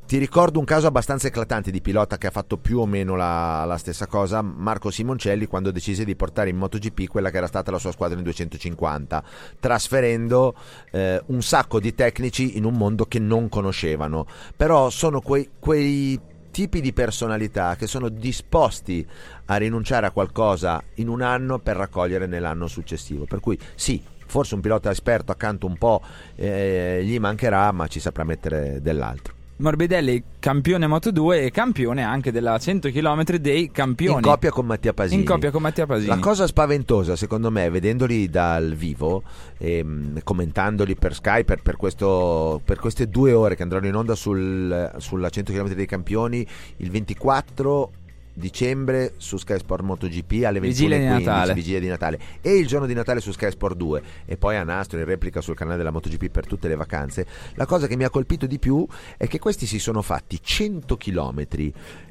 Ti 0.08 0.20
ricordo 0.20 0.60
un 0.60 0.66
caso 0.66 0.86
abbastanza 0.86 1.26
eclatante 1.26 1.72
di 1.72 1.82
pilota 1.82 2.20
che 2.20 2.28
ha 2.28 2.32
fatto 2.32 2.58
più 2.58 2.78
o 2.78 2.86
meno 2.86 3.16
la, 3.16 3.66
la 3.66 3.78
stessa 3.80 4.06
cosa, 4.06 4.44
Marco 4.44 4.92
Simoncelli, 4.92 5.48
quando 5.48 5.72
decise 5.72 6.06
di 6.06 6.16
portare 6.16 6.52
in 6.52 6.58
MotoGP 6.58 7.08
quella 7.08 7.32
che 7.32 7.38
era 7.38 7.48
stata 7.48 7.72
la 7.72 7.80
sua 7.80 7.92
squadra 7.92 8.16
in 8.16 8.24
250, 8.24 9.24
trasferendo 9.60 10.54
eh, 10.92 11.24
un 11.26 11.42
sacco 11.42 11.80
di 11.80 11.96
tecnici 11.96 12.56
in 12.56 12.66
un 12.66 12.76
mondo 12.76 13.06
che 13.08 13.18
non 13.18 13.50
conoscevano. 13.50 14.28
Però 14.56 14.92
sono 14.92 15.22
quei, 15.22 15.50
quei 15.58 16.20
tipi 16.52 16.82
di 16.82 16.94
personalità 16.94 17.76
che 17.76 17.88
sono 17.88 18.08
disposti 18.08 19.04
a 19.46 19.56
rinunciare 19.56 20.06
a 20.06 20.12
qualcosa 20.12 20.84
in 20.96 21.08
un 21.08 21.24
anno 21.24 21.58
per 21.58 21.78
raccogliere 21.78 22.28
nell'anno 22.28 22.68
successivo. 22.68 23.26
Per 23.26 23.40
cui 23.40 23.58
sì, 23.74 24.00
forse 24.28 24.54
un 24.54 24.62
pilota 24.62 24.92
esperto 24.92 25.32
accanto 25.32 25.66
un 25.66 25.78
po' 25.80 26.04
eh, 26.36 27.02
gli 27.04 27.18
mancherà, 27.18 27.72
ma 27.72 27.88
ci 27.88 28.00
saprà 28.00 28.24
mettere 28.24 28.84
dell'altro. 28.84 29.45
Morbidelli 29.58 30.22
campione 30.38 30.86
Moto2 30.86 31.46
e 31.46 31.52
campione 31.52 32.04
anche 32.04 32.32
della 32.32 32.58
100 32.58 32.90
km 32.90 33.24
dei 33.38 33.72
campioni. 33.72 34.18
In 34.18 34.22
coppia 34.22 34.52
con 34.52 34.66
Mattia 34.66 34.94
Pasini. 34.94 35.22
In 35.22 35.26
coppia 35.26 35.50
con 35.50 35.62
Mattia 35.62 35.86
Pasini. 35.86 36.08
La 36.08 36.20
cosa 36.20 36.46
spaventosa, 36.46 37.16
secondo 37.16 37.50
me, 37.50 37.70
vedendoli 37.70 38.30
dal 38.30 38.74
vivo, 38.74 39.24
ehm, 39.58 40.20
commentandoli 40.24 40.96
per 40.96 41.14
Skype 41.14 41.46
per, 41.46 41.62
per, 41.62 41.78
questo, 41.78 42.60
per 42.66 42.80
queste 42.80 43.08
due 43.08 43.32
ore 43.32 43.56
che 43.56 43.64
andranno 43.64 43.88
in 43.88 43.96
onda 43.96 44.14
sul, 44.14 44.94
sulla 44.98 45.30
100 45.30 45.54
km 45.54 45.74
dei 45.74 45.86
campioni, 45.86 46.46
il 46.78 46.92
24 46.92 47.92
dicembre 48.36 49.14
su 49.18 49.38
Sky 49.38 49.58
Sport 49.58 49.84
MotoGP 49.84 50.44
alle 50.44 50.60
21.15 50.60 50.62
Vigilia 50.62 50.98
di 50.98 51.06
Natale. 51.06 51.54
vigilia 51.54 51.80
di 51.80 51.88
Natale 51.88 52.20
e 52.42 52.58
il 52.58 52.68
giorno 52.68 52.86
di 52.86 52.94
Natale 52.94 53.22
su 53.22 53.32
Sky 53.32 53.50
Sport 53.50 53.78
2 53.78 54.04
e 54.26 54.38
poi 54.38 54.58
a 54.58 54.64
Nastro 54.64 55.00
in 55.00 55.06
replica 55.06 55.42
sul 55.42 55.56
canale 55.56 55.78
della 55.78 55.92
MotoGP 55.92 56.30
per 56.30 56.46
tutte 56.46 56.68
le 56.68 56.76
vacanze 56.76 57.26
la 57.56 57.66
cosa 57.66 57.88
che 57.88 57.96
mi 57.96 58.04
ha 58.04 58.10
colpito 58.10 58.46
di 58.46 58.60
più 58.60 58.86
è 59.18 59.28
che 59.28 59.40
questi 59.40 59.66
si 59.66 59.80
sono 59.80 60.02
fatti 60.02 60.40
100 60.42 60.98
km 60.98 61.48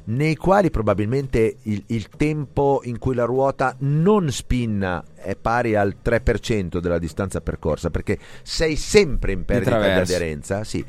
nei 0.05 0.35
quali 0.35 0.69
probabilmente 0.69 1.57
il, 1.63 1.83
il 1.87 2.09
tempo 2.09 2.81
in 2.83 2.97
cui 2.97 3.15
la 3.15 3.25
ruota 3.25 3.75
non 3.79 4.31
spinna 4.31 5.03
è 5.15 5.35
pari 5.35 5.75
al 5.75 5.95
3% 6.03 6.79
della 6.79 6.99
distanza 6.99 7.41
percorsa 7.41 7.89
perché 7.89 8.19
sei 8.43 8.75
sempre 8.75 9.31
in 9.31 9.45
perdita 9.45 9.77
di 9.77 9.81
traverso. 9.81 10.13
aderenza 10.15 10.63
sì, 10.63 10.85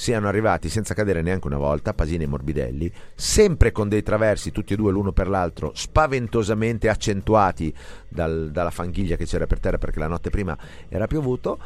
siano 0.00 0.28
arrivati 0.28 0.70
senza 0.70 0.94
cadere 0.94 1.20
neanche 1.20 1.46
una 1.46 1.58
volta 1.58 1.92
Pasini 1.92 2.24
e 2.24 2.26
Morbidelli 2.26 2.90
sempre 3.14 3.70
con 3.70 3.86
dei 3.86 4.02
traversi 4.02 4.50
tutti 4.50 4.72
e 4.72 4.76
due 4.76 4.92
l'uno 4.92 5.12
per 5.12 5.28
l'altro 5.28 5.72
spaventosamente 5.74 6.88
accentuati 6.88 7.70
dal- 8.08 8.48
dalla 8.50 8.70
fanghiglia 8.70 9.16
che 9.16 9.26
c'era 9.26 9.46
per 9.46 9.60
terra 9.60 9.76
perché 9.76 9.98
la 9.98 10.06
notte 10.06 10.30
prima 10.30 10.56
era 10.88 11.06
piovuto 11.06 11.58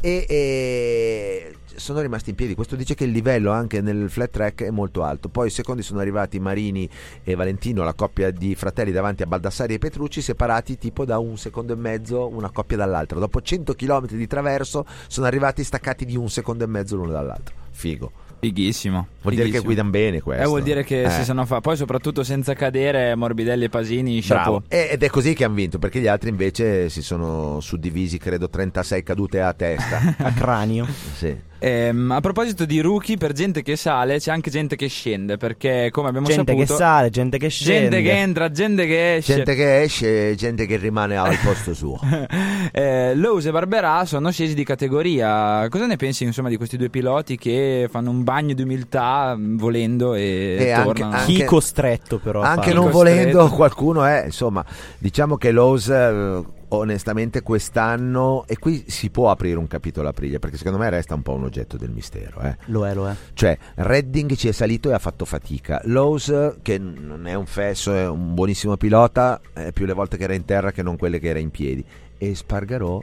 e, 0.00 0.26
e 0.28 1.56
sono 1.76 2.00
rimasti 2.00 2.30
in 2.30 2.36
piedi. 2.36 2.56
Questo 2.56 2.74
dice 2.74 2.94
che 2.94 3.04
il 3.04 3.12
livello 3.12 3.52
anche 3.52 3.80
nel 3.80 4.10
flat 4.10 4.30
track 4.30 4.64
è 4.64 4.70
molto 4.70 5.04
alto. 5.04 5.28
Poi, 5.28 5.48
secondi 5.48 5.82
sono 5.82 6.00
arrivati 6.00 6.40
Marini 6.40 6.90
e 7.22 7.36
Valentino, 7.36 7.84
la 7.84 7.94
coppia 7.94 8.32
di 8.32 8.56
fratelli 8.56 8.90
davanti 8.90 9.22
a 9.22 9.26
Baldassari 9.26 9.74
e 9.74 9.78
Petrucci, 9.78 10.20
separati 10.20 10.76
tipo 10.76 11.04
da 11.04 11.18
un 11.18 11.38
secondo 11.38 11.72
e 11.72 11.76
mezzo, 11.76 12.26
una 12.26 12.50
coppia 12.50 12.76
dall'altra. 12.76 13.20
Dopo 13.20 13.40
100 13.40 13.74
km 13.74 14.06
di 14.08 14.26
traverso, 14.26 14.84
sono 15.06 15.26
arrivati 15.26 15.62
staccati 15.62 16.04
di 16.04 16.16
un 16.16 16.28
secondo 16.28 16.64
e 16.64 16.66
mezzo 16.66 16.96
l'uno 16.96 17.12
dall'altro. 17.12 17.61
Figo. 17.72 18.12
Fighissimo. 18.40 19.06
Vuol 19.22 19.34
dire 19.36 19.48
che 19.50 19.60
guidano 19.60 19.90
bene 19.90 20.20
questo. 20.20 20.42
Eh, 20.42 20.46
vuol 20.46 20.62
dire 20.64 20.82
che 20.82 21.02
Eh. 21.04 21.10
si 21.10 21.22
sono 21.22 21.46
fa. 21.46 21.60
Poi, 21.60 21.76
soprattutto 21.76 22.24
senza 22.24 22.54
cadere, 22.54 23.14
Morbidelli 23.14 23.64
e 23.64 23.68
Pasini. 23.68 24.20
Chapeau. 24.20 24.58
Bravo. 24.58 24.62
E- 24.66 24.88
Ed 24.92 25.02
è 25.04 25.08
così 25.08 25.32
che 25.32 25.44
hanno 25.44 25.54
vinto, 25.54 25.78
perché 25.78 26.00
gli 26.00 26.08
altri 26.08 26.30
invece 26.30 26.88
si 26.88 27.02
sono 27.02 27.60
suddivisi, 27.60 28.18
credo, 28.18 28.48
36 28.50 29.02
cadute 29.04 29.40
a 29.40 29.52
testa. 29.52 30.16
A 30.18 30.32
cranio. 30.32 30.86
sì. 31.14 31.50
Ehm, 31.64 32.10
a 32.10 32.18
proposito 32.20 32.64
di 32.64 32.80
rookie, 32.80 33.16
per 33.16 33.32
gente 33.32 33.62
che 33.62 33.76
sale 33.76 34.18
c'è 34.18 34.32
anche 34.32 34.50
gente 34.50 34.74
che 34.74 34.88
scende, 34.88 35.36
perché 35.36 35.90
come 35.92 36.08
abbiamo 36.08 36.26
Gente 36.26 36.54
che 36.54 36.66
saputo... 36.66 36.76
sale, 36.76 37.10
gente 37.10 37.38
che 37.38 37.48
scende. 37.48 37.88
Gente 37.88 38.02
che 38.02 38.18
entra, 38.18 38.50
gente 38.50 38.86
che 38.86 39.14
esce. 39.16 39.34
Gente 39.36 39.54
che 39.54 39.80
esce 39.82 40.30
e 40.30 40.34
gente 40.34 40.66
che 40.66 40.76
rimane 40.76 41.16
al 41.16 41.36
posto 41.42 41.72
suo. 41.72 42.00
eh, 42.72 43.14
Lowe's 43.14 43.46
e 43.46 43.50
Barberà 43.52 44.04
sono 44.06 44.32
scesi 44.32 44.54
di 44.54 44.64
categoria. 44.64 45.68
Cosa 45.68 45.86
ne 45.86 45.94
pensi 45.96 46.24
insomma 46.24 46.48
di 46.48 46.56
questi 46.56 46.76
due 46.76 46.90
piloti 46.90 47.36
che 47.36 47.86
fanno 47.88 48.10
un 48.10 48.24
bagno 48.24 48.54
di 48.54 48.62
umiltà 48.62 49.36
mh, 49.36 49.56
volendo 49.56 50.14
e, 50.14 50.56
E 50.58 50.70
anche- 50.72 50.84
tornano? 50.84 51.14
anche- 51.16 51.32
Chi 51.32 51.44
costretto 51.44 52.18
però. 52.18 52.40
Anche 52.40 52.72
non 52.72 52.90
Costretto. 52.90 52.96
volendo 53.20 53.48
qualcuno 53.50 54.04
è, 54.04 54.24
insomma, 54.24 54.64
diciamo 54.98 55.36
che 55.36 55.52
Lowe's 55.52 55.88
eh, 55.88 56.42
onestamente 56.76 57.42
quest'anno 57.42 58.44
e 58.46 58.58
qui 58.58 58.84
si 58.88 59.10
può 59.10 59.30
aprire 59.30 59.58
un 59.58 59.66
capitolo 59.66 60.08
aprile 60.08 60.38
perché 60.38 60.56
secondo 60.56 60.78
me 60.78 60.90
resta 60.90 61.14
un 61.14 61.22
po' 61.22 61.32
un 61.32 61.44
oggetto 61.44 61.76
del 61.76 61.90
mistero, 61.90 62.40
eh. 62.40 62.56
Lo 62.66 62.86
è, 62.86 62.94
lo 62.94 63.08
è. 63.08 63.14
Cioè, 63.34 63.56
Redding 63.74 64.34
ci 64.34 64.48
è 64.48 64.52
salito 64.52 64.90
e 64.90 64.94
ha 64.94 64.98
fatto 64.98 65.24
fatica. 65.24 65.80
Lowe's, 65.84 66.56
che 66.62 66.78
non 66.78 67.26
è 67.26 67.34
un 67.34 67.46
fesso, 67.46 67.92
è 67.92 68.08
un 68.08 68.34
buonissimo 68.34 68.76
pilota, 68.76 69.40
è 69.52 69.72
più 69.72 69.86
le 69.86 69.92
volte 69.92 70.16
che 70.16 70.24
era 70.24 70.34
in 70.34 70.44
terra 70.44 70.72
che 70.72 70.82
non 70.82 70.96
quelle 70.96 71.18
che 71.18 71.28
era 71.28 71.38
in 71.38 71.50
piedi. 71.50 71.84
E 72.18 72.34
Spargarò 72.34 73.02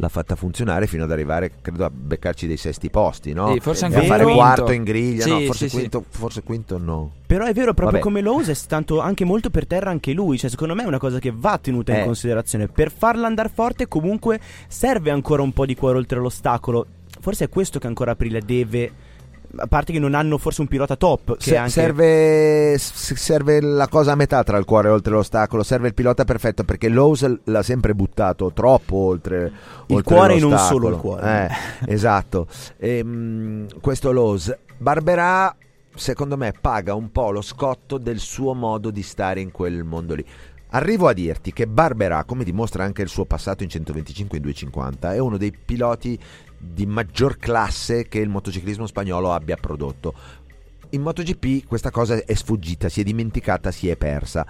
l'ha 0.00 0.08
fatta 0.08 0.34
funzionare 0.34 0.86
fino 0.86 1.04
ad 1.04 1.12
arrivare, 1.12 1.52
credo, 1.60 1.84
a 1.84 1.90
beccarci 1.90 2.46
dei 2.46 2.56
sesti 2.56 2.90
posti, 2.90 3.32
no? 3.32 3.52
Sì, 3.52 3.60
forse 3.60 3.84
anche 3.84 3.98
a 3.98 4.02
fare 4.04 4.22
quinto. 4.24 4.38
quarto 4.40 4.72
in 4.72 4.82
griglia, 4.82 5.26
no? 5.26 5.38
Sì, 5.38 5.46
Forse, 5.46 5.64
sì, 5.64 5.68
sì. 5.70 5.76
quinto, 5.76 6.04
forse 6.08 6.42
quinto 6.42 6.78
no. 6.78 7.12
Però 7.26 7.44
è 7.44 7.52
vero, 7.52 7.74
proprio 7.74 7.98
Vabbè. 7.98 8.00
come 8.02 8.20
Lowe's 8.22 8.48
è 8.48 8.54
stato 8.54 8.98
anche 9.00 9.24
molto 9.24 9.50
per 9.50 9.66
terra 9.66 9.90
anche 9.90 10.12
lui. 10.12 10.38
Cioè, 10.38 10.50
secondo 10.50 10.74
me 10.74 10.82
è 10.82 10.86
una 10.86 10.98
cosa 10.98 11.18
che 11.18 11.32
va 11.34 11.58
tenuta 11.58 11.92
Eh. 11.94 11.98
in 11.98 12.04
considerazione. 12.06 12.66
Per 12.66 12.90
farla 12.90 13.26
andare 13.26 13.50
forte, 13.52 13.86
comunque, 13.88 14.40
serve 14.66 15.10
ancora 15.10 15.42
un 15.42 15.52
po' 15.52 15.66
di 15.66 15.74
cuore 15.76 15.98
oltre 15.98 16.18
l'ostacolo. 16.18 16.86
Forse 17.20 17.44
è 17.44 17.48
questo 17.48 17.78
che 17.78 17.86
ancora 17.86 18.12
Aprile 18.12 18.40
deve. 18.40 18.92
A 19.56 19.66
parte 19.66 19.92
che 19.92 19.98
non 19.98 20.14
hanno 20.14 20.38
forse 20.38 20.60
un 20.60 20.68
pilota 20.68 20.96
top. 20.96 21.36
Che 21.36 21.50
Se- 21.50 21.56
anche... 21.56 21.70
serve, 21.70 22.78
serve 22.78 23.60
la 23.60 23.88
cosa 23.88 24.12
a 24.12 24.14
metà 24.14 24.42
tra 24.44 24.56
il 24.58 24.64
cuore 24.64 24.88
e 24.88 24.92
oltre 24.92 25.12
l'ostacolo, 25.12 25.62
serve 25.62 25.88
il 25.88 25.94
pilota 25.94 26.24
perfetto 26.24 26.64
perché 26.64 26.88
Lowe's 26.88 27.40
l'ha 27.44 27.62
sempre 27.62 27.94
buttato 27.94 28.52
troppo 28.52 28.96
oltre, 28.96 29.52
Il 29.86 29.96
oltre 29.96 30.14
cuore 30.14 30.34
e 30.34 30.40
non 30.40 30.56
solo 30.58 30.88
il 30.88 30.96
cuore. 30.96 31.48
Eh, 31.84 31.92
esatto. 31.92 32.46
Ehm, 32.78 33.66
questo 33.80 34.12
Lowe's. 34.12 34.56
Barberà, 34.78 35.54
secondo 35.94 36.36
me, 36.36 36.54
paga 36.58 36.94
un 36.94 37.10
po' 37.10 37.30
lo 37.30 37.42
scotto 37.42 37.98
del 37.98 38.18
suo 38.18 38.54
modo 38.54 38.90
di 38.90 39.02
stare 39.02 39.40
in 39.40 39.50
quel 39.50 39.84
mondo 39.84 40.14
lì. 40.14 40.24
Arrivo 40.72 41.08
a 41.08 41.12
dirti 41.12 41.52
che 41.52 41.66
Barberà, 41.66 42.22
come 42.22 42.44
dimostra 42.44 42.84
anche 42.84 43.02
il 43.02 43.08
suo 43.08 43.24
passato 43.24 43.64
in 43.64 43.68
125 43.68 44.38
e 44.38 44.40
250, 44.40 45.14
è 45.14 45.18
uno 45.18 45.36
dei 45.36 45.52
piloti 45.52 46.16
di 46.62 46.84
maggior 46.84 47.38
classe 47.38 48.06
che 48.06 48.18
il 48.18 48.28
motociclismo 48.28 48.86
spagnolo 48.86 49.32
abbia 49.32 49.56
prodotto. 49.56 50.14
In 50.90 51.00
MotoGP 51.00 51.66
questa 51.66 51.90
cosa 51.90 52.16
è 52.16 52.34
sfuggita, 52.34 52.88
si 52.88 53.00
è 53.00 53.04
dimenticata, 53.04 53.70
si 53.70 53.88
è 53.88 53.96
persa. 53.96 54.46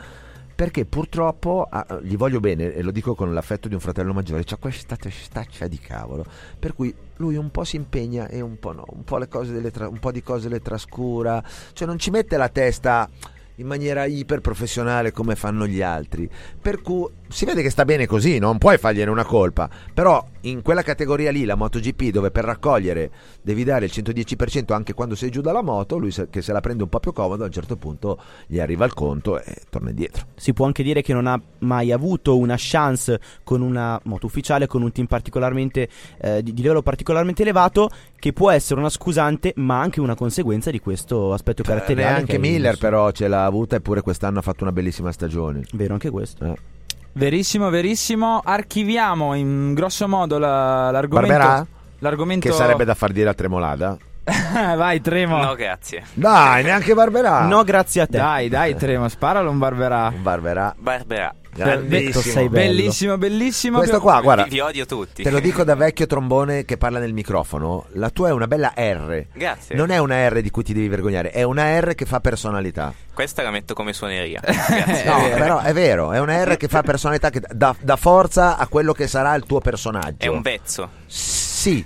Perché 0.55 0.85
purtroppo 0.85 1.67
ah, 1.71 2.01
gli 2.03 2.17
voglio 2.17 2.41
bene, 2.41 2.75
e 2.75 2.83
lo 2.83 2.91
dico 2.91 3.15
con 3.15 3.33
l'affetto 3.33 3.69
di 3.69 3.75
un 3.75 3.81
fratello 3.81 4.13
maggiore, 4.13 4.45
c'ha 4.45 4.57
questa 4.57 4.97
testaccia 4.97 5.69
di 5.69 5.79
cavolo. 5.79 6.25
Per 6.59 6.75
cui 6.75 6.95
lui 7.17 7.37
un 7.37 7.51
po' 7.51 7.65
si 7.65 7.77
impegna 7.77 8.29
e 8.29 8.41
un 8.41 8.59
po' 8.59 8.73
no, 8.73 8.85
un 8.91 9.05
po', 9.05 9.27
tra- 9.27 9.89
un 9.89 9.99
po' 9.99 10.13
di 10.13 10.23
cose 10.23 10.49
le 10.49 10.61
trascura, 10.61 11.43
cioè 11.73 11.87
non 11.87 11.99
ci 11.99 12.11
mette 12.11 12.37
la 12.37 12.49
testa 12.49 13.09
in 13.57 13.67
maniera 13.67 14.05
iper 14.05 14.41
professionale 14.41 15.13
come 15.13 15.37
fanno 15.37 15.67
gli 15.67 15.81
altri. 15.81 16.29
Per 16.61 16.83
cui 16.83 17.09
si 17.31 17.45
vede 17.45 17.63
che 17.63 17.71
sta 17.71 17.85
bene 17.85 18.07
così, 18.07 18.39
non 18.39 18.59
puoi 18.59 18.77
fargliene 18.77 19.11
una 19.11 19.25
colpa. 19.25 19.69
Però 19.95 20.25
in 20.43 20.63
quella 20.63 20.83
categoria 20.83 21.31
lì, 21.31 21.45
la 21.45 21.55
MotoGP, 21.55 22.11
dove 22.11 22.31
per 22.31 22.45
raccogliere 22.45 23.11
devi 23.41 23.63
dare 23.63 23.85
il 23.85 23.93
110% 23.95 24.73
anche 24.73 24.95
quando 24.95 25.15
sei 25.15 25.31
giù 25.31 25.41
dalla 25.41 25.63
moto, 25.63 25.97
lui 25.97 26.13
che 26.31 26.43
se 26.43 26.53
la 26.53 26.61
prende 26.61 26.83
un 26.83 26.89
po' 26.89 26.99
più 26.99 27.13
comodo, 27.13 27.45
a 27.45 27.47
un 27.47 27.53
certo 27.53 27.77
punto 27.77 28.19
gli 28.47 28.59
arriva 28.59 28.85
il 28.85 28.95
conto 28.95 29.41
e 29.41 29.63
torna 29.71 29.91
indietro. 29.91 30.27
Si 30.35 30.53
può 30.53 30.67
anche 30.67 30.83
dire 30.83 31.03
che 31.03 31.13
non 31.13 31.27
ha 31.27 31.41
mai 31.59 31.93
avuto 31.93 32.37
una 32.37 32.57
chance 32.59 33.21
con 33.45 33.61
una 33.63 34.01
moto 34.05 34.27
ufficiale, 34.27 34.67
con 34.67 34.83
un 34.83 34.91
team 34.91 35.07
particolarmente 35.07 35.89
eh, 36.21 36.43
di, 36.43 36.53
di 36.53 36.63
livello 36.63 36.83
particolarmente 36.83 37.43
elevato, 37.43 37.91
che 38.19 38.33
può 38.33 38.51
essere 38.51 38.81
una 38.81 38.91
scusante, 38.91 39.53
ma 39.57 39.81
anche 39.81 40.01
una 40.01 40.17
conseguenza 40.17 40.71
di 40.71 40.81
questo 40.81 41.33
aspetto 41.33 41.63
caratteriale. 41.63 42.25
che 42.25 42.33
Neanche 42.33 42.39
Miller 42.39 42.77
però 42.77 43.11
ce 43.13 43.29
l'ha 43.29 43.45
avuta 43.45 43.77
eppure 43.77 44.01
quest'anno 44.01 44.41
ha 44.41 44.43
fatto 44.43 44.65
una 44.65 44.73
bellissima 44.73 45.13
stagione. 45.13 45.63
Vero 45.73 45.93
anche 45.93 46.11
questo. 46.11 46.45
Eh. 46.45 46.79
Verissimo, 47.13 47.71
verissimo. 47.71 48.41
Archiviamo 48.43 49.35
in 49.35 49.75
grosso 49.75 50.07
modo 50.09 50.39
la- 50.39 50.91
l'argomento. 50.91 51.33
Barberà? 51.37 51.67
L'argomento 51.99 52.49
Che 52.49 52.55
sarebbe 52.55 52.85
da 52.85 52.95
far 52.95 53.13
dire 53.13 53.29
a 53.29 53.35
Tremolada. 53.35 53.97
Vai, 54.77 55.01
Tremo. 55.01 55.43
No, 55.43 55.55
grazie. 55.55 56.05
Dai, 56.13 56.63
neanche 56.63 56.95
Barberà. 56.95 57.47
No, 57.47 57.65
grazie 57.65 58.03
a 58.03 58.07
te. 58.07 58.19
Dai, 58.19 58.49
dai, 58.49 58.77
Tremo, 58.77 59.09
sparalo 59.09 59.51
un 59.51 59.59
Barberà. 59.59 60.11
Barberà. 60.11 60.75
Barberà. 60.79 61.35
Detto 61.53 62.21
sei 62.21 62.49
bello. 62.49 62.69
Bellissimo, 62.69 63.19
bellissimo. 63.19 63.79
Questo 63.79 64.01
qua, 64.01 64.21
guarda, 64.21 64.45
Vi, 64.45 64.51
vi 64.51 64.61
odio 64.61 64.87
tutti. 64.87 65.25
te 65.25 65.31
lo 65.31 65.41
dico 65.41 65.65
da 65.65 65.75
vecchio 65.75 66.07
trombone 66.07 66.65
che 66.65 66.77
parla 66.77 67.01
nel 67.01 67.13
microfono. 67.13 67.87
La 67.95 68.09
tua 68.11 68.29
è 68.29 68.33
una 68.33 68.47
bella 68.47 68.73
R. 68.77 69.27
Grazie. 69.33 69.75
Non 69.75 69.91
è 69.91 69.99
una 69.99 70.29
R 70.29 70.41
di 70.43 70.51
cui 70.51 70.63
ti 70.63 70.73
devi 70.73 70.89
vergognare, 70.89 71.31
è 71.31 71.43
una 71.43 71.79
R 71.81 71.95
che 71.95 72.07
fa 72.07 72.21
personalità. 72.21 72.95
Questa 73.13 73.43
la 73.43 73.51
metto 73.51 73.75
come 73.75 73.93
suoneria. 73.93 74.41
Grazie. 74.45 75.05
No, 75.05 75.29
però 75.35 75.59
è 75.61 75.73
vero, 75.73 76.13
è 76.13 76.21
una 76.21 76.43
R 76.45 76.57
che 76.57 76.69
fa 76.69 76.83
personalità, 76.83 77.31
che 77.31 77.43
dà, 77.51 77.75
dà 77.79 77.97
forza 77.97 78.57
a 78.57 78.67
quello 78.69 78.93
che 78.93 79.09
sarà 79.09 79.35
il 79.35 79.45
tuo 79.45 79.61
personaggio. 79.61 80.17
È 80.25 80.29
un 80.29 80.41
vezzo. 80.43 80.89
Sì. 81.07 81.85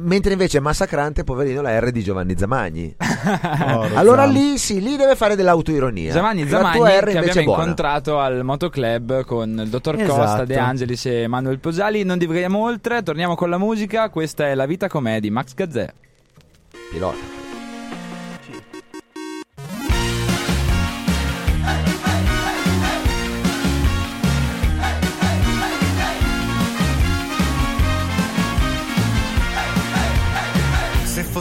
Mentre 0.00 0.32
invece 0.32 0.58
è 0.58 0.60
massacrante, 0.60 1.24
poverino, 1.24 1.60
la 1.60 1.78
R 1.80 1.90
di 1.90 2.02
Giovanni 2.04 2.34
Zamagni. 2.36 2.94
Allora 3.94 4.22
Zam. 4.24 4.32
lì 4.32 4.56
sì, 4.58 4.80
lì 4.80 4.96
deve 4.96 5.16
fare 5.16 5.34
dell'autoironia. 5.34 6.12
Zamagni, 6.12 6.44
La 6.44 6.48
Zamagni 6.58 6.84
che 6.84 7.18
abbiamo 7.18 7.42
buona. 7.42 7.62
incontrato 7.62 8.18
al 8.20 8.44
Motoclub 8.44 9.24
con 9.24 9.60
il 9.64 9.68
dottor 9.68 10.00
Esatto. 10.00 10.14
Costa, 10.14 10.44
De 10.44 10.56
Angelis 10.56 11.06
e 11.06 11.26
Manuel 11.26 11.58
Posali. 11.58 12.04
Non 12.04 12.16
divaghiamo 12.16 12.62
oltre, 12.62 13.02
torniamo 13.02 13.34
con 13.34 13.50
la 13.50 13.58
musica. 13.58 14.08
Questa 14.08 14.46
è 14.46 14.54
La 14.54 14.66
vita 14.66 14.88
com'è 14.88 15.18
di 15.20 15.30
Max 15.30 15.54
Gazzè. 15.54 15.92
Pilota. 16.90 17.37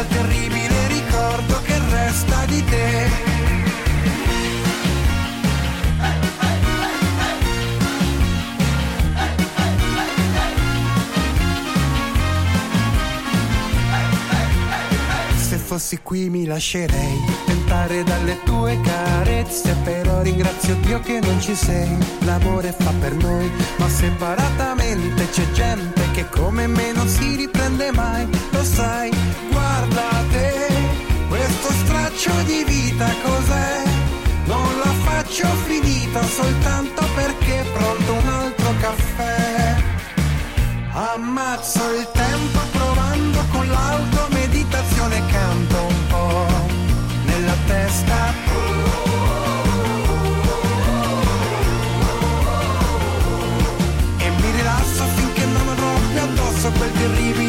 dal 0.00 0.06
terribile 0.06 0.86
ricordo 0.88 1.60
che 1.62 1.78
resta 1.90 2.44
di 2.46 2.64
te. 2.64 3.08
Se 15.36 15.56
fossi 15.56 15.98
qui 16.02 16.30
mi 16.30 16.46
lascerei 16.46 17.18
tentare 17.44 18.02
dalle 18.04 18.38
tue 18.44 18.80
carezze, 18.80 19.74
però 19.84 20.22
ringrazio 20.22 20.76
Dio 20.76 21.00
che 21.00 21.20
non 21.20 21.40
ci 21.40 21.54
sei. 21.54 21.98
L'amore 22.20 22.74
fa 22.78 22.92
per 22.98 23.14
noi, 23.16 23.50
ma 23.76 23.88
separatamente 23.88 25.28
c'è 25.30 25.50
gente 25.50 26.10
che 26.12 26.26
come 26.28 26.66
me 26.66 26.92
non 26.92 27.06
si 27.06 27.34
riprende 27.34 27.90
mai. 27.92 28.26
Lo 28.50 28.64
sai, 28.64 29.10
guardate, 29.80 30.68
questo 31.28 31.72
straccio 31.72 32.30
di 32.44 32.64
vita 32.64 33.06
cos'è? 33.22 33.82
Non 34.44 34.78
la 34.78 34.92
faccio 35.04 35.46
finita 35.66 36.22
soltanto 36.22 37.02
perché 37.14 37.64
pronto 37.72 38.12
un 38.12 38.28
altro 38.28 38.74
caffè. 38.80 39.76
Ammazzo 40.92 41.80
il 41.94 42.08
tempo 42.12 42.58
provando 42.72 43.38
con 43.50 43.66
l'automeditazione, 43.68 45.22
canto 45.30 45.76
un 45.76 46.06
po' 46.08 46.46
nella 47.24 47.56
testa. 47.66 48.18
E 54.18 54.30
mi 54.40 54.50
rilasso 54.50 55.04
finché 55.14 55.44
non 55.46 55.68
avrò 55.68 55.92
più 56.10 56.20
addosso 56.20 56.70
quel 56.72 56.92
terribile 56.92 57.39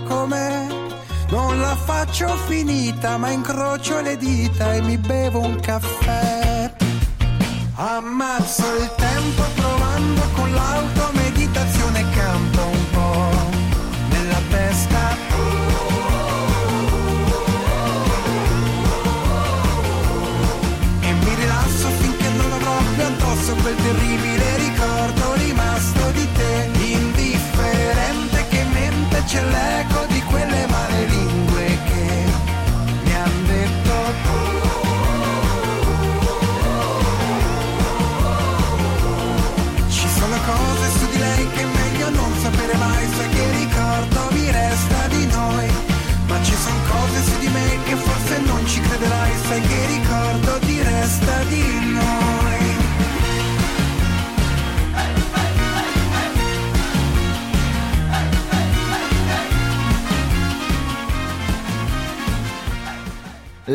com'è. 0.00 0.66
Non 1.28 1.60
la 1.60 1.74
faccio 1.74 2.28
finita, 2.46 3.16
ma 3.16 3.30
incrocio 3.30 4.00
le 4.00 4.16
dita 4.16 4.74
e 4.74 4.80
mi 4.80 4.96
bevo 4.96 5.40
un 5.40 5.58
caffè. 5.60 6.72
Ammazzo 7.74 8.64
il 8.76 8.90
tempo 8.96 9.42
provando 9.54 10.22
con 10.34 10.52
l'auto, 10.52 10.95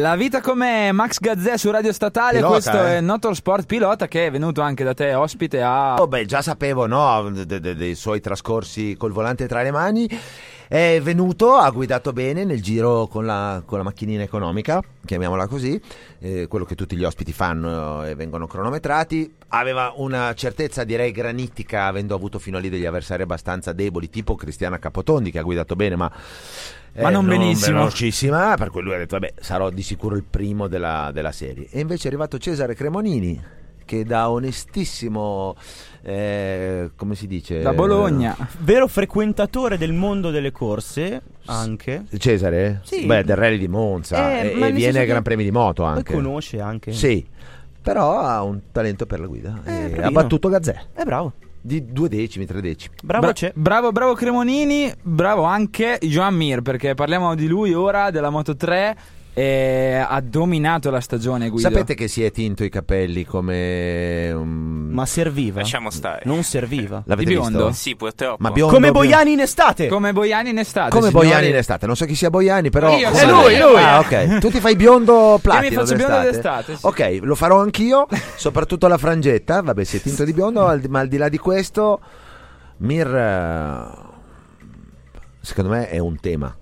La 0.02 0.16
vita 0.16 0.42
come 0.42 0.92
Max 0.92 1.20
Gazzè 1.20 1.58
su 1.58 1.70
Radio 1.70 1.94
Statale, 1.94 2.38
Pilota, 2.38 2.54
questo 2.54 2.86
eh. 2.88 2.98
è 2.98 3.02
Notor 3.02 3.36
Sport 3.36 3.68
Pilota 3.68 4.08
che 4.08 4.26
è 4.26 4.32
venuto 4.32 4.62
anche 4.62 4.84
da 4.84 4.96
te 4.96 5.14
ospite 5.14 5.62
a... 5.62 6.02
Oh, 6.02 6.08
beh, 6.08 6.26
già 6.26 6.42
sapevo, 6.42 6.88
no, 6.88 7.30
de- 7.30 7.60
de- 7.60 7.76
dei 7.76 7.94
suoi 7.94 8.20
trascorsi 8.20 8.96
col 8.98 9.12
volante 9.12 9.48
tra 9.48 9.62
le 9.62 9.70
mani. 9.70 10.10
È 10.68 11.00
venuto, 11.04 11.54
ha 11.54 11.70
guidato 11.70 12.14
bene 12.14 12.46
nel 12.46 12.64
giro 12.64 13.06
con 13.06 13.28
la, 13.28 13.62
con 13.64 13.78
la 13.78 13.84
macchinina 13.84 14.24
economica, 14.24 14.82
chiamiamola 15.06 15.46
così, 15.46 15.80
eh, 16.18 16.48
quello 16.48 16.66
che 16.66 16.74
tutti 16.74 16.96
gli 16.96 17.04
ospiti 17.04 17.32
fanno 17.32 18.04
e 18.04 18.16
vengono 18.16 18.48
cronometrati. 18.48 19.36
Aveva 19.50 19.94
una 19.98 20.34
certezza, 20.34 20.84
direi, 20.84 21.12
granitica, 21.12 21.86
avendo 21.86 22.16
avuto 22.16 22.40
fino 22.40 22.58
a 22.58 22.60
lì 22.60 22.70
degli 22.70 22.88
avversari 22.88 23.22
abbastanza 23.22 23.72
deboli, 23.72 24.10
tipo 24.10 24.34
Cristiana 24.34 24.80
Capotondi, 24.80 25.30
che 25.30 25.38
ha 25.38 25.44
guidato 25.44 25.76
bene, 25.76 25.96
ma. 25.96 26.12
Ma 26.96 27.10
non 27.10 27.26
benissimo. 27.26 27.78
velocissima, 27.78 28.56
per 28.58 28.70
cui 28.70 28.82
lui 28.82 28.94
ha 28.94 28.98
detto, 28.98 29.18
vabbè, 29.18 29.34
sarò 29.40 29.70
di 29.70 29.82
sicuro 29.82 30.16
il 30.16 30.24
primo 30.30 30.68
della, 30.68 31.10
della 31.14 31.32
serie. 31.32 31.68
E 31.72 31.80
invece 31.80 32.06
è 32.06 32.08
arrivato 32.08 32.38
Cesare 32.38 32.76
Cremonini, 32.76 33.42
che 33.86 34.04
da 34.04 34.30
onestissimo, 34.30 35.56
eh, 36.02 36.92
come 36.96 37.16
si 37.16 37.28
dice? 37.28 37.62
Da 37.62 37.74
Bologna. 37.74 38.36
Vero 38.60 38.88
frequentatore 38.88 39.78
del 39.78 39.94
mondo 39.94 40.32
delle 40.32 40.52
corse, 40.52 41.22
anche. 41.46 42.04
Cesare? 42.18 42.82
Sì. 42.84 43.06
Beh, 43.06 43.24
del 43.24 43.36
rally 43.38 43.58
di 43.58 43.68
Monza 43.70 44.42
Eh, 44.42 44.48
e, 44.50 44.68
e 44.68 44.72
viene 44.72 45.00
ai 45.00 45.06
Gran 45.08 45.24
Premi 45.24 45.44
di 45.44 45.52
moto 45.52 45.84
anche. 45.84 46.14
conosce 46.14 46.60
anche. 46.60 46.92
Sì, 46.92 47.26
però 47.82 48.20
ha 48.20 48.44
un 48.44 48.60
talento 48.72 49.06
per 49.06 49.20
la 49.22 49.28
guida. 49.28 49.62
Eh, 49.64 49.92
e 49.96 50.02
ha 50.04 50.12
battuto 50.12 50.50
Gazzè 50.50 50.76
È 50.94 51.04
bravo. 51.04 51.34
Di 51.62 51.92
due 51.92 52.10
decimi, 52.10 52.46
tre 52.46 52.60
decimi. 52.62 52.96
Bravo 53.04 53.26
Bra- 53.26 53.34
c'è. 53.34 53.52
bravo, 53.56 53.92
bravo 53.92 54.14
Cremonini, 54.14 54.92
bravo 55.02 55.44
anche 55.44 56.00
Joan 56.02 56.36
Mir, 56.36 56.62
perché 56.62 56.96
parliamo 56.96 57.36
di 57.36 57.48
lui 57.48 57.74
ora, 57.74 58.10
della 58.10 58.30
Moto 58.30 58.56
3, 58.56 58.98
e 59.34 60.06
ha 60.06 60.20
dominato 60.22 60.90
la 60.90 61.00
stagione 61.00 61.50
Guido. 61.50 61.70
Sapete 61.70 61.94
che 61.96 62.08
si 62.10 62.22
è 62.24 62.32
tinto 62.32 62.64
i 62.66 62.70
capelli 62.70 63.24
come... 63.24 64.30
um, 64.32 64.90
Ma 64.92 65.06
serviva. 65.06 65.62
Lasciamo 65.62 65.90
stare. 65.90 66.24
Non 66.26 66.44
serviva. 66.44 67.02
L'avete 67.06 67.30
di 67.30 67.36
biondo? 67.36 67.68
visto? 67.68 67.82
Sì, 67.82 67.96
purtroppo. 67.96 68.38
Ma 68.40 68.52
biondo, 68.52 68.74
Come 68.74 68.92
biondo- 68.92 69.08
Boiani 69.08 69.32
in 69.32 69.40
estate. 69.40 69.88
Come 69.88 70.12
Boiani 70.12 70.50
in 70.50 70.58
estate. 70.58 70.90
Come 70.90 71.08
signori. 71.08 71.28
Boiani 71.28 71.48
in 71.48 71.56
estate, 71.56 71.86
non 71.86 71.96
so 71.96 72.06
chi 72.06 72.16
sia 72.16 72.30
Boiani, 72.30 72.70
però. 72.70 72.98
Io 72.98 73.14
sono 73.14 73.42
lui, 73.44 73.58
lui. 73.58 73.76
Ah, 73.82 74.00
ok. 74.00 74.40
Tu 74.40 74.50
ti 74.50 74.60
fai 74.60 74.76
biondo 74.76 75.40
platino. 75.42 75.82
faccio 75.82 75.96
biondo 75.96 76.20
d'estate. 76.20 76.72
d'estate, 76.74 76.76
sì. 76.78 76.86
Ok, 76.86 77.20
lo 77.26 77.36
farò 77.36 77.62
anch'io, 77.62 78.08
soprattutto 78.36 78.88
la 78.88 78.98
frangetta. 78.98 79.62
Vabbè, 79.62 79.84
si 79.86 79.98
è 79.98 80.02
tinto 80.02 80.26
di 80.26 80.34
biondo, 80.34 80.78
ma 80.90 81.00
al 81.00 81.08
di 81.08 81.18
là 81.18 81.30
di 81.30 81.38
questo, 81.38 82.00
Mir. 82.78 83.08
eh, 83.16 84.10
Secondo 85.44 85.72
me 85.72 85.90
è 85.90 85.98
un 85.98 86.20
tema 86.20 86.56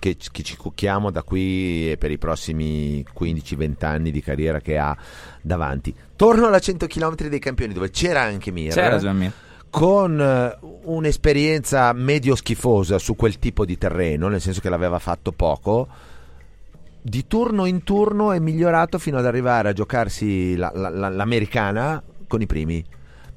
che, 0.00 0.16
che 0.32 0.42
ci 0.42 0.56
cucchiamo 0.56 1.12
da 1.12 1.22
qui 1.22 1.92
e 1.92 1.96
per 1.96 2.10
i 2.10 2.18
prossimi 2.18 3.04
15-20 3.16 3.84
anni 3.84 4.10
di 4.10 4.20
carriera 4.20 4.58
che 4.60 4.76
ha 4.78 4.96
davanti. 5.40 5.94
Torno 6.16 6.46
alla 6.48 6.58
100 6.58 6.88
km 6.88 7.14
dei 7.28 7.38
campioni, 7.38 7.72
dove 7.72 7.90
c'era 7.90 8.22
anche 8.22 8.50
Mir 8.50 8.72
C'era 8.72 8.98
Joan 8.98 9.16
Mir. 9.16 9.32
con 9.70 10.20
eh, 10.20 10.58
un'esperienza 10.82 11.92
medio 11.92 12.34
schifosa 12.34 12.98
su 12.98 13.14
quel 13.14 13.38
tipo 13.38 13.64
di 13.64 13.78
terreno, 13.78 14.26
nel 14.26 14.40
senso 14.40 14.60
che 14.60 14.68
l'aveva 14.68 14.98
fatto 14.98 15.30
poco, 15.30 15.86
di 17.02 17.26
turno 17.26 17.64
in 17.66 17.82
turno 17.84 18.32
è 18.32 18.38
migliorato 18.38 18.98
fino 18.98 19.18
ad 19.18 19.26
arrivare 19.26 19.68
a 19.68 19.72
giocarsi 19.72 20.56
la- 20.56 20.72
la- 20.74 20.88
la- 20.90 21.08
l'americana 21.08 22.02
con 22.26 22.40
i 22.42 22.46
primi. 22.46 22.84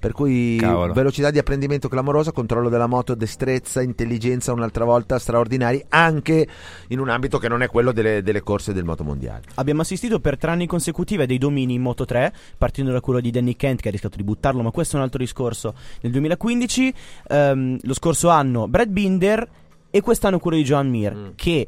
Per 0.04 0.12
cui 0.12 0.58
Cavolo. 0.58 0.92
velocità 0.92 1.32
di 1.32 1.38
apprendimento 1.40 1.88
clamorosa, 1.88 2.34
controllo 2.34 2.68
della 2.68 2.88
moto, 2.88 3.16
destrezza, 3.16 3.82
intelligenza 3.82 4.52
un'altra 4.52 4.84
volta 4.84 5.18
straordinari, 5.18 5.82
anche 5.88 6.46
in 6.90 7.00
un 7.00 7.08
ambito 7.08 7.38
che 7.38 7.48
non 7.48 7.62
è 7.62 7.70
quello 7.70 7.94
delle, 7.94 8.22
delle 8.22 8.42
corse 8.42 8.74
del 8.74 8.84
moto 8.84 9.06
mondiale. 9.06 9.44
Abbiamo 9.56 9.80
assistito 9.80 10.20
per 10.20 10.38
tre 10.38 10.52
anni 10.52 10.68
consecutivi 10.68 11.22
a 11.22 11.26
dei 11.26 11.38
domini 11.38 11.76
in 11.76 11.82
Moto 11.82 12.04
3, 12.04 12.34
partendo 12.58 12.92
da 12.92 13.00
quello 13.00 13.22
di 13.22 13.32
Danny 13.32 13.56
Kent 13.56 13.80
che 13.80 13.88
ha 13.88 13.92
rischiato 13.92 14.18
di 14.18 14.24
buttarlo, 14.24 14.62
ma 14.62 14.72
questo 14.72 14.96
è 14.96 15.00
un 15.00 15.06
altro 15.06 15.20
discorso. 15.20 15.74
Nel 16.02 16.12
2015, 16.12 16.94
ehm, 17.30 17.78
lo 17.82 17.94
scorso 17.94 18.28
anno 18.28 18.68
Brad 18.68 18.90
Binder 18.90 19.48
e 19.90 20.02
quest'anno 20.02 20.38
quello 20.40 20.58
di 20.58 20.64
Joan 20.64 20.90
Mir, 20.90 21.16
Mm. 21.16 21.28
che 21.36 21.68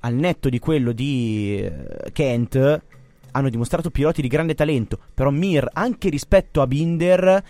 al 0.00 0.14
netto 0.14 0.48
di 0.48 0.60
quello 0.60 0.92
di 0.92 1.62
eh, 1.64 2.10
Kent 2.12 2.82
hanno 3.36 3.50
dimostrato 3.50 3.90
piloti 3.90 4.22
di 4.22 4.28
grande 4.28 4.54
talento, 4.54 4.98
però 5.12 5.30
Mir 5.30 5.68
anche 5.72 6.08
rispetto 6.08 6.62
a 6.62 6.66
Binder 6.66 7.42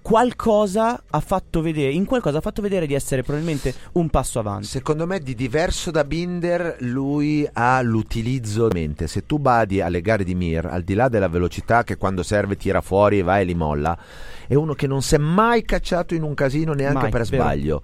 qualcosa 0.00 1.02
ha 1.10 1.20
fatto 1.20 1.60
vedere, 1.60 1.92
in 1.92 2.04
qualcosa 2.04 2.38
ha 2.38 2.40
fatto 2.40 2.62
vedere 2.62 2.86
di 2.86 2.94
essere 2.94 3.22
probabilmente 3.22 3.74
un 3.92 4.08
passo 4.08 4.38
avanti. 4.38 4.66
Secondo 4.66 5.06
me 5.06 5.20
di 5.20 5.34
diverso 5.34 5.90
da 5.90 6.04
Binder 6.04 6.76
lui 6.80 7.48
ha 7.50 7.80
l'utilizzo 7.82 8.68
mente. 8.72 9.06
Se 9.06 9.26
tu 9.26 9.38
badi 9.38 9.80
alle 9.80 10.00
gare 10.00 10.24
di 10.24 10.34
Mir, 10.34 10.66
al 10.66 10.82
di 10.82 10.94
là 10.94 11.08
della 11.08 11.28
velocità 11.28 11.82
che 11.82 11.96
quando 11.96 12.22
serve 12.22 12.56
tira 12.56 12.80
fuori 12.80 13.18
e 13.18 13.22
va 13.22 13.38
e 13.38 13.44
li 13.44 13.54
molla, 13.54 13.98
è 14.46 14.54
uno 14.54 14.74
che 14.74 14.86
non 14.86 15.02
si 15.02 15.14
è 15.14 15.18
mai 15.18 15.62
cacciato 15.64 16.14
in 16.14 16.22
un 16.22 16.34
casino 16.34 16.72
neanche 16.72 17.02
Mai, 17.02 17.10
per 17.10 17.24
vero. 17.24 17.42
sbaglio. 17.42 17.82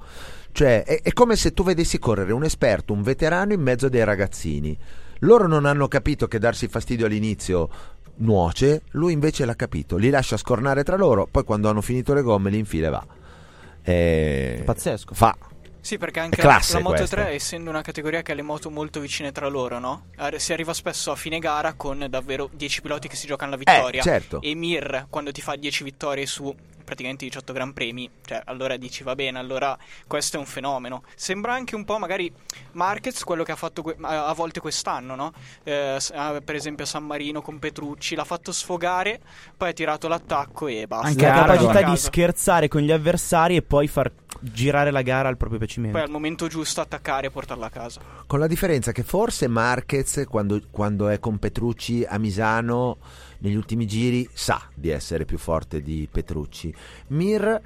Cioè 0.52 0.84
è, 0.84 1.02
è 1.02 1.12
come 1.12 1.36
se 1.36 1.52
tu 1.52 1.62
vedessi 1.62 1.98
correre 1.98 2.32
un 2.32 2.44
esperto, 2.44 2.92
un 2.92 3.02
veterano 3.02 3.52
in 3.52 3.60
mezzo 3.60 3.86
a 3.86 3.88
dei 3.90 4.04
ragazzini. 4.04 4.76
Loro 5.20 5.46
non 5.46 5.64
hanno 5.64 5.88
capito 5.88 6.28
che 6.28 6.38
darsi 6.38 6.68
fastidio 6.68 7.06
all'inizio 7.06 7.68
nuoce, 8.16 8.82
lui 8.90 9.12
invece 9.12 9.44
l'ha 9.44 9.54
capito, 9.54 9.96
li 9.96 10.10
lascia 10.10 10.36
scornare 10.36 10.84
tra 10.84 10.96
loro, 10.96 11.26
poi 11.30 11.44
quando 11.44 11.68
hanno 11.68 11.80
finito 11.80 12.14
le 12.14 12.22
gomme 12.22 12.50
li 12.50 12.58
infila 12.58 12.86
e 12.86 12.90
va. 12.90 13.06
È 13.82 14.62
Pazzesco. 14.64 15.14
Fa. 15.14 15.36
Sì, 15.80 15.96
perché 15.96 16.20
anche 16.20 16.42
la 16.42 16.60
Moto 16.80 16.96
questa. 16.96 17.22
3, 17.22 17.30
essendo 17.30 17.70
una 17.70 17.80
categoria 17.80 18.20
che 18.20 18.32
ha 18.32 18.34
le 18.34 18.42
moto 18.42 18.68
molto 18.68 19.00
vicine 19.00 19.32
tra 19.32 19.48
loro, 19.48 19.78
no? 19.78 20.06
Si 20.36 20.52
arriva 20.52 20.74
spesso 20.74 21.10
a 21.10 21.16
fine 21.16 21.38
gara 21.38 21.72
con 21.74 22.06
davvero 22.10 22.50
10 22.52 22.82
piloti 22.82 23.08
che 23.08 23.16
si 23.16 23.26
giocano 23.26 23.52
la 23.52 23.56
vittoria. 23.56 24.00
Eh, 24.00 24.04
certo. 24.04 24.42
E 24.42 24.54
Mir, 24.54 25.06
quando 25.08 25.32
ti 25.32 25.40
fa 25.40 25.56
10 25.56 25.84
vittorie 25.84 26.26
su 26.26 26.54
praticamente 26.88 27.26
18 27.26 27.52
Gran 27.52 27.72
Premi, 27.74 28.08
cioè 28.24 28.40
allora 28.46 28.78
dici 28.78 29.02
va 29.02 29.14
bene, 29.14 29.38
allora 29.38 29.76
questo 30.06 30.36
è 30.36 30.40
un 30.40 30.46
fenomeno. 30.46 31.02
Sembra 31.14 31.52
anche 31.52 31.74
un 31.74 31.84
po' 31.84 31.98
magari 31.98 32.32
Marquez 32.72 33.24
quello 33.24 33.42
che 33.42 33.52
ha 33.52 33.56
fatto 33.56 33.82
que- 33.82 33.96
a 34.00 34.28
a 34.28 34.32
volte 34.32 34.60
quest'anno, 34.60 35.14
no? 35.14 35.32
Eh, 35.64 35.98
ah, 36.14 36.40
per 36.42 36.54
esempio 36.54 36.84
a 36.84 36.86
San 36.86 37.04
Marino 37.04 37.42
con 37.42 37.58
Petrucci, 37.58 38.14
l'ha 38.14 38.24
fatto 38.24 38.52
sfogare, 38.52 39.20
poi 39.56 39.70
ha 39.70 39.72
tirato 39.72 40.08
l'attacco 40.08 40.66
e 40.66 40.86
basta. 40.86 41.08
Anche 41.08 41.26
la 41.26 41.32
capacità 41.32 41.82
di 41.82 41.96
scherzare 41.96 42.68
con 42.68 42.80
gli 42.80 42.90
avversari 42.90 43.56
e 43.56 43.62
poi 43.62 43.86
far 43.86 44.10
girare 44.40 44.90
la 44.90 45.02
gara 45.02 45.28
al 45.28 45.36
proprio 45.36 45.58
piacimento. 45.58 45.96
Poi 45.96 46.06
al 46.06 46.12
momento 46.12 46.46
giusto 46.46 46.80
attaccare 46.80 47.26
e 47.26 47.30
portarla 47.30 47.66
a 47.66 47.70
casa. 47.70 48.00
Con 48.26 48.38
la 48.38 48.46
differenza 48.46 48.92
che 48.92 49.02
forse 49.02 49.48
Marquez, 49.48 50.24
quando, 50.28 50.60
quando 50.70 51.08
è 51.08 51.18
con 51.18 51.38
Petrucci 51.38 52.04
a 52.06 52.18
Misano, 52.18 52.98
negli 53.38 53.54
ultimi 53.54 53.86
giri, 53.86 54.28
sa 54.32 54.60
di 54.74 54.88
essere 54.90 55.24
più 55.24 55.38
forte 55.38 55.82
di 55.82 56.08
Petrucci. 56.10 56.74
Mir 57.08 57.60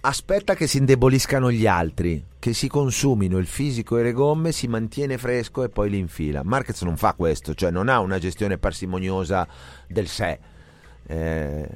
aspetta 0.00 0.54
che 0.54 0.66
si 0.66 0.78
indeboliscano 0.78 1.50
gli 1.50 1.66
altri, 1.66 2.22
che 2.38 2.52
si 2.54 2.68
consumino 2.68 3.38
il 3.38 3.46
fisico 3.46 3.98
e 3.98 4.02
le 4.02 4.12
gomme, 4.12 4.52
si 4.52 4.68
mantiene 4.68 5.18
fresco 5.18 5.64
e 5.64 5.68
poi 5.68 5.90
li 5.90 5.98
infila. 5.98 6.42
Marquez 6.44 6.82
non 6.82 6.96
fa 6.96 7.14
questo, 7.14 7.54
cioè 7.54 7.70
non 7.70 7.88
ha 7.88 7.98
una 8.00 8.18
gestione 8.18 8.58
parsimoniosa 8.58 9.46
del 9.86 10.06
sé. 10.06 10.38
Eh, 11.06 11.68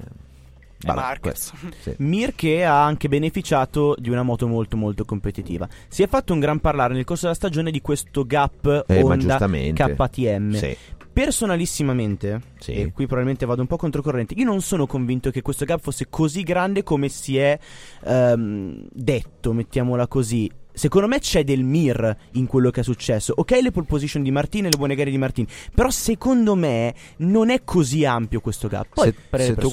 Vabbè, 0.84 1.00
Marquez. 1.00 1.50
questo, 1.50 1.76
sì. 1.80 1.94
Mir 1.98 2.34
che 2.34 2.64
ha 2.64 2.84
anche 2.84 3.08
beneficiato 3.08 3.94
di 3.98 4.10
una 4.10 4.22
moto 4.22 4.48
molto 4.48 4.76
molto 4.76 5.04
competitiva. 5.04 5.68
Si 5.88 6.02
è 6.02 6.08
fatto 6.08 6.32
un 6.32 6.40
gran 6.40 6.58
parlare 6.60 6.94
nel 6.94 7.04
corso 7.04 7.22
della 7.22 7.34
stagione 7.36 7.70
di 7.70 7.80
questo 7.80 8.24
gap 8.26 8.84
Eh, 8.88 9.02
Honda. 9.02 9.36
KTM. 9.38 10.52
Sì. 10.54 10.76
Personalissimamente, 11.12 12.40
Sì. 12.58 12.72
e 12.72 12.92
qui 12.92 13.04
probabilmente 13.06 13.44
vado 13.46 13.60
un 13.60 13.66
po' 13.66 13.76
controcorrente, 13.76 14.34
io 14.34 14.44
non 14.44 14.60
sono 14.62 14.86
convinto 14.86 15.30
che 15.30 15.42
questo 15.42 15.64
gap 15.64 15.80
fosse 15.80 16.06
così 16.08 16.42
grande 16.42 16.82
come 16.82 17.08
si 17.08 17.36
è 17.36 17.58
ehm, 18.04 18.86
detto, 18.90 19.52
mettiamola 19.52 20.06
così. 20.06 20.50
Secondo 20.74 21.06
me 21.06 21.18
c'è 21.18 21.44
del 21.44 21.64
mir 21.64 22.16
in 22.32 22.46
quello 22.46 22.70
che 22.70 22.80
è 22.80 22.82
successo. 22.82 23.34
Ok, 23.36 23.58
le 23.60 23.70
pole 23.70 23.84
position 23.86 24.22
di 24.22 24.30
Martin 24.30 24.64
e 24.66 24.70
le 24.70 24.76
buone 24.78 24.94
gare 24.94 25.10
di 25.10 25.18
Martin. 25.18 25.44
Però 25.74 25.90
secondo 25.90 26.54
me 26.54 26.94
non 27.18 27.50
è 27.50 27.62
così 27.62 28.06
ampio 28.06 28.40
questo 28.40 28.68
gap. 28.68 28.86
Poi, 28.94 29.12
Se- 29.30 29.38
se 29.44 29.54
tu. 29.56 29.70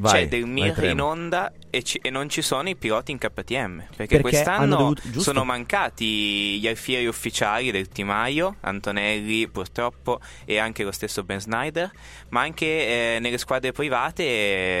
Vai, 0.00 0.12
C'è 0.12 0.28
del 0.28 0.42
vai, 0.42 0.50
Mir 0.52 0.82
in 0.84 1.00
onda 1.00 1.52
e, 1.70 1.82
ci- 1.82 1.98
e 2.00 2.08
non 2.10 2.28
ci 2.28 2.40
sono 2.40 2.68
i 2.68 2.76
piloti 2.76 3.10
in 3.10 3.18
KTM. 3.18 3.78
Perché, 3.96 3.96
Perché 3.96 4.20
quest'anno 4.20 4.76
dovuto- 4.76 5.20
sono 5.20 5.42
mancati 5.44 6.60
gli 6.60 6.68
alfieri 6.68 7.06
ufficiali 7.06 7.72
del 7.72 7.88
timaio, 7.88 8.56
Antonelli 8.60 9.48
purtroppo 9.48 10.20
e 10.44 10.58
anche 10.58 10.84
lo 10.84 10.92
stesso 10.92 11.24
Ben 11.24 11.40
Snyder, 11.40 11.90
ma 12.28 12.42
anche 12.42 12.64
eh, 12.66 13.18
nelle 13.20 13.38
squadre 13.38 13.72
private. 13.72 14.22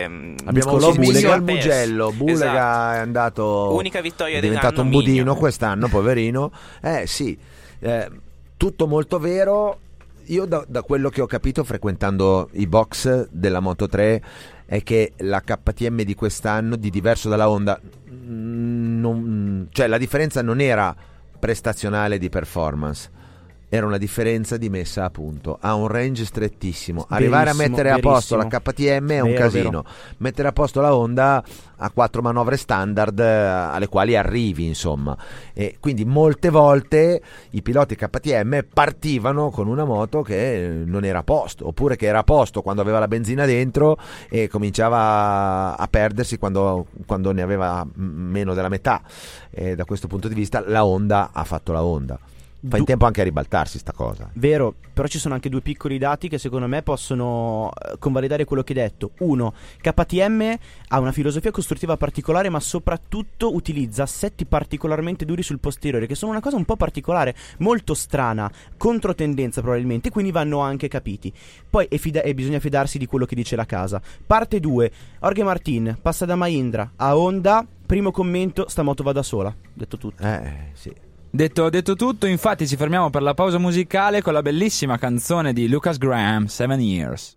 ehm, 0.02 0.36
Abbiamo 0.44 0.70
avuto 0.76 0.92
Bulega 0.92 1.32
al 1.34 1.40
Bulega. 1.42 1.58
Mugello. 1.64 2.12
Bulega 2.12 2.50
Esatto. 2.52 2.94
è 2.94 2.98
andato. 3.00 3.74
Unica 3.74 4.00
vittoria 4.00 4.38
è 4.38 4.40
diventato 4.40 4.82
un 4.82 4.90
budino 4.90 5.22
Migno. 5.24 5.34
quest'anno, 5.36 5.88
poverino. 5.88 6.52
Eh 6.80 7.06
sì, 7.08 7.36
eh, 7.80 8.08
tutto 8.56 8.86
molto 8.86 9.18
vero. 9.18 9.80
Io 10.26 10.44
da, 10.44 10.62
da 10.68 10.82
quello 10.82 11.08
che 11.08 11.22
ho 11.22 11.26
capito 11.26 11.64
frequentando 11.64 12.50
i 12.52 12.66
box 12.66 13.28
della 13.30 13.60
Moto 13.60 13.88
3 13.88 14.22
è 14.68 14.82
che 14.82 15.14
la 15.20 15.40
KTM 15.40 16.02
di 16.02 16.14
quest'anno, 16.14 16.76
di 16.76 16.90
diverso 16.90 17.30
dalla 17.30 17.48
Honda, 17.48 17.80
non- 18.04 19.66
cioè 19.70 19.86
la 19.86 19.96
differenza 19.96 20.42
non 20.42 20.60
era 20.60 20.94
prestazionale 21.38 22.18
di 22.18 22.28
performance. 22.28 23.10
Era 23.70 23.84
una 23.84 23.98
differenza 23.98 24.56
di 24.56 24.70
messa 24.70 25.04
a 25.04 25.10
punto. 25.10 25.58
Ha 25.60 25.74
un 25.74 25.88
range 25.88 26.24
strettissimo. 26.24 27.04
Arrivare 27.08 27.50
a 27.50 27.52
Verissimo, 27.52 27.68
mettere 27.68 27.90
a 27.90 27.98
posto 27.98 28.36
la 28.36 28.44
verissimo. 28.44 28.98
KTM 28.98 29.10
è 29.10 29.20
un 29.20 29.30
Vero, 29.30 29.42
casino. 29.42 29.84
Mettere 30.18 30.48
a 30.48 30.52
posto 30.52 30.80
la 30.80 30.94
Honda 30.94 31.44
ha 31.76 31.90
quattro 31.90 32.22
manovre 32.22 32.56
standard 32.56 33.18
eh, 33.18 33.24
alle 33.24 33.88
quali 33.88 34.16
arrivi, 34.16 34.66
insomma. 34.66 35.16
E 35.52 35.76
quindi 35.80 36.06
molte 36.06 36.48
volte 36.48 37.20
i 37.50 37.60
piloti 37.60 37.94
KTM 37.94 38.66
partivano 38.72 39.50
con 39.50 39.68
una 39.68 39.84
moto 39.84 40.22
che 40.22 40.82
non 40.86 41.04
era 41.04 41.18
a 41.18 41.22
posto, 41.22 41.66
oppure 41.66 41.96
che 41.96 42.06
era 42.06 42.20
a 42.20 42.24
posto 42.24 42.62
quando 42.62 42.80
aveva 42.80 42.98
la 42.98 43.08
benzina 43.08 43.44
dentro 43.44 43.98
e 44.30 44.48
cominciava 44.48 45.76
a 45.76 45.88
perdersi 45.88 46.38
quando, 46.38 46.86
quando 47.06 47.32
ne 47.32 47.42
aveva 47.42 47.86
meno 47.94 48.54
della 48.54 48.70
metà. 48.70 49.02
E 49.50 49.74
da 49.74 49.84
questo 49.84 50.06
punto 50.06 50.26
di 50.26 50.34
vista 50.34 50.62
la 50.66 50.86
Honda 50.86 51.30
ha 51.32 51.44
fatto 51.44 51.72
la 51.72 51.82
Honda. 51.82 52.18
Fa 52.66 52.76
in 52.76 52.84
tempo 52.84 53.06
anche 53.06 53.20
a 53.20 53.24
ribaltarsi 53.24 53.78
sta 53.78 53.92
cosa. 53.92 54.28
Vero, 54.32 54.74
però 54.92 55.06
ci 55.06 55.20
sono 55.20 55.34
anche 55.34 55.48
due 55.48 55.60
piccoli 55.60 55.96
dati 55.96 56.28
che 56.28 56.38
secondo 56.38 56.66
me 56.66 56.82
possono 56.82 57.70
eh, 57.70 57.98
convalidare 57.98 58.44
quello 58.44 58.64
che 58.64 58.72
hai 58.72 58.80
detto. 58.80 59.12
Uno, 59.18 59.54
KTM 59.80 60.56
ha 60.88 60.98
una 60.98 61.12
filosofia 61.12 61.52
costruttiva 61.52 61.96
particolare, 61.96 62.48
ma 62.48 62.58
soprattutto 62.58 63.54
utilizza 63.54 64.02
assetti 64.02 64.44
particolarmente 64.44 65.24
duri 65.24 65.44
sul 65.44 65.60
posteriore, 65.60 66.06
che 66.06 66.16
sono 66.16 66.32
una 66.32 66.40
cosa 66.40 66.56
un 66.56 66.64
po' 66.64 66.74
particolare, 66.74 67.36
molto 67.58 67.94
strana, 67.94 68.50
controtendenza 68.76 69.60
probabilmente, 69.60 70.10
quindi 70.10 70.32
vanno 70.32 70.58
anche 70.58 70.88
capiti. 70.88 71.32
Poi 71.70 71.86
e, 71.86 71.98
fida- 71.98 72.22
e 72.22 72.34
bisogna 72.34 72.58
fidarsi 72.58 72.98
di 72.98 73.06
quello 73.06 73.24
che 73.24 73.36
dice 73.36 73.54
la 73.54 73.66
casa. 73.66 74.02
Parte 74.26 74.58
2, 74.58 74.92
Jorge 75.20 75.44
Martin 75.44 75.96
passa 76.02 76.24
da 76.24 76.34
Mahindra 76.34 76.92
a 76.96 77.16
Honda. 77.16 77.64
Primo 77.86 78.10
commento, 78.10 78.68
sta 78.68 78.82
moto 78.82 79.02
va 79.04 79.12
da 79.12 79.22
sola. 79.22 79.54
Detto 79.72 79.96
tutto. 79.96 80.22
Eh, 80.22 80.70
sì. 80.74 81.06
Detto, 81.30 81.68
detto 81.68 81.94
tutto, 81.94 82.26
infatti 82.26 82.66
ci 82.66 82.76
fermiamo 82.76 83.10
per 83.10 83.22
la 83.22 83.34
pausa 83.34 83.58
musicale 83.58 84.22
con 84.22 84.32
la 84.32 84.42
bellissima 84.42 84.96
canzone 84.96 85.52
di 85.52 85.68
Lucas 85.68 85.98
Graham, 85.98 86.46
Seven 86.46 86.80
Years. 86.80 87.36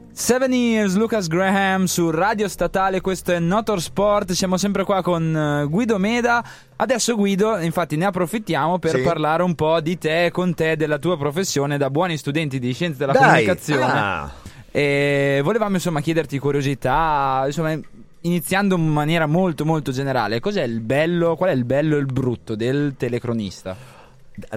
Seven 0.13 0.51
Years, 0.53 0.95
Lucas 0.95 1.27
Graham 1.27 1.85
su 1.85 2.09
Radio 2.11 2.47
Statale, 2.49 2.99
questo 3.01 3.31
è 3.31 3.39
Notor 3.39 3.81
Sport, 3.81 4.31
siamo 4.33 4.57
sempre 4.57 4.83
qua 4.83 5.01
con 5.01 5.35
eh, 5.35 5.65
Guido 5.69 5.97
Meda. 5.97 6.43
Adesso 6.75 7.15
Guido, 7.15 7.57
infatti 7.59 7.95
ne 7.95 8.05
approfittiamo 8.05 8.77
per 8.77 8.95
Sì. 8.97 9.01
parlare 9.01 9.41
un 9.43 9.55
po' 9.55 9.79
di 9.79 9.97
te, 9.97 10.29
con 10.31 10.53
te, 10.53 10.75
della 10.75 10.97
tua 10.99 11.17
professione 11.17 11.77
da 11.77 11.89
buoni 11.89 12.17
studenti 12.17 12.59
di 12.59 12.73
scienze 12.73 12.97
della 12.97 13.13
Dai, 13.13 13.21
comunicazione. 13.23 13.83
ah. 13.85 14.31
E 14.69 15.41
volevamo 15.43 15.75
insomma 15.75 16.01
chiederti 16.01 16.37
curiosità, 16.39 17.43
insomma 17.45 17.77
iniziando 18.21 18.75
in 18.75 18.87
maniera 18.87 19.25
molto 19.25 19.65
molto 19.65 19.91
generale, 19.91 20.39
cos'è 20.39 20.63
il 20.63 20.81
bello, 20.81 21.35
qual 21.35 21.49
è 21.51 21.53
il 21.53 21.65
bello 21.65 21.95
e 21.95 21.99
il 21.99 22.05
brutto 22.05 22.55
del 22.55 22.95
telecronista? 22.97 23.75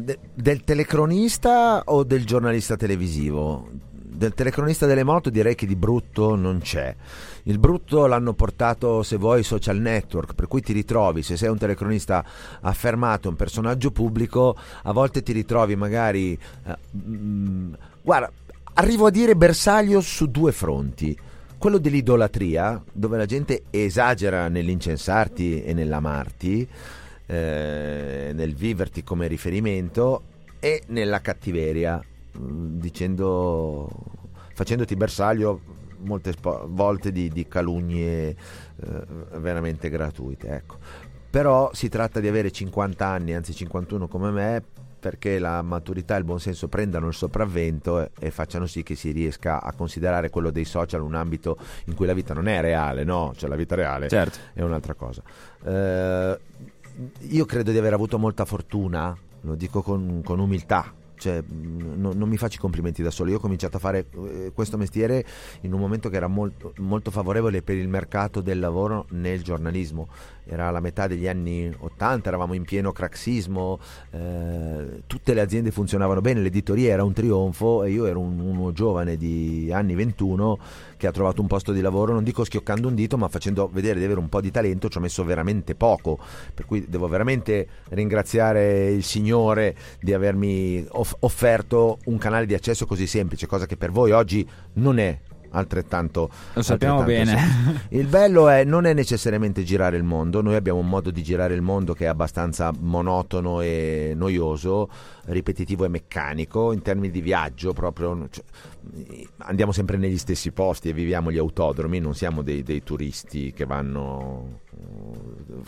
De- 0.01 0.19
del 0.35 0.63
telecronista 0.65 1.83
o 1.87 2.03
del 2.05 2.25
giornalista 2.27 2.77
televisivo? 2.77 3.69
Del 4.17 4.33
telecronista 4.33 4.87
delle 4.87 5.03
moto 5.03 5.29
direi 5.29 5.57
che 5.57 5.67
di 5.67 5.75
brutto 5.75 6.37
non 6.37 6.61
c'è. 6.61 6.95
Il 7.45 7.59
brutto 7.59 8.07
l'hanno 8.07 8.33
portato, 8.33 9.03
se 9.03 9.17
vuoi, 9.17 9.41
i 9.41 9.43
social 9.43 9.79
network, 9.79 10.35
per 10.35 10.47
cui 10.47 10.61
ti 10.61 10.73
ritrovi, 10.73 11.25
se 11.25 11.37
sei 11.37 11.49
un 11.49 11.59
telecronista 11.59 12.25
affermato, 12.61 13.29
un 13.29 13.35
personaggio 13.35 13.91
pubblico, 13.91 14.57
a 14.85 14.93
volte 14.93 15.25
ti 15.25 15.33
ritrovi 15.33 15.75
magari... 15.75 16.39
eh, 16.65 16.77
mm, 16.97 17.75
guarda, 18.03 18.31
arrivo 18.75 19.07
a 19.07 19.11
dire 19.11 19.35
bersaglio 19.35 20.01
su 20.01 20.31
due 20.31 20.53
fronti. 20.53 21.19
Quello 21.59 21.79
dell'idolatria, 21.79 22.81
dove 22.93 23.17
la 23.17 23.27
gente 23.27 23.65
esagera 23.71 24.49
nell'incensarti 24.49 25.65
e 25.65 25.73
nell'amarti, 25.73 26.69
eh, 27.27 28.31
nel 28.33 28.55
viverti 28.55 29.03
come 29.03 29.27
riferimento 29.27 30.23
e 30.61 30.83
nella 30.87 31.21
cattiveria, 31.21 32.01
dicendo, 32.39 33.89
facendoti 34.53 34.97
bersaglio 34.97 35.61
molte 35.99 36.33
spo- 36.33 36.67
volte 36.69 37.13
di, 37.13 37.29
di 37.31 37.47
calunnie 37.49 38.29
eh, 38.29 38.37
veramente 39.39 39.89
gratuite. 39.89 40.49
Ecco. 40.49 40.77
Però 41.31 41.71
si 41.73 41.89
tratta 41.89 42.21
di 42.21 42.29
avere 42.29 42.51
50 42.51 43.07
anni, 43.07 43.35
anzi 43.35 43.55
51 43.55 44.07
come 44.07 44.31
me, 44.31 44.63
perché 45.01 45.39
la 45.39 45.61
maturità 45.63 46.15
e 46.15 46.19
il 46.19 46.25
buonsenso 46.25 46.69
prendano 46.69 47.09
il 47.09 47.15
sopravvento 47.15 48.01
e, 48.01 48.11
e 48.19 48.31
facciano 48.31 48.67
sì 48.67 48.83
che 48.83 48.95
si 48.95 49.11
riesca 49.11 49.61
a 49.61 49.73
considerare 49.73 50.31
quello 50.31 50.51
dei 50.51 50.65
social 50.65 51.03
un 51.03 51.15
ambito 51.15 51.59
in 51.87 51.95
cui 51.95 52.07
la 52.07 52.15
vita 52.15 52.33
non 52.35 52.47
è 52.47 52.61
reale, 52.61 53.05
no? 53.05 53.33
Cioè 53.37 53.49
la 53.51 53.57
vita 53.57 53.75
reale 53.75 54.09
Certo. 54.09 54.39
è 54.55 54.63
un'altra 54.63 54.95
cosa. 54.95 55.23
Eh, 55.65 56.39
io 57.19 57.45
credo 57.45 57.73
di 57.73 57.79
aver 57.79 57.93
avuto 57.93 58.19
molta 58.19 58.45
fortuna, 58.45 59.15
lo 59.43 59.55
dico 59.57 59.83
con, 59.83 60.23
con 60.25 60.39
umiltà. 60.39 60.93
Cioè, 61.17 61.43
non, 61.49 62.17
non 62.17 62.29
mi 62.29 62.37
faccio 62.37 62.57
i 62.57 62.61
complimenti 62.61 63.03
da 63.03 63.11
solo. 63.11 63.31
Io 63.31 63.37
ho 63.37 63.41
cominciato 63.41 63.77
a 63.77 63.81
fare 63.81 64.07
eh, 64.11 64.53
questo 64.55 64.77
mestiere 64.77 65.25
in 65.63 65.73
un 65.73 65.81
momento 65.81 66.09
che 66.09 66.17
era 66.17 66.27
molto, 66.27 66.73
molto 66.79 67.11
favorevole 67.11 67.63
per 67.63 67.77
il 67.77 67.89
mercato 67.89 68.41
del 68.41 68.59
lavoro 68.59 69.07
nel 69.11 69.43
giornalismo. 69.43 70.09
Era 70.47 70.71
la 70.71 70.81
metà 70.81 71.07
degli 71.07 71.27
anni 71.27 71.73
80, 71.77 72.29
eravamo 72.29 72.55
in 72.55 72.65
pieno 72.65 72.93
craxismo, 72.93 73.79
eh, 74.11 75.03
tutte 75.07 75.35
le 75.35 75.41
aziende 75.41 75.71
funzionavano 75.71 76.21
bene, 76.21 76.41
l'editoria 76.41 76.93
era 76.93 77.05
un 77.05 77.13
trionfo 77.13 77.85
e 77.85 77.91
io 77.91 78.07
ero 78.07 78.21
un, 78.21 78.39
uno 78.39 78.73
giovane 78.73 79.17
di 79.17 79.71
anni 79.73 79.95
21 79.95 80.59
che 80.97 81.07
ha 81.07 81.13
trovato 81.13 81.41
un 81.41 81.47
posto 81.47 81.73
di 81.73 81.81
lavoro, 81.81 82.13
non 82.13 82.25
dico 82.25 82.45
schioccando 82.45 82.89
un 82.89 82.95
dito, 82.95 83.17
ma 83.17 83.29
facendo 83.29 83.69
vedere 83.73 83.99
di 83.99 84.05
avere 84.05 84.21
un 84.21 84.29
po' 84.29 84.41
di 84.41 84.51
talento, 84.51 84.89
ci 84.89 84.99
ho 84.99 85.01
messo 85.01 85.25
veramente 85.25 85.75
poco, 85.75 86.19
per 86.53 86.67
cui 86.67 86.87
devo 86.89 87.09
veramente 87.09 87.67
ringraziare 87.91 88.91
il 88.91 89.03
Signore 89.03 89.75
di 90.01 90.13
avermi 90.13 90.85
off- 90.91 91.17
offerto 91.21 91.99
un 92.07 92.19
canale 92.19 92.47
di 92.47 92.55
accesso 92.55 92.87
così 92.87 93.07
semplice, 93.07 93.47
cosa 93.47 93.67
che 93.67 93.77
per 93.77 93.91
voi 93.91 94.13
oggi 94.13 94.49
non 94.75 94.99
è 94.99 95.19
altrettanto 95.55 96.31
Lo 96.53 96.63
sappiamo 96.63 97.01
altrettanto 97.01 97.33
bene. 97.33 97.49
semplice. 97.49 97.87
Il 97.97 98.07
bello 98.07 98.49
è 98.49 98.65
non 98.65 98.87
è 98.87 98.93
necessariamente 98.93 99.63
girare 99.65 99.97
il 99.97 100.03
mondo, 100.03 100.43
noi 100.43 100.55
abbiamo 100.55 100.79
un 100.79 100.89
modo 100.89 101.11
di 101.11 101.23
girare 101.23 101.55
il 101.55 101.63
mondo 101.63 101.95
che 101.95 102.05
è 102.05 102.09
abbastanza 102.09 102.73
monotono 102.79 103.61
e 103.61 104.13
noioso, 104.15 104.89
ripetitivo 105.27 105.85
e 105.85 105.89
meccanico 105.89 106.73
in 106.73 106.83
termini 106.83 107.11
di 107.11 107.21
viaggio 107.21 107.73
proprio 107.73 108.29
cioè, 108.31 108.45
andiamo 109.39 109.73
sempre 109.73 109.97
negli 109.97 110.19
stessi 110.19 110.53
posti 110.53 110.91
e 110.91 110.93
viviamo 110.93 111.33
gli 111.33 111.39
autodromi, 111.39 111.99
non 111.99 112.15
siamo 112.15 112.43
dei, 112.43 112.63
dei 112.63 112.83
turisti 112.83 113.53
che 113.53 113.65
vanno 113.65 114.61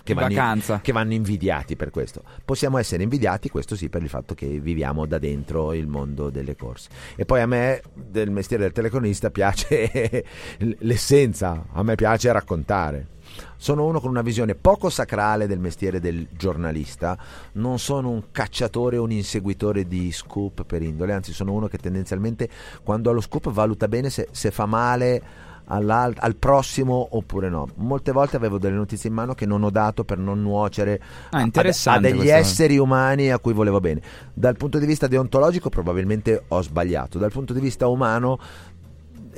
che 0.02 0.12
In 0.12 0.18
vanno, 0.18 0.34
vacanza. 0.34 0.80
che 0.80 0.92
vanno 0.92 1.12
invidiati 1.14 1.76
per 1.76 1.90
questo. 1.90 2.22
Possiamo 2.44 2.78
essere 2.78 3.02
invidiati, 3.02 3.48
questo 3.48 3.76
sì, 3.76 3.88
per 3.88 4.02
il 4.02 4.08
fatto 4.08 4.34
che 4.34 4.46
viviamo 4.60 5.06
da 5.06 5.18
dentro 5.18 5.72
il 5.72 5.86
mondo 5.86 6.30
delle 6.30 6.56
corse. 6.56 6.88
E 7.14 7.24
poi 7.24 7.40
a 7.40 7.46
me 7.46 7.82
del 7.94 8.30
mestiere 8.30 8.64
del 8.64 8.72
telecronista 8.72 9.30
piace 9.30 10.24
l'essenza, 10.80 11.66
a 11.72 11.82
me 11.82 11.94
piace 11.94 12.30
raccontare. 12.32 13.14
Sono 13.56 13.84
uno 13.84 14.00
con 14.00 14.10
una 14.10 14.22
visione 14.22 14.54
poco 14.54 14.90
sacrale 14.90 15.46
del 15.46 15.58
mestiere 15.58 16.00
del 16.00 16.26
giornalista, 16.36 17.18
non 17.52 17.78
sono 17.78 18.10
un 18.10 18.24
cacciatore 18.30 18.96
o 18.96 19.02
un 19.04 19.12
inseguitore 19.12 19.86
di 19.86 20.12
scoop 20.12 20.64
per 20.64 20.82
indole, 20.82 21.12
anzi 21.12 21.32
sono 21.32 21.52
uno 21.52 21.66
che 21.68 21.78
tendenzialmente 21.78 22.48
quando 22.82 23.10
ha 23.10 23.12
lo 23.12 23.20
scoop 23.20 23.50
valuta 23.50 23.88
bene 23.88 24.10
se, 24.10 24.28
se 24.30 24.50
fa 24.50 24.66
male 24.66 25.22
al 25.68 26.36
prossimo 26.38 27.08
oppure 27.10 27.48
no. 27.48 27.66
Molte 27.76 28.12
volte 28.12 28.36
avevo 28.36 28.58
delle 28.58 28.76
notizie 28.76 29.08
in 29.08 29.16
mano 29.16 29.34
che 29.34 29.46
non 29.46 29.64
ho 29.64 29.70
dato 29.70 30.04
per 30.04 30.18
non 30.18 30.40
nuocere 30.40 31.00
Ah, 31.30 31.38
a- 31.38 31.42
a, 31.94 31.98
degli 31.98 32.28
esseri 32.28 32.78
umani 32.78 33.30
a 33.32 33.38
cui 33.40 33.52
volevo 33.52 33.80
bene. 33.80 34.00
Dal 34.32 34.56
punto 34.56 34.78
di 34.78 34.86
vista 34.86 35.08
deontologico 35.08 35.68
probabilmente 35.68 36.44
ho 36.48 36.62
sbagliato, 36.62 37.18
dal 37.18 37.32
punto 37.32 37.52
di 37.52 37.60
vista 37.60 37.88
umano 37.88 38.38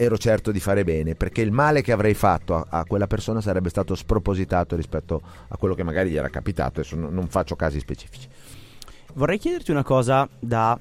ero 0.01 0.17
certo 0.17 0.53
di 0.53 0.61
fare 0.61 0.85
bene 0.85 1.17
perché 1.17 1.41
il 1.43 1.51
male 1.51 1.83
che 1.83 1.91
avrei 1.91 2.15
fatto 2.15 2.55
a, 2.55 2.67
a 2.69 2.85
quella 2.85 3.09
persona 3.09 3.41
sarebbe 3.41 3.69
stato 3.69 3.97
spropositato 3.97 4.77
rispetto 4.77 5.21
a 5.49 5.57
quello 5.57 5.75
che 5.75 5.83
magari 5.83 6.11
gli 6.11 6.17
era 6.17 6.29
capitato. 6.29 6.79
Adesso 6.81 6.95
non, 6.97 7.13
non 7.13 7.27
faccio 7.29 7.57
casi 7.57 7.81
specifici. 7.81 8.29
Vorrei 9.15 9.39
chiederti 9.39 9.73
una 9.73 9.83
cosa 9.83 10.29
da, 10.39 10.79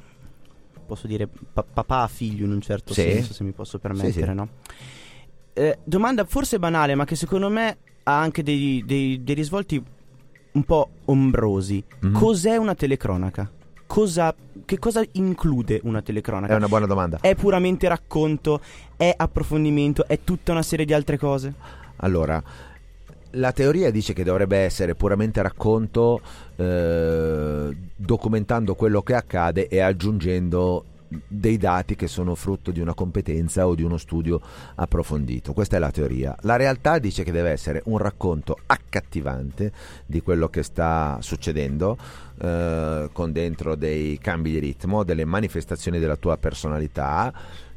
posso 0.85 1.07
dire, 1.07 1.27
pa- 1.27 1.63
papà 1.63 2.03
a 2.03 2.07
figlio 2.07 2.45
in 2.45 2.51
un 2.51 2.61
certo 2.61 2.93
Sì. 2.93 3.01
senso, 3.01 3.33
se 3.33 3.43
mi 3.43 3.51
posso 3.53 3.79
permettere, 3.79 4.11
Sì, 4.11 4.21
sì. 4.23 4.33
no? 4.33 4.47
Eh, 5.53 5.79
domanda 5.83 6.23
forse 6.25 6.59
banale, 6.59 6.93
ma 6.93 7.05
che 7.05 7.15
secondo 7.15 7.49
me 7.49 7.77
ha 8.03 8.19
anche 8.19 8.43
dei, 8.43 8.83
dei- 8.85 9.23
dei 9.23 9.33
risvolti 9.35 9.83
un 10.51 10.63
po' 10.63 10.89
ombrosi. 11.05 11.83
Mhm. 12.01 12.13
Cos'è 12.13 12.55
una 12.57 12.75
telecronaca? 12.75 13.49
Cosa, 13.87 14.33
che 14.67 14.79
cosa 14.79 15.01
include 15.13 15.79
una 15.83 16.01
telecronaca? 16.01 16.51
È 16.51 16.57
una 16.57 16.67
buona 16.67 16.85
domanda. 16.85 17.19
È 17.21 17.35
puramente 17.35 17.87
racconto? 17.87 18.59
È 18.97 19.13
approfondimento? 19.15 20.05
È 20.05 20.19
tutta 20.25 20.51
una 20.51 20.61
serie 20.61 20.83
di 20.83 20.91
altre 20.91 21.17
cose? 21.17 21.53
Allora, 21.95 22.43
la 23.31 23.53
teoria 23.53 23.89
dice 23.91 24.11
che 24.11 24.25
dovrebbe 24.25 24.57
essere 24.57 24.93
puramente 24.93 25.41
racconto, 25.41 26.19
eh, 26.57 27.77
documentando 27.95 28.75
quello 28.75 29.01
che 29.01 29.15
accade 29.15 29.69
e 29.69 29.79
aggiungendo 29.79 30.83
dei 31.27 31.57
dati 31.57 31.95
che 31.95 32.07
sono 32.07 32.35
frutto 32.35 32.71
di 32.71 32.79
una 32.79 32.93
competenza 32.93 33.67
o 33.67 33.75
di 33.75 33.83
uno 33.83 33.97
studio 33.97 34.41
approfondito. 34.75 35.53
Questa 35.53 35.77
è 35.77 35.79
la 35.79 35.91
teoria. 35.91 36.35
La 36.41 36.55
realtà 36.55 36.99
dice 36.99 37.23
che 37.23 37.31
deve 37.31 37.51
essere 37.51 37.81
un 37.85 37.97
racconto 37.97 38.57
accattivante 38.65 39.71
di 40.05 40.21
quello 40.21 40.49
che 40.49 40.63
sta 40.63 41.17
succedendo, 41.21 41.97
eh, 42.39 43.09
con 43.11 43.31
dentro 43.31 43.75
dei 43.75 44.17
cambi 44.17 44.51
di 44.51 44.59
ritmo, 44.59 45.03
delle 45.03 45.25
manifestazioni 45.25 45.99
della 45.99 46.17
tua 46.17 46.37
personalità 46.37 47.33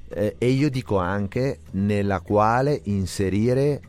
eh, 0.09 0.35
e 0.39 0.49
io 0.49 0.69
dico 0.69 0.99
anche 0.99 1.61
nella 1.73 2.21
quale 2.21 2.81
inserire 2.85 3.81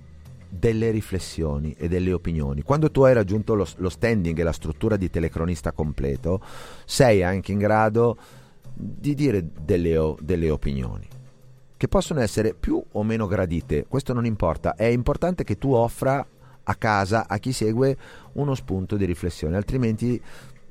delle 0.47 0.91
riflessioni 0.91 1.73
e 1.77 1.87
delle 1.87 2.11
opinioni. 2.11 2.61
Quando 2.61 2.91
tu 2.91 3.01
hai 3.03 3.13
raggiunto 3.13 3.55
lo, 3.55 3.65
lo 3.77 3.89
standing 3.89 4.37
e 4.37 4.43
la 4.43 4.51
struttura 4.51 4.97
di 4.97 5.09
telecronista 5.09 5.71
completo, 5.71 6.41
sei 6.85 7.23
anche 7.23 7.53
in 7.53 7.57
grado 7.57 8.17
di 8.82 9.13
dire 9.13 9.47
delle, 9.63 10.15
delle 10.19 10.49
opinioni 10.49 11.07
che 11.77 11.88
possono 11.88 12.19
essere 12.19 12.53
più 12.53 12.79
o 12.91 13.03
meno 13.03 13.25
gradite, 13.25 13.86
questo 13.88 14.13
non 14.13 14.25
importa, 14.25 14.75
è 14.75 14.86
importante 14.86 15.43
che 15.43 15.57
tu 15.57 15.71
offra 15.71 16.23
a 16.63 16.75
casa 16.75 17.27
a 17.27 17.39
chi 17.39 17.51
segue 17.51 17.97
uno 18.34 18.53
spunto 18.53 18.97
di 18.97 19.05
riflessione, 19.05 19.55
altrimenti 19.55 20.21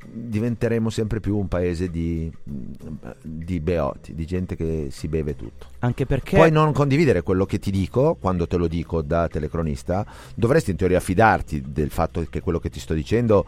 diventeremo 0.08 0.88
sempre 0.88 1.20
più 1.20 1.36
un 1.36 1.48
paese 1.48 1.90
di, 1.90 2.30
di 3.22 3.60
beoti, 3.60 4.14
di 4.14 4.24
gente 4.24 4.56
che 4.56 4.88
si 4.90 5.08
beve 5.08 5.36
tutto. 5.36 5.66
Anche 5.80 6.06
perché 6.06 6.36
Puoi 6.36 6.50
non 6.50 6.72
condividere 6.72 7.22
quello 7.22 7.44
che 7.44 7.58
ti 7.58 7.70
dico 7.70 8.16
quando 8.18 8.46
te 8.46 8.56
lo 8.56 8.66
dico 8.66 9.02
da 9.02 9.28
telecronista, 9.28 10.06
dovresti 10.34 10.70
in 10.70 10.76
teoria 10.76 11.00
fidarti 11.00 11.64
del 11.72 11.90
fatto 11.90 12.24
che 12.30 12.40
quello 12.40 12.58
che 12.58 12.70
ti 12.70 12.80
sto 12.80 12.94
dicendo 12.94 13.44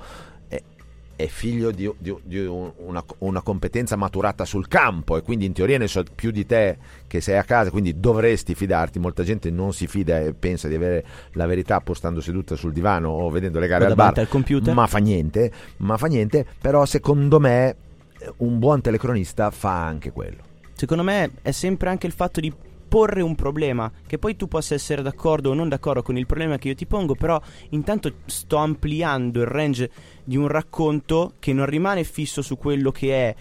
è, 1.22 1.26
figlio 1.28 1.70
di, 1.70 1.90
di- 1.98 2.14
di 2.22 2.38
un- 2.44 2.72
una, 2.78 3.04
una 3.18 3.42
competenza 3.42 3.96
maturata 3.96 4.44
sul 4.44 4.68
campo 4.68 5.16
e 5.16 5.22
quindi 5.22 5.44
in 5.46 5.52
teoria 5.52 5.78
ne 5.78 5.86
so 5.88 6.02
più 6.14 6.30
di 6.30 6.44
te 6.46 6.76
che 7.06 7.20
sei 7.20 7.36
a 7.38 7.44
casa, 7.44 7.70
quindi 7.70 7.98
dovresti 8.00 8.54
fidarti. 8.54 8.98
Molta 8.98 9.22
gente 9.22 9.50
non 9.50 9.72
si 9.72 9.86
fida 9.86 10.18
e 10.20 10.32
pensa 10.34 10.68
di 10.68 10.74
avere 10.74 11.04
la 11.32 11.46
verità 11.46 11.82
stando 11.92 12.20
seduta 12.20 12.56
sul 12.56 12.72
divano 12.72 13.10
o 13.10 13.28
vedendo 13.30 13.58
le 13.58 13.66
gare 13.66 13.84
O 13.84 13.88
al 13.88 13.94
bar, 13.94 14.18
al 14.18 14.28
computer. 14.28 14.72
ma 14.74 14.86
fa 14.86 14.98
niente, 14.98 15.50
ma 15.78 15.96
fa 15.96 16.06
niente, 16.06 16.46
però 16.60 16.84
secondo 16.86 17.38
me 17.40 17.76
eh, 18.18 18.32
un 18.38 18.58
buon 18.58 18.80
telecronista 18.80 19.50
fa 19.50 19.84
anche 19.84 20.10
quello. 20.12 20.42
secondo 20.74 21.02
me 21.02 21.30
è 21.42 21.50
sempre 21.50 21.90
anche 21.90 22.06
il 22.06 22.12
fatto 22.12 22.40
di 22.40 22.52
porre 22.92 23.22
un 23.22 23.34
problema, 23.34 23.90
che 24.06 24.18
poi 24.18 24.36
tu 24.36 24.48
possa 24.48 24.74
essere 24.74 25.00
d'accordo 25.00 25.48
o 25.48 25.54
non 25.54 25.70
d'accordo 25.70 26.02
con 26.02 26.18
il 26.18 26.26
problema 26.26 26.58
che 26.58 26.68
io 26.68 26.74
ti 26.74 26.84
pongo, 26.84 27.14
però 27.14 27.40
intanto 27.70 28.16
sto 28.26 28.58
ampliando 28.58 29.40
il 29.40 29.46
range 29.46 29.90
di 30.22 30.36
un 30.36 30.46
racconto 30.46 31.32
che 31.38 31.54
non 31.54 31.64
rimane 31.64 32.04
fisso 32.04 32.42
su 32.42 32.58
quello 32.58 32.90
che 32.90 33.28
è 33.28 33.34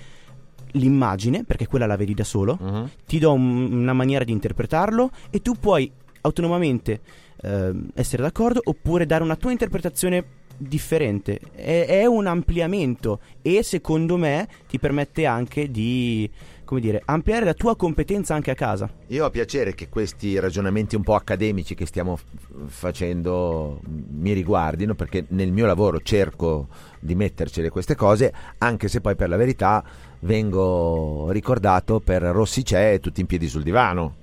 l'immagine, 0.72 1.44
perché 1.44 1.68
quella 1.68 1.86
la 1.86 1.98
vedi 1.98 2.14
da 2.14 2.24
solo, 2.24 2.58
ti 3.06 3.20
do 3.20 3.34
un- 3.34 3.74
una 3.74 3.92
maniera 3.92 4.24
di 4.24 4.32
interpretarlo 4.32 5.10
e 5.30 5.42
tu 5.42 5.56
puoi 5.60 5.92
autonomamente 6.22 7.02
ehm, 7.44 7.90
essere 7.96 8.24
d'accordo 8.24 8.62
oppure 8.64 9.06
dare 9.06 9.22
una 9.22 9.36
tua 9.36 9.52
interpretazione 9.52 10.40
differente. 10.58 11.40
È, 11.54 11.88
è 11.88 12.06
un 12.06 12.28
ampliamento 12.28 13.20
e 13.42 13.64
secondo 13.64 14.16
me 14.16 14.48
ti 14.70 14.80
permette 14.80 15.26
anche 15.26 15.70
di, 15.72 16.30
come 16.72 16.80
dire, 16.80 17.02
ampliare 17.04 17.44
la 17.44 17.54
tua 17.54 17.76
competenza 17.76 18.34
anche 18.34 18.50
a 18.50 18.56
casa. 18.56 18.90
Io 19.08 19.26
ho 19.26 19.30
piacere 19.30 19.76
che 19.76 19.90
questi 19.90 20.40
ragionamenti 20.40 20.96
un 20.96 21.04
po' 21.04 21.16
accademici 21.16 21.76
che 21.76 21.86
stiamo 21.86 22.16
f- 22.16 22.24
facendo 22.68 23.82
mi 23.84 24.32
riguardino 24.32 24.96
perché 24.96 25.26
nel 25.32 25.52
mio 25.52 25.66
lavoro 25.66 26.00
cerco 26.00 26.70
di 26.98 27.14
mettercele 27.14 27.68
queste 27.68 27.96
cose 27.96 28.34
anche 28.60 28.88
se 28.88 29.02
poi 29.02 29.18
per 29.18 29.28
la 29.28 29.36
verità 29.36 29.84
vengo 30.20 31.28
ricordato 31.32 32.00
per 32.00 32.22
Rossi 32.22 32.64
c'è 32.64 32.94
e 32.94 33.00
tutti 33.02 33.20
in 33.20 33.28
piedi 33.28 33.50
sul 33.50 33.64
divano 33.64 34.16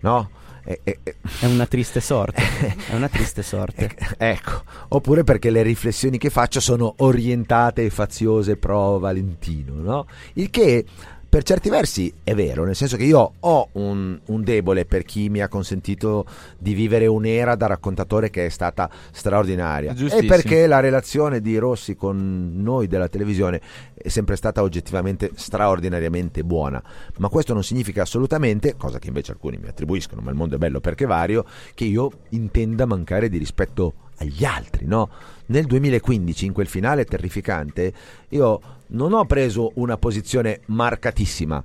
no? 0.00 0.30
È 0.62 1.46
una 1.46 1.64
triste 1.64 2.00
sorte. 2.02 2.42
è 2.90 2.94
una 2.94 3.08
triste 3.08 3.40
sorte. 3.42 3.96
ecco 4.18 4.62
oppure 4.88 5.24
perché 5.24 5.48
le 5.48 5.62
riflessioni 5.62 6.18
che 6.18 6.28
faccio 6.28 6.60
sono 6.60 6.92
orientate 6.98 7.86
e 7.86 7.90
faziose 7.90 8.58
pro 8.58 8.98
Valentino 8.98 9.72
no? 9.80 10.06
il 10.34 10.50
che 10.50 10.84
per 11.28 11.42
certi 11.42 11.68
versi 11.68 12.12
è 12.24 12.34
vero, 12.34 12.64
nel 12.64 12.74
senso 12.74 12.96
che 12.96 13.04
io 13.04 13.32
ho 13.38 13.68
un, 13.72 14.18
un 14.24 14.42
debole 14.42 14.86
per 14.86 15.02
chi 15.02 15.28
mi 15.28 15.42
ha 15.42 15.48
consentito 15.48 16.24
di 16.58 16.72
vivere 16.72 17.06
un'era 17.06 17.54
da 17.54 17.66
raccontatore 17.66 18.30
che 18.30 18.46
è 18.46 18.48
stata 18.48 18.88
straordinaria. 19.10 19.94
E 19.94 20.24
perché 20.24 20.66
la 20.66 20.80
relazione 20.80 21.42
di 21.42 21.58
Rossi 21.58 21.96
con 21.96 22.52
noi 22.54 22.86
della 22.86 23.08
televisione 23.08 23.60
è 23.94 24.08
sempre 24.08 24.36
stata 24.36 24.62
oggettivamente 24.62 25.30
straordinariamente 25.34 26.44
buona. 26.44 26.82
Ma 27.18 27.28
questo 27.28 27.52
non 27.52 27.62
significa 27.62 28.02
assolutamente, 28.02 28.76
cosa 28.76 28.98
che 28.98 29.08
invece 29.08 29.32
alcuni 29.32 29.58
mi 29.58 29.68
attribuiscono, 29.68 30.22
ma 30.22 30.30
il 30.30 30.36
mondo 30.36 30.54
è 30.54 30.58
bello 30.58 30.80
perché 30.80 31.04
vario, 31.04 31.44
che 31.74 31.84
io 31.84 32.10
intenda 32.30 32.86
mancare 32.86 33.28
di 33.28 33.36
rispetto 33.36 33.92
agli 34.18 34.44
altri, 34.44 34.86
no? 34.86 35.10
Nel 35.46 35.66
2015, 35.66 36.46
in 36.46 36.52
quel 36.52 36.66
finale 36.66 37.04
terrificante, 37.04 37.92
io 38.30 38.60
non 38.88 39.12
ho 39.12 39.24
preso 39.24 39.72
una 39.74 39.96
posizione 39.96 40.60
marcatissima, 40.66 41.62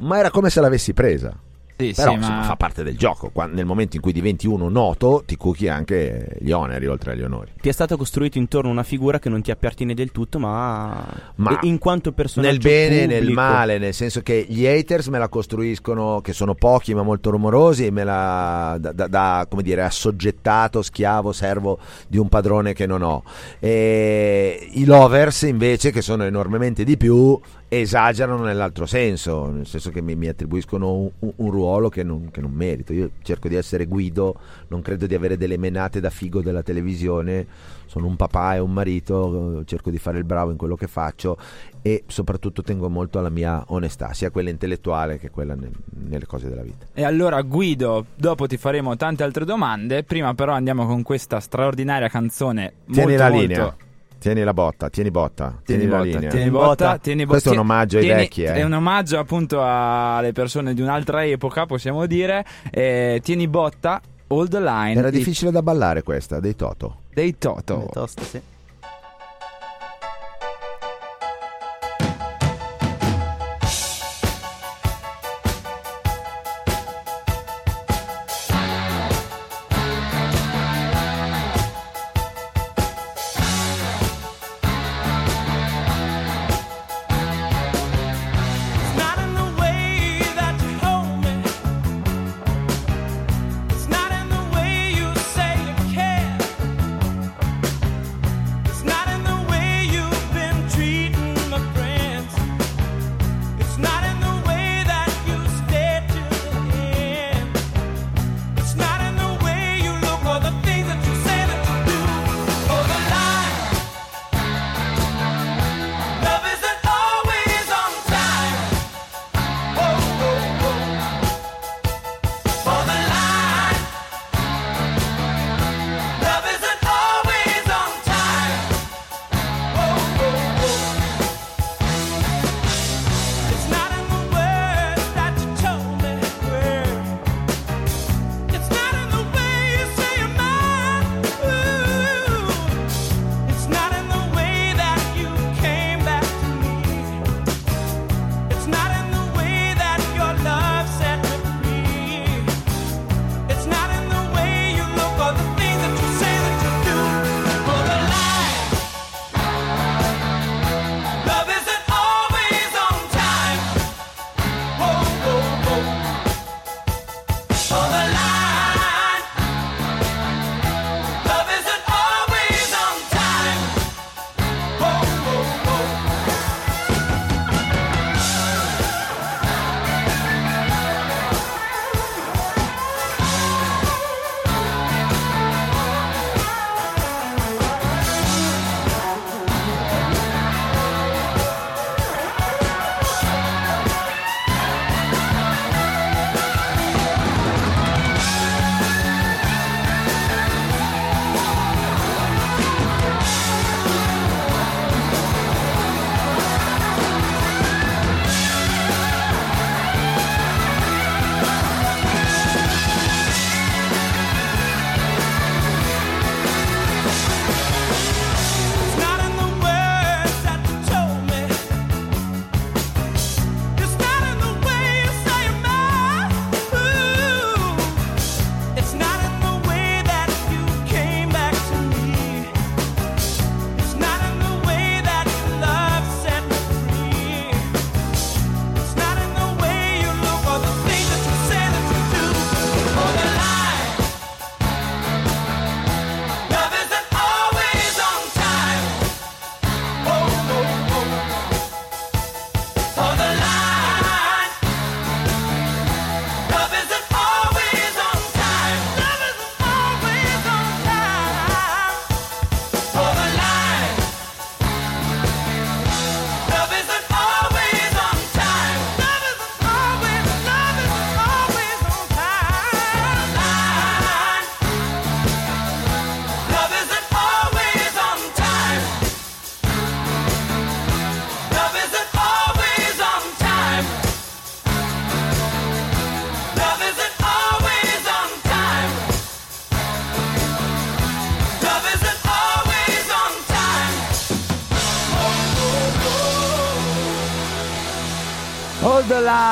ma 0.00 0.18
era 0.18 0.30
come 0.30 0.50
se 0.50 0.60
l'avessi 0.60 0.92
presa. 0.92 1.47
Sì, 1.78 1.92
Però 1.94 2.10
sì, 2.10 2.16
insomma, 2.16 2.36
ma 2.38 2.42
fa 2.42 2.56
parte 2.56 2.82
del 2.82 2.96
gioco. 2.98 3.30
Qua- 3.30 3.46
nel 3.46 3.64
momento 3.64 3.94
in 3.94 4.02
cui 4.02 4.12
diventi 4.12 4.48
uno 4.48 4.68
noto, 4.68 5.22
ti 5.24 5.36
cucchi 5.36 5.68
anche 5.68 6.36
gli 6.40 6.50
oneri 6.50 6.88
oltre 6.88 7.12
agli 7.12 7.22
onori. 7.22 7.52
Ti 7.60 7.68
è 7.68 7.72
stato 7.72 7.96
costruito 7.96 8.36
intorno 8.36 8.68
una 8.68 8.82
figura 8.82 9.20
che 9.20 9.28
non 9.28 9.42
ti 9.42 9.52
appartiene 9.52 9.94
del 9.94 10.10
tutto, 10.10 10.40
ma, 10.40 11.06
Ma 11.36 11.58
in 11.62 11.78
quanto 11.78 12.10
personaggio 12.10 12.50
nel 12.50 12.60
bene 12.60 13.02
e 13.04 13.06
nel 13.06 13.30
male, 13.30 13.78
nel 13.78 13.94
senso 13.94 14.22
che 14.22 14.44
gli 14.48 14.66
haters 14.66 15.06
me 15.06 15.18
la 15.18 15.28
costruiscono, 15.28 16.20
che 16.20 16.32
sono 16.32 16.54
pochi 16.54 16.94
ma 16.94 17.02
molto 17.04 17.30
rumorosi, 17.30 17.86
e 17.86 17.90
me 17.92 18.02
la 18.02 18.76
da, 18.80 18.90
da- 18.92 19.06
da, 19.06 19.46
come 19.48 19.62
dire, 19.62 19.82
assoggettato, 19.82 20.82
schiavo, 20.82 21.30
servo 21.32 21.78
di 22.08 22.18
un 22.18 22.28
padrone 22.28 22.72
che 22.72 22.86
non 22.86 23.02
ho. 23.02 23.22
E 23.60 24.68
I 24.72 24.84
lovers 24.84 25.42
invece, 25.42 25.92
che 25.92 26.02
sono 26.02 26.24
enormemente 26.24 26.82
di 26.82 26.96
più, 26.96 27.38
esagerano 27.68 28.42
nell'altro 28.44 28.86
senso, 28.86 29.46
nel 29.50 29.66
senso 29.66 29.90
che 29.90 30.00
mi, 30.00 30.14
mi 30.16 30.26
attribuiscono 30.28 30.92
un, 30.94 31.10
un- 31.36 31.50
ruolo 31.50 31.88
che 31.88 32.02
non, 32.02 32.30
che 32.30 32.40
non 32.40 32.50
merito. 32.52 32.92
Io 32.92 33.10
cerco 33.22 33.48
di 33.48 33.56
essere 33.56 33.84
guido, 33.86 34.34
non 34.68 34.80
credo 34.80 35.06
di 35.06 35.14
avere 35.14 35.36
delle 35.36 35.58
menate 35.58 36.00
da 36.00 36.08
figo 36.10 36.40
della 36.40 36.62
televisione, 36.62 37.46
sono 37.86 38.06
un 38.06 38.16
papà 38.16 38.54
e 38.54 38.58
un 38.58 38.72
marito, 38.72 39.60
eh, 39.60 39.64
cerco 39.66 39.90
di 39.90 39.98
fare 39.98 40.18
il 40.18 40.24
bravo 40.24 40.50
in 40.50 40.56
quello 40.56 40.76
che 40.76 40.86
faccio 40.86 41.36
e 41.82 42.04
soprattutto 42.06 42.62
tengo 42.62 42.88
molto 42.88 43.18
alla 43.18 43.30
mia 43.30 43.62
onestà, 43.68 44.12
sia 44.12 44.30
quella 44.30 44.50
intellettuale 44.50 45.18
che 45.18 45.30
quella 45.30 45.54
nel- 45.54 45.70
nelle 46.08 46.26
cose 46.26 46.48
della 46.48 46.62
vita. 46.62 46.86
E 46.94 47.04
allora 47.04 47.40
Guido, 47.42 48.06
dopo 48.14 48.46
ti 48.46 48.56
faremo 48.56 48.96
tante 48.96 49.22
altre 49.22 49.44
domande, 49.44 50.04
prima 50.04 50.34
però 50.34 50.52
andiamo 50.52 50.86
con 50.86 51.02
questa 51.02 51.38
straordinaria 51.40 52.08
canzone 52.08 52.72
Tieni 52.90 53.10
molto, 53.10 53.22
la 53.22 53.28
molto- 53.30 53.40
linea. 53.46 53.76
Tieni 54.18 54.42
la 54.42 54.52
botta, 54.52 54.90
tieni 54.90 55.10
botta, 55.12 55.60
tieni, 55.64 55.82
Tieni 55.82 55.86
la 55.86 55.96
botta, 55.98 56.08
linea. 56.16 56.30
tieni 56.30 56.50
botta. 56.50 56.66
botta, 56.66 56.98
tieni 56.98 57.24
bo- 57.24 57.30
Questo 57.30 57.50
è 57.50 57.52
un 57.52 57.58
omaggio 57.58 57.98
ai 57.98 58.02
tieni- 58.04 58.20
vecchi, 58.20 58.42
eh. 58.42 58.52
È 58.54 58.62
un 58.64 58.72
omaggio 58.72 59.18
appunto 59.18 59.60
alle 59.62 60.32
persone 60.32 60.74
di 60.74 60.80
un'altra 60.82 61.24
epoca, 61.24 61.66
possiamo 61.66 62.04
dire. 62.06 62.44
Eh, 62.70 63.20
tieni 63.22 63.46
botta, 63.46 64.00
hold 64.28 64.50
the 64.50 64.60
line 64.60 64.98
Era 64.98 65.10
di- 65.10 65.18
difficile 65.18 65.50
da 65.52 65.62
ballare 65.62 66.02
questa, 66.02 66.40
dei 66.40 66.56
Toto. 66.56 66.96
dei 67.14 67.38
Toto. 67.38 67.86
È 67.86 67.92
tosta, 67.92 68.22
sì. 68.24 68.40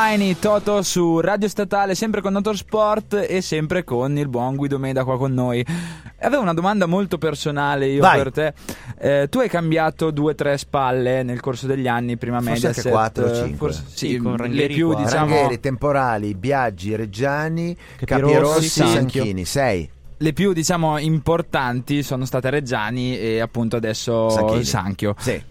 Line, 0.09 0.39
Toto 0.39 0.83
su 0.83 1.21
Radio 1.21 1.49
Statale, 1.49 1.95
sempre 1.95 2.21
con 2.21 2.33
Motorsport 2.33 3.25
e 3.29 3.41
sempre 3.41 3.83
con 3.83 4.17
il 4.17 4.29
buon 4.29 4.55
Guido 4.55 4.79
Meda 4.79 5.05
qua 5.05 5.17
con 5.19 5.33
noi. 5.35 5.65
Avevo 6.21 6.43
una 6.43 6.55
domanda 6.55 6.87
molto 6.87 7.19
personale 7.19 7.87
io 7.89 8.01
Vai. 8.03 8.17
per 8.23 8.31
te. 8.33 8.55
Eh, 8.99 9.29
tu 9.29 9.41
hai 9.41 9.49
cambiato 9.49 10.11
due 10.11 10.33
o 10.33 10.35
tre 10.35 10.59
spalle 10.59 11.23
nel 11.23 11.41
corso 11.41 11.67
degli 11.67 11.89
anni, 11.89 12.17
prima 12.17 12.37
Forse 12.41 12.51
Mediaset. 12.53 12.77
anche 12.79 12.91
quattro 12.91 13.25
o 13.27 13.31
eh, 13.31 13.35
cinque. 13.35 13.57
forse- 13.57 13.83
sì, 13.89 14.09
Sì, 14.11 14.17
con 14.19 14.33
le 14.33 14.37
Ranieri 14.39 14.75
più 14.75 14.93
qua. 14.93 15.03
diciamo 15.03 15.35
Ranieri, 15.35 15.61
Temporali, 15.61 16.35
Biaggi, 16.35 16.95
Reggiani, 16.95 17.77
Capirossi, 18.05 18.69
Sanchio. 18.69 19.23
Sanchini, 19.23 19.45
sei. 19.45 19.91
le 20.19 20.33
più 20.33 20.53
diciamo 20.53 20.99
importanti 20.99 22.03
sono 22.03 22.25
state 22.25 22.49
Reggiani 22.49 23.19
e 23.19 23.41
appunto 23.41 23.77
adesso 23.77 24.29
Sanchini. 24.31 24.65
Sanchio. 24.65 25.15
Sì. 25.19 25.43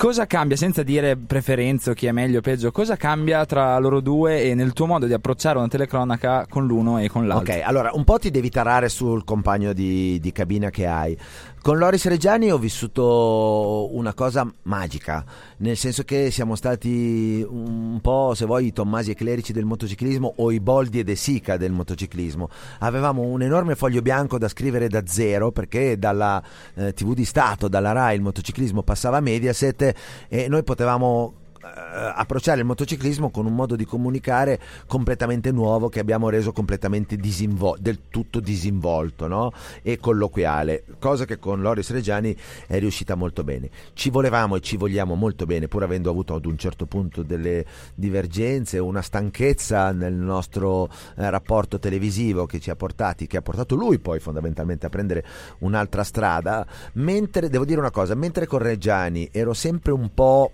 Cosa 0.00 0.26
cambia, 0.26 0.56
senza 0.56 0.82
dire 0.82 1.14
preferenze 1.14 1.90
o 1.90 1.92
chi 1.92 2.06
è 2.06 2.10
meglio 2.10 2.38
o 2.38 2.40
peggio, 2.40 2.72
cosa 2.72 2.96
cambia 2.96 3.44
tra 3.44 3.78
loro 3.78 4.00
due 4.00 4.44
e 4.44 4.54
nel 4.54 4.72
tuo 4.72 4.86
modo 4.86 5.04
di 5.04 5.12
approcciare 5.12 5.58
una 5.58 5.68
telecronaca 5.68 6.46
con 6.48 6.66
l'uno 6.66 6.98
e 6.98 7.10
con 7.10 7.26
l'altro? 7.26 7.52
Ok, 7.52 7.60
allora 7.62 7.90
un 7.92 8.04
po' 8.04 8.18
ti 8.18 8.30
devi 8.30 8.48
tarare 8.48 8.88
sul 8.88 9.24
compagno 9.24 9.74
di, 9.74 10.18
di 10.18 10.32
cabina 10.32 10.70
che 10.70 10.86
hai. 10.86 11.14
Con 11.62 11.76
Loris 11.76 12.06
Reggiani 12.06 12.50
ho 12.50 12.56
vissuto 12.56 13.94
una 13.94 14.14
cosa 14.14 14.50
magica, 14.62 15.22
nel 15.58 15.76
senso 15.76 16.04
che 16.04 16.30
siamo 16.30 16.54
stati 16.54 17.46
un 17.46 17.98
po', 18.00 18.32
se 18.34 18.46
vuoi, 18.46 18.68
i 18.68 18.72
Tommasi 18.72 19.10
e 19.10 19.14
Clerici 19.14 19.52
del 19.52 19.66
motociclismo 19.66 20.32
o 20.36 20.50
i 20.52 20.58
Boldi 20.58 21.00
e 21.00 21.04
De 21.04 21.14
Sica 21.16 21.58
del 21.58 21.72
motociclismo. 21.72 22.48
Avevamo 22.78 23.20
un 23.20 23.42
enorme 23.42 23.74
foglio 23.74 24.00
bianco 24.00 24.38
da 24.38 24.48
scrivere 24.48 24.88
da 24.88 25.02
zero 25.04 25.52
perché 25.52 25.98
dalla 25.98 26.42
eh, 26.72 26.94
TV 26.94 27.12
di 27.12 27.26
Stato, 27.26 27.68
dalla 27.68 27.92
RAI, 27.92 28.16
il 28.16 28.22
motociclismo 28.22 28.82
passava 28.82 29.18
a 29.18 29.20
Mediaset 29.20 29.94
e 30.28 30.48
noi 30.48 30.62
potevamo 30.62 31.39
approcciare 31.62 32.60
il 32.60 32.66
motociclismo 32.66 33.30
con 33.30 33.46
un 33.46 33.54
modo 33.54 33.76
di 33.76 33.84
comunicare 33.84 34.58
completamente 34.86 35.52
nuovo 35.52 35.88
che 35.88 36.00
abbiamo 36.00 36.28
reso 36.28 36.52
completamente 36.52 37.16
disinvo- 37.16 37.76
del 37.78 38.08
tutto 38.08 38.40
disinvolto 38.40 39.26
no? 39.26 39.52
e 39.82 39.98
colloquiale, 39.98 40.84
cosa 40.98 41.24
che 41.26 41.38
con 41.38 41.60
Loris 41.60 41.90
Reggiani 41.90 42.34
è 42.66 42.78
riuscita 42.78 43.14
molto 43.14 43.44
bene. 43.44 43.68
Ci 43.92 44.10
volevamo 44.10 44.56
e 44.56 44.60
ci 44.60 44.76
vogliamo 44.76 45.14
molto 45.14 45.44
bene, 45.44 45.68
pur 45.68 45.82
avendo 45.82 46.10
avuto 46.10 46.34
ad 46.34 46.46
un 46.46 46.56
certo 46.56 46.86
punto 46.86 47.22
delle 47.22 47.64
divergenze, 47.94 48.78
una 48.78 49.02
stanchezza 49.02 49.92
nel 49.92 50.14
nostro 50.14 50.88
eh, 51.16 51.28
rapporto 51.28 51.78
televisivo 51.78 52.46
che 52.46 52.58
ci 52.58 52.70
ha 52.70 52.76
portati, 52.76 53.26
che 53.26 53.36
ha 53.36 53.42
portato 53.42 53.74
lui 53.74 53.98
poi 53.98 54.18
fondamentalmente 54.18 54.86
a 54.86 54.88
prendere 54.88 55.24
un'altra 55.58 56.04
strada, 56.04 56.66
mentre 56.94 57.50
devo 57.50 57.64
dire 57.64 57.80
una 57.80 57.90
cosa, 57.90 58.14
mentre 58.14 58.46
con 58.46 58.60
Reggiani 58.60 59.28
ero 59.30 59.52
sempre 59.52 59.92
un 59.92 60.12
po' 60.14 60.52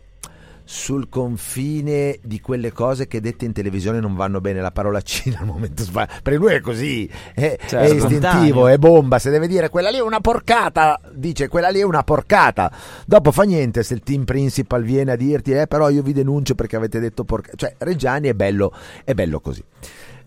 sul 0.69 1.09
confine 1.09 2.19
di 2.25 2.41
quelle 2.41 2.73
cose 2.73 3.07
che 3.07 3.21
dette 3.21 3.45
in 3.45 3.53
televisione 3.53 4.01
non 4.01 4.17
vanno 4.17 4.41
bene 4.41 4.61
la 4.61 4.73
parolacina 4.73 5.39
al 5.41 5.47
momento 5.47 5.85
sbagliato 5.85 6.15
perché 6.25 6.39
lui 6.41 6.53
è 6.55 6.61
così 6.61 7.09
è, 7.35 7.57
Certo. 7.57 7.77
è 7.77 7.85
istintivo 7.85 8.09
Spontaneo. 8.19 8.67
è 8.67 8.77
bomba 8.79 9.19
se 9.21 9.31
deve 9.31 9.47
dire 9.47 9.69
quella 9.71 9.91
lì 9.91 9.99
è 9.99 10.03
una 10.03 10.21
porcata 10.21 11.01
dice 11.15 11.47
quella 11.47 11.69
lì 11.69 11.79
è 11.79 11.85
una 11.85 12.03
porcata 12.03 12.73
dopo 13.07 13.31
fa 13.31 13.45
niente 13.45 13.85
se 13.85 13.95
il 13.95 14.01
team 14.03 14.25
principal 14.25 14.83
viene 14.83 15.13
a 15.13 15.17
dirti 15.17 15.53
eh 15.53 15.69
però 15.69 15.89
io 15.89 16.03
vi 16.03 16.13
denuncio 16.13 16.57
perché 16.57 16.75
avete 16.75 16.99
detto 16.99 17.23
porcata 17.23 17.57
cioè 17.57 17.75
Reggiani 17.79 18.27
è 18.29 18.35
bello 18.35 18.73
è 19.05 19.15
bello 19.15 19.39
così 19.39 19.63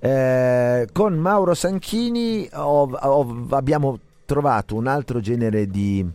Eh, 0.01 0.87
con 0.93 1.17
Mauro 1.17 1.53
Sanchini 1.53 2.47
ho- 2.53 2.89
ho- 2.89 3.47
abbiamo 3.49 3.99
trovato 4.25 4.75
un 4.75 4.87
altro 4.87 5.19
genere 5.19 5.67
di 5.67 6.05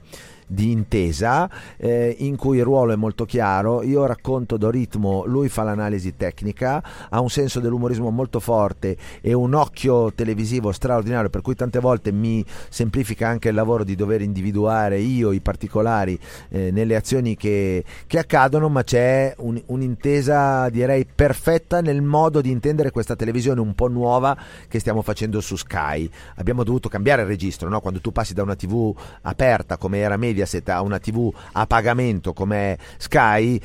di 0.55 0.71
intesa 0.71 1.51
eh, 1.77 2.15
in 2.21 2.37
cui 2.37 2.59
il 2.59 2.65
ruolo 2.65 2.93
è 2.93 2.97
molto 2.97 3.25
chiaro, 3.25 3.83
io 3.83 4.07
racconto 4.07 4.57
do 4.57 4.71
ritmo, 4.71 5.25
lui 5.27 5.49
fa 5.49 5.65
l'analisi 5.65 6.17
tecnica, 6.17 6.83
ha 7.11 7.21
un 7.21 7.29
senso 7.29 7.61
dell'umorismo 7.61 8.11
molto 8.11 8.41
forte 8.41 8.97
e 9.21 9.33
un 9.35 9.55
occhio 9.55 10.13
televisivo 10.15 10.73
straordinario 10.73 11.29
per 11.29 11.43
cui 11.43 11.55
tante 11.55 11.81
volte 11.81 12.13
mi 12.13 12.45
semplifica 12.69 13.29
anche 13.29 13.49
il 13.49 13.55
lavoro 13.55 13.85
di 13.85 13.95
dover 13.95 14.23
individuare 14.23 14.99
io 14.99 15.33
i 15.33 15.41
particolari 15.41 16.19
eh, 16.49 16.71
nelle 16.71 16.97
azioni 16.97 17.37
che, 17.37 17.85
che 18.07 18.19
accadono, 18.19 18.69
ma 18.69 18.83
c'è 18.85 19.35
un- 19.39 19.61
un'intesa 19.67 20.69
direi 20.71 21.07
perfetta 21.13 21.81
nel 21.81 22.03
modo 22.03 22.41
di 22.41 22.51
intendere 22.51 22.91
questa 22.91 23.17
televisione 23.17 23.61
un 23.61 23.75
po' 23.75 23.89
nuova 23.89 24.37
che 24.69 24.79
stiamo 24.79 25.03
facendo 25.03 25.41
su 25.41 25.57
Sky. 25.57 26.09
Abbiamo 26.37 26.65
dovuto 26.65 26.89
cambiare 26.89 27.23
il 27.23 27.29
registro, 27.29 27.69
no? 27.69 27.81
quando 27.81 28.01
tu 28.01 28.13
passi 28.13 28.35
da 28.35 28.43
una 28.43 28.55
TV 28.55 28.95
aperta 29.23 29.77
come 29.77 29.99
era 29.99 30.17
Mediaset 30.45 30.69
a 30.69 30.83
una 30.83 30.99
TV 30.99 31.33
a 31.53 31.66
pagamento 31.66 32.33
come 32.33 32.79
Sky, 32.99 33.59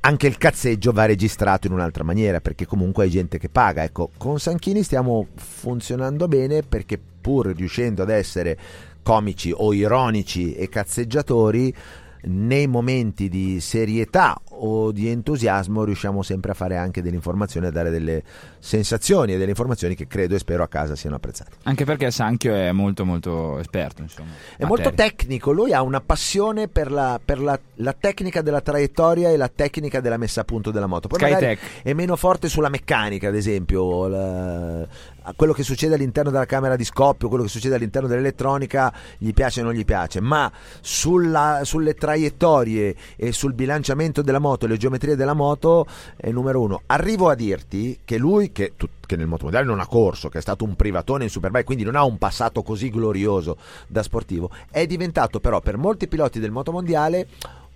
anche 0.00 0.26
il 0.26 0.38
cazzeggio 0.38 0.92
va 0.92 1.06
registrato 1.06 1.66
in 1.66 1.72
un'altra 1.72 2.04
maniera 2.04 2.40
perché 2.40 2.66
comunque 2.66 3.04
hai 3.04 3.10
gente 3.10 3.38
che 3.38 3.48
paga. 3.48 3.82
Ecco, 3.82 4.10
con 4.16 4.38
Sanchini 4.38 4.82
stiamo 4.82 5.26
funzionando 5.34 6.28
bene 6.28 6.62
perché 6.62 6.98
pur 7.20 7.46
riuscendo 7.46 8.02
ad 8.02 8.10
essere 8.10 8.56
comici 9.02 9.52
o 9.54 9.72
ironici 9.72 10.54
e 10.54 10.68
cazzeggiatori, 10.68 11.74
nei 12.20 12.66
momenti 12.66 13.28
di 13.28 13.60
serietà 13.60 14.38
o 14.50 14.90
di 14.90 15.08
entusiasmo 15.08 15.84
riusciamo 15.84 16.22
sempre 16.22 16.50
a 16.50 16.54
fare 16.54 16.76
anche 16.76 17.00
dell'informazione, 17.00 17.68
a 17.68 17.70
dare 17.70 17.90
delle 17.90 18.22
sensazioni 18.58 19.34
e 19.34 19.38
delle 19.38 19.50
informazioni 19.50 19.94
che 19.94 20.06
credo 20.06 20.34
e 20.34 20.38
spero 20.38 20.62
a 20.62 20.68
casa 20.68 20.96
siano 20.96 21.16
apprezzate. 21.16 21.50
Anche 21.64 21.84
perché 21.84 22.10
Sanchio 22.10 22.54
è 22.54 22.72
molto 22.72 23.04
molto 23.04 23.58
esperto, 23.58 24.02
insomma. 24.02 24.30
È 24.56 24.64
molto 24.64 24.90
Materia. 24.90 25.10
tecnico, 25.10 25.52
lui 25.52 25.72
ha 25.72 25.82
una 25.82 26.00
passione 26.00 26.68
per, 26.68 26.90
la, 26.90 27.20
per 27.24 27.40
la- 27.40 27.58
la 27.80 27.92
tecnica 27.98 28.42
della 28.42 28.60
traiettoria 28.60 29.30
e 29.30 29.36
la 29.36 29.48
tecnica 29.48 30.00
della 30.00 30.16
messa 30.16 30.40
a 30.40 30.44
punto 30.44 30.70
della 30.70 30.86
moto. 30.86 31.08
Poi 31.08 31.18
Skytech. 31.18 31.82
è 31.82 31.92
meno 31.92 32.16
forte 32.16 32.48
sulla 32.48 32.68
meccanica, 32.68 33.28
ad 33.28 33.34
esempio, 33.36 34.06
la- 34.08 34.86
quello 35.36 35.52
che 35.52 35.62
succede 35.62 35.94
all'interno 35.94 36.30
della 36.30 36.46
camera 36.46 36.74
di 36.74 36.84
scoppio, 36.84 37.28
quello 37.28 37.44
che 37.44 37.50
succede 37.50 37.74
all'interno 37.74 38.08
dell'elettronica, 38.08 38.92
gli 39.18 39.32
piace 39.34 39.60
o 39.60 39.64
non 39.64 39.74
gli 39.74 39.84
piace, 39.84 40.20
ma 40.20 40.50
sulla- 40.80 41.60
sulle 41.64 41.94
traiettorie 41.94 42.94
e 43.16 43.32
sul 43.32 43.52
bilanciamento 43.52 44.22
della 44.22 44.38
moto 44.38 44.64
e 44.64 44.68
le 44.68 44.76
geometrie 44.78 45.16
della 45.16 45.34
moto 45.34 45.86
è 46.16 46.30
numero 46.30 46.60
uno. 46.62 46.82
Arrivo 46.86 47.28
a 47.28 47.34
dirti 47.34 47.98
che 48.04 48.16
lui, 48.18 48.47
che, 48.52 48.74
che 49.06 49.16
nel 49.16 49.26
motomondiale 49.26 49.66
non 49.66 49.80
ha 49.80 49.86
corso, 49.86 50.28
che 50.28 50.38
è 50.38 50.42
stato 50.42 50.64
un 50.64 50.76
privatone 50.76 51.24
in 51.24 51.30
Superbike, 51.30 51.64
quindi 51.64 51.84
non 51.84 51.96
ha 51.96 52.04
un 52.04 52.18
passato 52.18 52.62
così 52.62 52.90
glorioso 52.90 53.56
da 53.86 54.02
sportivo, 54.02 54.50
è 54.70 54.86
diventato 54.86 55.40
però 55.40 55.60
per 55.60 55.76
molti 55.76 56.08
piloti 56.08 56.40
del 56.40 56.50
motomondiale 56.50 57.28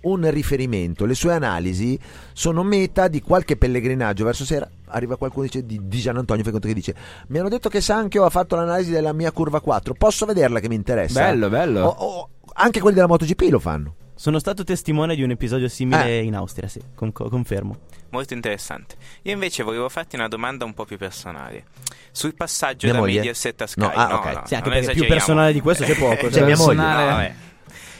un 0.03 0.29
riferimento. 0.29 1.05
Le 1.05 1.15
sue 1.15 1.33
analisi 1.33 1.99
sono 2.33 2.63
meta 2.63 3.07
di 3.07 3.21
qualche 3.21 3.57
pellegrinaggio 3.57 4.25
verso 4.25 4.45
sera. 4.45 4.69
Arriva 4.87 5.17
qualcuno 5.17 5.45
dice, 5.45 5.65
di, 5.65 5.79
di 5.87 5.99
Gian 5.99 6.17
Antonio, 6.17 6.43
fai 6.43 6.51
conto 6.51 6.67
che 6.67 6.73
dice: 6.73 6.95
Mi 7.27 7.39
hanno 7.39 7.49
detto 7.49 7.69
che 7.69 7.81
Sanchio 7.81 8.25
ha 8.25 8.29
fatto 8.29 8.55
l'analisi 8.55 8.91
della 8.91 9.13
mia 9.13 9.31
curva 9.31 9.59
4. 9.59 9.93
Posso 9.93 10.25
vederla 10.25 10.59
che 10.59 10.69
mi 10.69 10.75
interessa? 10.75 11.21
Bello, 11.21 11.49
bello. 11.49 11.85
O- 11.85 11.95
o- 11.97 12.29
anche 12.55 12.79
quelli 12.79 12.95
della 12.95 13.07
MotoGP 13.07 13.41
lo 13.49 13.59
fanno. 13.59 13.95
Sono 14.23 14.39
stato 14.39 14.63
testimone 14.63 15.15
di 15.15 15.21
un 15.21 15.31
episodio 15.31 15.67
simile 15.67 16.19
Eh. 16.19 16.23
in 16.23 16.33
Austria, 16.33 16.69
sì, 16.69 16.79
con- 16.95 17.11
confermo. 17.11 17.77
Molto 18.11 18.33
interessante. 18.33 18.95
Io 19.23 19.33
invece 19.33 19.63
volevo 19.63 19.89
farti 19.89 20.15
una 20.15 20.29
domanda 20.29 20.63
un 20.63 20.73
po' 20.73 20.85
più 20.85 20.95
personale. 20.95 21.65
Sul 22.09 22.33
passaggio 22.33 22.85
Mia 22.85 22.95
da 22.95 23.01
moglie? 23.01 23.15
Mediaset 23.17 23.61
a 23.61 23.67
Sky. 23.67 23.81
No, 23.81 23.91
ah, 23.91 24.07
no, 24.07 24.15
ok. 24.15 24.25
no, 24.33 24.41
Sì, 24.45 24.55
anche 24.55 24.69
perché 24.69 24.93
più 24.93 25.07
personale 25.07 25.51
di 25.51 25.59
questo 25.59 25.83
c'è 25.83 25.97
poco. 25.97 26.27
C'è 26.31 26.35
cioè. 26.35 26.45
mia 26.45 26.55
moglie. 26.55 26.75
Personale- 26.75 27.03
No, 27.03 27.11
vabbè. 27.11 27.33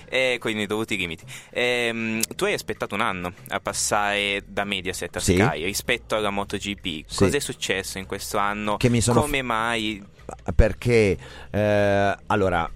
E 0.05 0.37
quindi 0.39 0.61
i 0.63 0.65
dovuti 0.65 0.95
limiti. 0.95 1.25
Ehm, 1.49 2.21
tu 2.37 2.45
hai 2.45 2.53
aspettato 2.53 2.95
un 2.95 3.01
anno 3.01 3.33
a 3.49 3.59
passare 3.59 4.43
da 4.47 4.63
Mediaset 4.63 5.13
a 5.17 5.19
Sì. 5.19 5.33
Sky 5.35 5.65
rispetto 5.65 6.15
alla 6.15 6.29
MotoGP. 6.29 7.03
Sì. 7.05 7.17
Cosa 7.17 7.35
è 7.35 7.39
successo 7.41 7.97
in 7.97 8.05
questo 8.05 8.37
anno? 8.37 8.77
Che 8.77 8.87
mi 8.87 9.01
sono 9.01 9.19
Come 9.19 9.41
mai? 9.41 10.01
perché 10.55 11.17
eh, 11.51 12.17
allora 12.27 12.69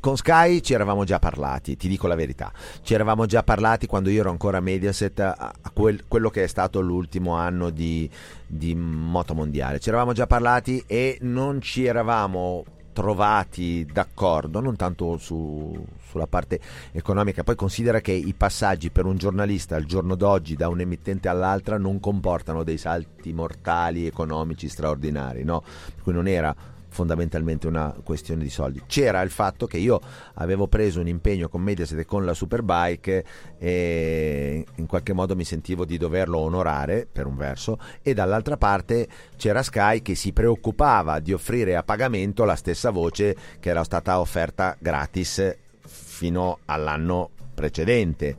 con 0.00 0.16
Sky 0.16 0.60
ci 0.60 0.74
eravamo 0.74 1.04
già 1.04 1.18
parlati, 1.18 1.76
ti 1.76 1.88
dico 1.88 2.06
la 2.06 2.14
verità. 2.14 2.52
Ci 2.82 2.94
eravamo 2.94 3.26
già 3.26 3.42
parlati 3.42 3.86
quando 3.86 4.10
io 4.10 4.20
ero 4.20 4.30
ancora 4.30 4.58
a 4.58 4.60
Mediaset 4.60 5.20
a, 5.20 5.34
a 5.38 5.70
quel- 5.72 6.04
quello 6.06 6.30
che 6.30 6.44
è 6.44 6.46
stato 6.46 6.80
l'ultimo 6.80 7.34
anno 7.34 7.70
di, 7.70 8.08
di 8.46 8.74
moto 8.74 9.34
mondiale. 9.34 9.80
Ci 9.80 9.88
eravamo 9.88 10.12
già 10.12 10.26
parlati 10.26 10.82
e 10.86 11.18
non 11.22 11.60
ci 11.60 11.84
eravamo 11.84 12.64
trovati 12.92 13.84
d'accordo, 13.92 14.60
non 14.60 14.76
tanto 14.76 15.18
su- 15.18 15.84
sulla 16.08 16.26
parte 16.26 16.60
economica. 16.92 17.42
Poi 17.42 17.56
considera 17.56 18.00
che 18.00 18.12
i 18.12 18.34
passaggi 18.34 18.90
per 18.90 19.04
un 19.04 19.18
giornalista 19.18 19.76
al 19.76 19.84
giorno 19.84 20.14
d'oggi 20.14 20.54
da 20.54 20.68
un 20.68 20.80
emittente 20.80 21.28
all'altra 21.28 21.76
non 21.76 22.00
comportano 22.00 22.62
dei 22.62 22.78
salti 22.78 23.32
mortali 23.32 24.06
economici 24.06 24.68
straordinari, 24.68 25.42
no? 25.42 25.60
Per 25.60 26.02
cui 26.02 26.12
non 26.12 26.28
era 26.28 26.54
fondamentalmente 26.94 27.66
una 27.66 27.92
questione 28.04 28.44
di 28.44 28.48
soldi. 28.48 28.82
C'era 28.86 29.20
il 29.22 29.30
fatto 29.30 29.66
che 29.66 29.78
io 29.78 30.00
avevo 30.34 30.68
preso 30.68 31.00
un 31.00 31.08
impegno 31.08 31.48
con 31.48 31.60
Mediaset 31.60 31.98
e 31.98 32.04
con 32.04 32.24
la 32.24 32.34
Superbike 32.34 33.24
e 33.58 34.64
in 34.76 34.86
qualche 34.86 35.12
modo 35.12 35.34
mi 35.34 35.44
sentivo 35.44 35.84
di 35.84 35.98
doverlo 35.98 36.38
onorare 36.38 37.08
per 37.10 37.26
un 37.26 37.36
verso 37.36 37.78
e 38.00 38.14
dall'altra 38.14 38.56
parte 38.56 39.08
c'era 39.36 39.64
Sky 39.64 40.02
che 40.02 40.14
si 40.14 40.32
preoccupava 40.32 41.18
di 41.18 41.32
offrire 41.32 41.74
a 41.74 41.82
pagamento 41.82 42.44
la 42.44 42.54
stessa 42.54 42.90
voce 42.90 43.36
che 43.58 43.70
era 43.70 43.82
stata 43.82 44.20
offerta 44.20 44.76
gratis 44.78 45.56
fino 45.84 46.60
all'anno 46.66 47.30
precedente 47.54 48.36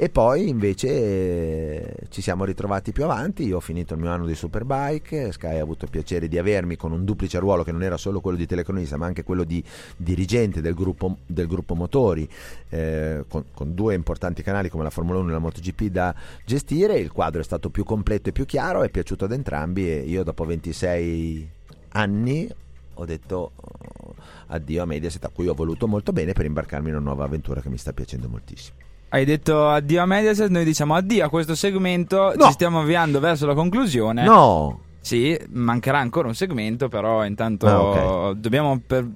E 0.00 0.10
poi 0.10 0.48
invece 0.48 2.06
ci 2.10 2.22
siamo 2.22 2.44
ritrovati 2.44 2.92
più 2.92 3.02
avanti, 3.02 3.44
io 3.44 3.56
ho 3.56 3.60
finito 3.60 3.94
il 3.94 4.00
mio 4.00 4.12
anno 4.12 4.26
di 4.26 4.34
Superbike, 4.36 5.32
Sky 5.32 5.58
ha 5.58 5.60
avuto 5.60 5.86
il 5.86 5.90
piacere 5.90 6.28
di 6.28 6.38
avermi 6.38 6.76
con 6.76 6.92
un 6.92 7.04
duplice 7.04 7.40
ruolo 7.40 7.64
che 7.64 7.72
non 7.72 7.82
era 7.82 7.96
solo 7.96 8.20
quello 8.20 8.36
di 8.36 8.46
telecronista 8.46 8.96
ma 8.96 9.06
anche 9.06 9.24
quello 9.24 9.42
di 9.42 9.60
dirigente 9.96 10.60
del 10.60 10.74
gruppo, 10.74 11.16
del 11.26 11.48
gruppo 11.48 11.74
motori, 11.74 12.30
eh, 12.68 13.24
con, 13.26 13.46
con 13.52 13.74
due 13.74 13.96
importanti 13.96 14.40
canali 14.44 14.68
come 14.68 14.84
la 14.84 14.90
Formula 14.90 15.18
1 15.18 15.30
e 15.30 15.32
la 15.32 15.38
MotoGP 15.40 15.82
da 15.86 16.14
gestire, 16.44 16.96
il 16.96 17.10
quadro 17.10 17.40
è 17.40 17.44
stato 17.44 17.68
più 17.68 17.82
completo 17.82 18.28
e 18.28 18.32
più 18.32 18.46
chiaro, 18.46 18.84
è 18.84 18.90
piaciuto 18.90 19.24
ad 19.24 19.32
entrambi 19.32 19.90
e 19.90 20.02
io 20.02 20.22
dopo 20.22 20.44
26 20.44 21.50
anni 21.88 22.48
ho 22.94 23.04
detto 23.04 23.50
oh, 23.52 24.14
addio 24.46 24.80
a 24.80 24.86
Mediaset 24.86 25.24
a 25.24 25.30
cui 25.30 25.48
ho 25.48 25.54
voluto 25.54 25.88
molto 25.88 26.12
bene 26.12 26.34
per 26.34 26.44
imbarcarmi 26.44 26.88
in 26.88 26.94
una 26.94 27.04
nuova 27.04 27.24
avventura 27.24 27.60
che 27.60 27.68
mi 27.68 27.78
sta 27.78 27.92
piacendo 27.92 28.28
moltissimo. 28.28 28.87
Hai 29.10 29.24
detto 29.24 29.68
addio 29.70 30.02
a 30.02 30.06
Mediaset, 30.06 30.50
noi 30.50 30.64
diciamo 30.64 30.94
addio 30.94 31.24
a 31.24 31.28
questo 31.30 31.54
segmento, 31.54 32.34
No. 32.36 32.44
ci 32.46 32.52
stiamo 32.52 32.80
avviando 32.80 33.20
verso 33.20 33.46
la 33.46 33.54
conclusione. 33.54 34.22
No! 34.24 34.80
Sì, 35.00 35.38
mancherà 35.52 35.98
ancora 35.98 36.28
un 36.28 36.34
segmento, 36.34 36.88
però 36.88 37.24
intanto 37.24 37.66
Ah, 37.66 38.28
ok. 38.30 38.36
dobbiamo 38.36 38.78
per, 38.86 39.08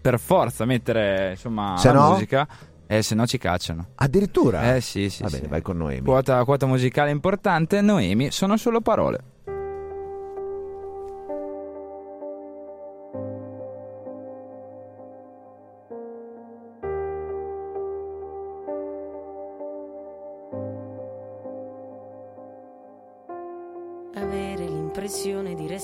per 0.00 0.18
forza 0.18 0.64
mettere 0.64 1.30
insomma 1.32 1.76
Se 1.76 1.92
la 1.92 2.00
no? 2.00 2.10
musica, 2.10 2.48
eh, 2.88 3.02
se 3.02 3.14
no 3.14 3.24
ci 3.26 3.38
cacciano. 3.38 3.90
Addirittura? 3.94 4.74
Eh 4.74 4.80
sì, 4.80 5.08
sì, 5.08 5.22
Va 5.22 5.28
sì. 5.28 5.36
bene, 5.36 5.48
vai 5.48 5.62
con 5.62 5.76
Noemi. 5.76 6.04
Quota, 6.04 6.42
quota 6.44 6.66
musicale 6.66 7.12
importante, 7.12 7.80
Noemi, 7.80 8.32
sono 8.32 8.56
solo 8.56 8.80
parole. 8.80 9.18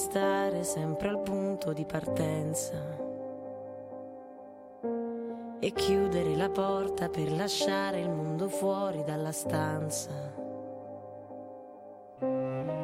Restare 0.09 0.65
sempre 0.65 1.09
al 1.09 1.21
punto 1.21 1.75
di 1.75 1.85
partenza 1.85 2.73
e 5.61 5.73
chiudere 5.73 6.35
la 6.35 6.49
porta 6.49 7.11
per 7.11 7.31
lasciare 7.31 8.01
il 8.01 8.09
mondo 8.09 8.49
fuori 8.49 9.05
dalla 9.05 9.33
stanza. 9.33 10.33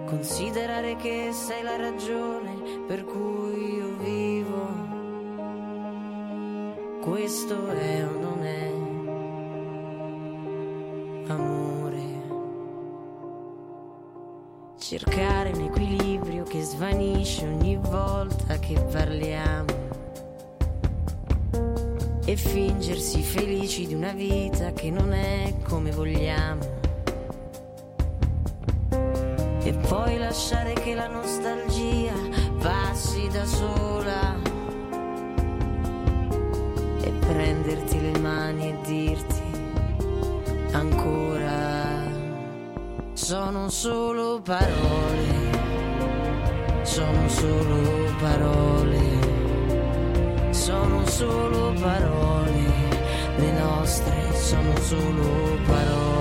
Considerare 0.04 0.96
che 0.96 1.30
sei 1.32 1.62
la 1.62 1.76
ragione 1.76 2.84
per 2.86 3.04
cui 3.04 3.74
io 3.74 3.96
vivo. 3.96 4.82
Questo 7.00 7.68
è 7.68 8.04
o 8.04 8.18
non 8.18 8.44
è 8.44 8.72
amore. 11.30 12.13
Cercare 14.86 15.50
un 15.54 15.62
equilibrio 15.62 16.44
che 16.44 16.60
svanisce 16.60 17.46
ogni 17.46 17.74
volta 17.76 18.58
che 18.58 18.78
parliamo. 18.78 19.64
E 22.26 22.36
fingersi 22.36 23.22
felici 23.22 23.86
di 23.86 23.94
una 23.94 24.12
vita 24.12 24.72
che 24.72 24.90
non 24.90 25.14
è 25.14 25.54
come 25.66 25.90
vogliamo. 25.90 26.62
E 29.62 29.72
poi 29.88 30.18
lasciare 30.18 30.74
che 30.74 30.92
la 30.92 31.08
nostalgia 31.08 32.12
passi 32.58 33.26
da 33.28 33.46
sola. 33.46 34.36
E 37.00 37.10
prenderti 37.20 38.00
le 38.02 38.18
mani 38.18 38.68
e 38.68 38.76
dirti 38.84 39.42
ancora. 40.72 41.73
Sono 43.24 43.70
solo 43.70 44.38
parole, 44.42 45.50
sono 46.82 47.26
solo 47.30 48.14
parole, 48.20 49.00
sono 50.50 51.06
solo 51.06 51.72
parole, 51.80 52.66
le 53.38 53.52
nostre 53.52 54.30
sono 54.34 54.76
solo 54.76 55.58
parole. 55.64 56.13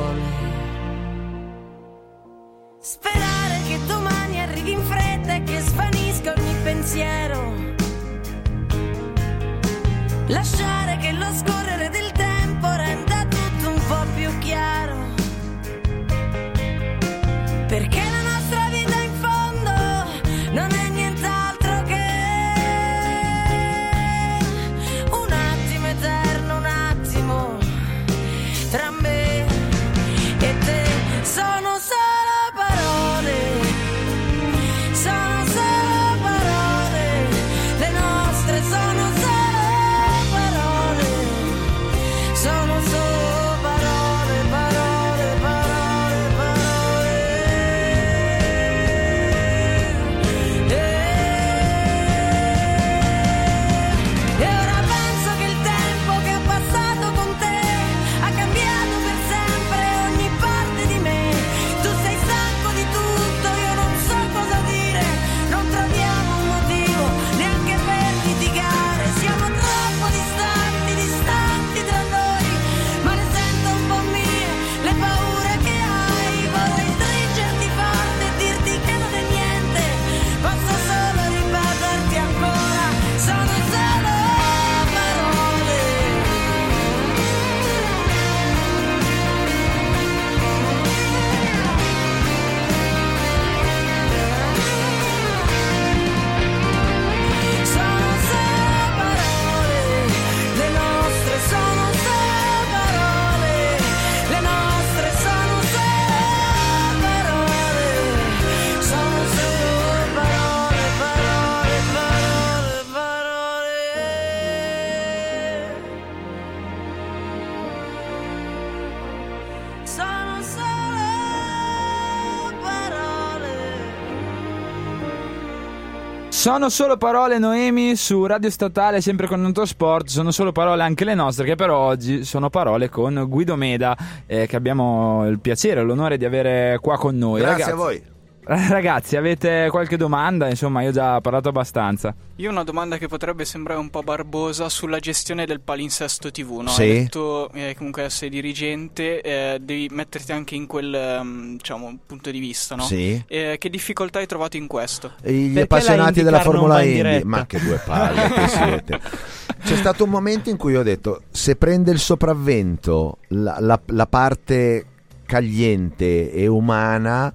Sono 126.54 126.70
solo 126.70 126.98
parole 126.98 127.40
Noemi 127.40 127.96
su 127.96 128.28
Radio 128.28 128.52
Statale, 128.52 129.02
sempre 129.02 129.26
con 129.26 129.42
Notosport, 129.42 130.06
sono 130.06 130.30
solo 130.30 130.52
parole 130.52 130.84
anche 130.84 131.04
le 131.04 131.16
nostre, 131.16 131.46
che 131.46 131.56
però 131.56 131.80
oggi 131.80 132.24
sono 132.24 132.52
parole 132.52 132.90
con 132.90 133.26
Guido 133.28 133.56
Meda, 133.56 133.98
eh, 134.28 134.46
che 134.46 134.56
abbiamo 134.56 135.28
il 135.28 135.40
piacere 135.40 135.82
e 135.82 135.84
l'onore 135.84 136.16
di 136.16 136.26
avere 136.26 136.78
qua 136.80 136.96
con 137.00 137.18
noi. 137.18 137.40
Grazie 137.40 137.54
Ragazzi, 137.54 137.72
a 137.72 137.76
voi. 137.76 138.13
Ragazzi, 138.46 139.16
avete 139.16 139.68
qualche 139.70 139.96
domanda? 139.96 140.50
Insomma, 140.50 140.82
io 140.82 140.90
ho 140.90 140.92
già 140.92 141.22
parlato 141.22 141.50
abbastanza. 141.50 142.14
Io 142.38 142.50
ho 142.50 142.52
una 142.52 142.64
domanda 142.64 142.98
che 142.98 143.08
potrebbe 143.08 143.46
sembrare 143.46 143.80
un 143.80 143.90
po' 143.90 144.02
barbosa 144.02 144.68
sulla 144.68 145.00
gestione 145.00 145.46
del 145.46 145.62
palinsesto 145.62 146.30
TV, 146.30 146.60
no? 146.60 146.70
Sì. 146.70 146.82
Hai 146.82 146.90
detto 147.04 147.50
eh, 147.54 147.74
comunque 147.78 148.04
essere 148.04 148.30
dirigente, 148.30 149.22
eh, 149.22 149.60
devi 149.62 149.88
metterti 149.92 150.34
anche 150.34 150.56
in 150.56 150.68
quel 150.68 150.94
ehm, 150.94 151.58
diciamo, 151.58 151.98
punto 152.06 152.32
di 152.32 152.40
vista, 152.40 152.76
no? 152.76 152.84
Sì. 152.84 153.24
Eh, 153.28 153.56
che 153.58 153.70
difficoltà 153.70 154.20
hai 154.20 154.28
trovato 154.28 154.58
in 154.58 154.68
questo? 154.68 155.14
E 155.22 155.32
Gli 155.32 155.54
Perché 155.54 155.62
appassionati 155.62 156.20
la 156.20 156.32
della 156.32 156.42
Formula 156.42 156.82
in 156.82 156.98
Indy, 156.98 157.24
ma 157.24 157.46
che 157.46 157.60
due 157.60 157.80
palle 157.86 158.30
che 158.30 158.48
siete. 158.48 159.00
C'è 159.64 159.76
stato 159.78 160.04
un 160.04 160.10
momento 160.10 160.50
in 160.50 160.58
cui 160.58 160.76
ho 160.76 160.84
detto: 160.84 161.22
se 161.32 161.56
prende 161.56 161.92
il 161.92 162.00
sopravvento 162.00 163.20
la, 163.30 163.56
la- 163.60 163.80
la 163.86 164.08
parte 164.08 164.88
accagliente 165.34 166.32
e 166.32 166.48
umana, 166.48 167.34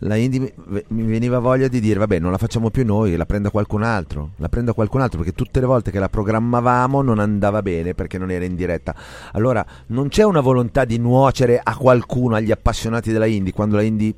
la 0.00 0.16
Indy 0.16 0.38
mi- 0.38 0.84
veniva 0.88 1.38
voglia 1.38 1.68
di 1.68 1.80
dire 1.80 1.98
vabbè 1.98 2.18
non 2.18 2.30
la 2.30 2.38
facciamo 2.38 2.70
più 2.70 2.84
noi, 2.84 3.16
la 3.16 3.26
prenda 3.26 3.50
qualcun 3.50 3.82
altro, 3.82 4.30
la 4.36 4.48
prenda 4.48 4.72
qualcun 4.72 5.00
altro 5.00 5.18
perché 5.18 5.34
tutte 5.34 5.60
le 5.60 5.66
volte 5.66 5.90
che 5.90 5.98
la 5.98 6.08
programmavamo 6.08 7.02
non 7.02 7.18
andava 7.18 7.60
bene 7.62 7.94
perché 7.94 8.18
non 8.18 8.30
era 8.30 8.44
in 8.44 8.56
diretta. 8.56 8.94
Allora 9.32 9.64
non 9.88 10.08
c'è 10.08 10.22
una 10.22 10.40
volontà 10.40 10.84
di 10.84 10.98
nuocere 10.98 11.60
a 11.62 11.76
qualcuno, 11.76 12.36
agli 12.36 12.50
appassionati 12.50 13.12
della 13.12 13.26
Indy 13.26 13.50
quando 13.50 13.76
la 13.76 13.82
Indy 13.82 14.14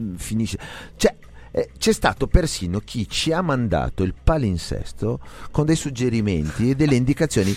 mm, 0.00 0.14
finisce. 0.14 0.58
C'è, 0.96 1.14
eh, 1.50 1.70
c'è 1.76 1.92
stato 1.92 2.26
persino 2.26 2.80
chi 2.84 3.08
ci 3.08 3.32
ha 3.32 3.42
mandato 3.42 4.02
il 4.02 4.14
palinsesto 4.22 5.18
con 5.50 5.64
dei 5.64 5.76
suggerimenti 5.76 6.70
e 6.70 6.74
delle 6.76 6.94
indicazioni 6.94 7.56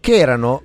che 0.00 0.16
erano 0.16 0.62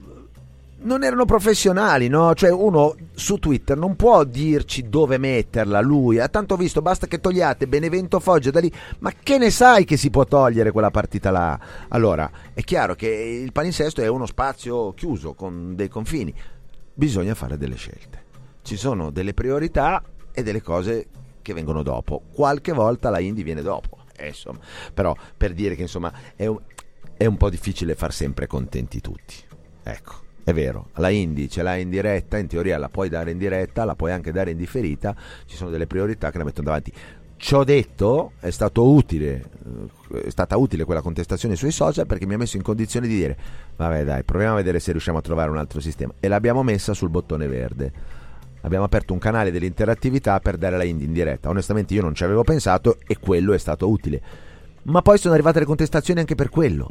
non 0.82 1.04
erano 1.04 1.26
professionali, 1.26 2.08
no? 2.08 2.34
Cioè 2.34 2.52
uno 2.52 2.96
su 3.14 3.38
Twitter 3.38 3.78
non 3.78 3.96
può 3.96 4.24
dirci 4.24 4.88
dove 4.88 5.18
metterla 5.18 5.82
lui, 5.82 6.20
ha 6.20 6.28
tanto 6.28 6.56
visto, 6.56 6.82
basta 6.82 7.08
che 7.08 7.20
togliate 7.20 7.68
Benevento 7.68 8.20
Foggia 8.20 8.52
da 8.52 8.60
lì, 8.60 8.72
ma 9.00 9.12
che 9.12 9.38
ne 9.38 9.50
sai 9.50 9.86
che 9.86 9.98
si 9.98 10.10
può 10.10 10.26
togliere 10.26 10.72
quella 10.72 10.92
partita 10.92 11.32
là? 11.32 11.60
Allora, 11.90 12.30
è 12.54 12.62
chiaro 12.62 12.96
che 12.96 13.08
il 13.08 13.52
palinsesto 13.52 14.02
è 14.02 14.08
uno 14.08 14.26
spazio 14.26 14.94
chiuso 14.94 15.34
con 15.34 15.76
dei 15.76 15.90
confini, 15.90 16.34
bisogna 16.94 17.36
fare 17.36 17.58
delle 17.58 17.76
scelte. 17.76 18.28
Ci 18.62 18.78
sono 18.78 19.10
delle 19.10 19.34
priorità 19.34 20.02
e 20.32 20.44
delle 20.44 20.62
cose 20.62 21.08
che 21.42 21.54
vengono 21.54 21.82
dopo. 21.84 22.22
Qualche 22.32 22.72
volta 22.72 23.10
la 23.10 23.20
Indy 23.20 23.44
viene 23.44 23.62
dopo, 23.62 24.00
eh, 24.16 24.28
insomma. 24.28 24.60
Però 24.94 25.16
per 25.36 25.54
dire 25.54 25.76
che 25.76 25.84
insomma 25.84 26.12
è 26.36 26.46
un, 26.46 26.60
è 27.18 27.26
un 27.26 27.38
po' 27.38 27.50
difficile 27.50 27.96
far 27.96 28.14
sempre 28.14 28.48
contenti 28.48 29.02
tutti. 29.02 29.36
Ecco. 29.84 30.28
È 30.50 30.54
vero, 30.54 30.88
la 30.96 31.10
Indy 31.10 31.48
ce 31.48 31.62
l'hai 31.62 31.84
in 31.84 31.92
diretta, 31.92 32.40
in 32.40 32.48
teoria 32.48 32.80
la 32.80 32.90
puoi 32.90 33.08
dare 33.08 33.30
in 33.30 33.38
diretta, 33.38 33.86
la 33.86 33.94
puoi 33.94 34.12
anche 34.12 34.32
dare 34.32 34.50
in 34.50 34.58
differita, 34.58 35.16
ci 35.46 35.56
sono 35.56 35.70
delle 35.70 35.86
priorità 35.86 36.32
che 36.32 36.40
la 36.40 36.44
mettono 36.44 36.66
davanti. 36.66 36.92
Ciò 37.38 37.64
detto, 37.64 38.32
è 38.40 38.50
utile, 38.78 39.44
eh, 40.12 40.22
è 40.24 40.30
stata 40.32 40.58
utile 40.58 40.86
quella 40.86 41.02
contestazione 41.02 41.56
sui 41.56 41.70
social 41.70 42.08
perché 42.08 42.26
mi 42.26 42.34
ha 42.34 42.40
messo 42.40 42.58
in 42.58 42.64
condizione 42.64 43.08
di 43.08 43.16
dire 43.16 43.38
vabbè 43.76 44.04
dai, 44.04 44.24
proviamo 44.24 44.54
a 44.54 44.58
vedere 44.58 44.80
se 44.80 44.90
riusciamo 44.90 45.20
a 45.20 45.22
trovare 45.22 45.52
un 45.52 45.58
altro 45.58 45.80
sistema 45.80 46.14
e 46.20 46.28
l'abbiamo 46.28 46.64
messa 46.64 46.96
sul 46.96 47.10
bottone 47.10 47.46
verde. 47.46 47.92
Abbiamo 48.62 48.86
aperto 48.86 49.14
un 49.14 49.20
canale 49.20 49.52
dell'interattività 49.52 50.40
per 50.40 50.58
dare 50.58 50.78
la 50.78 50.84
Indy 50.84 51.06
in 51.06 51.14
diretta. 51.14 51.50
Onestamente 51.50 51.94
io 51.94 52.02
non 52.02 52.16
ci 52.16 52.24
avevo 52.24 52.42
pensato 52.44 52.98
e 53.06 53.20
quello 53.20 53.54
è 53.54 53.60
stato 53.60 53.88
utile. 53.88 54.20
Ma 54.82 55.04
poi 55.04 55.20
sono 55.20 55.36
arrivate 55.36 55.60
le 55.60 55.66
contestazioni 55.66 56.22
anche 56.22 56.34
per 56.34 56.50
quello. 56.50 56.90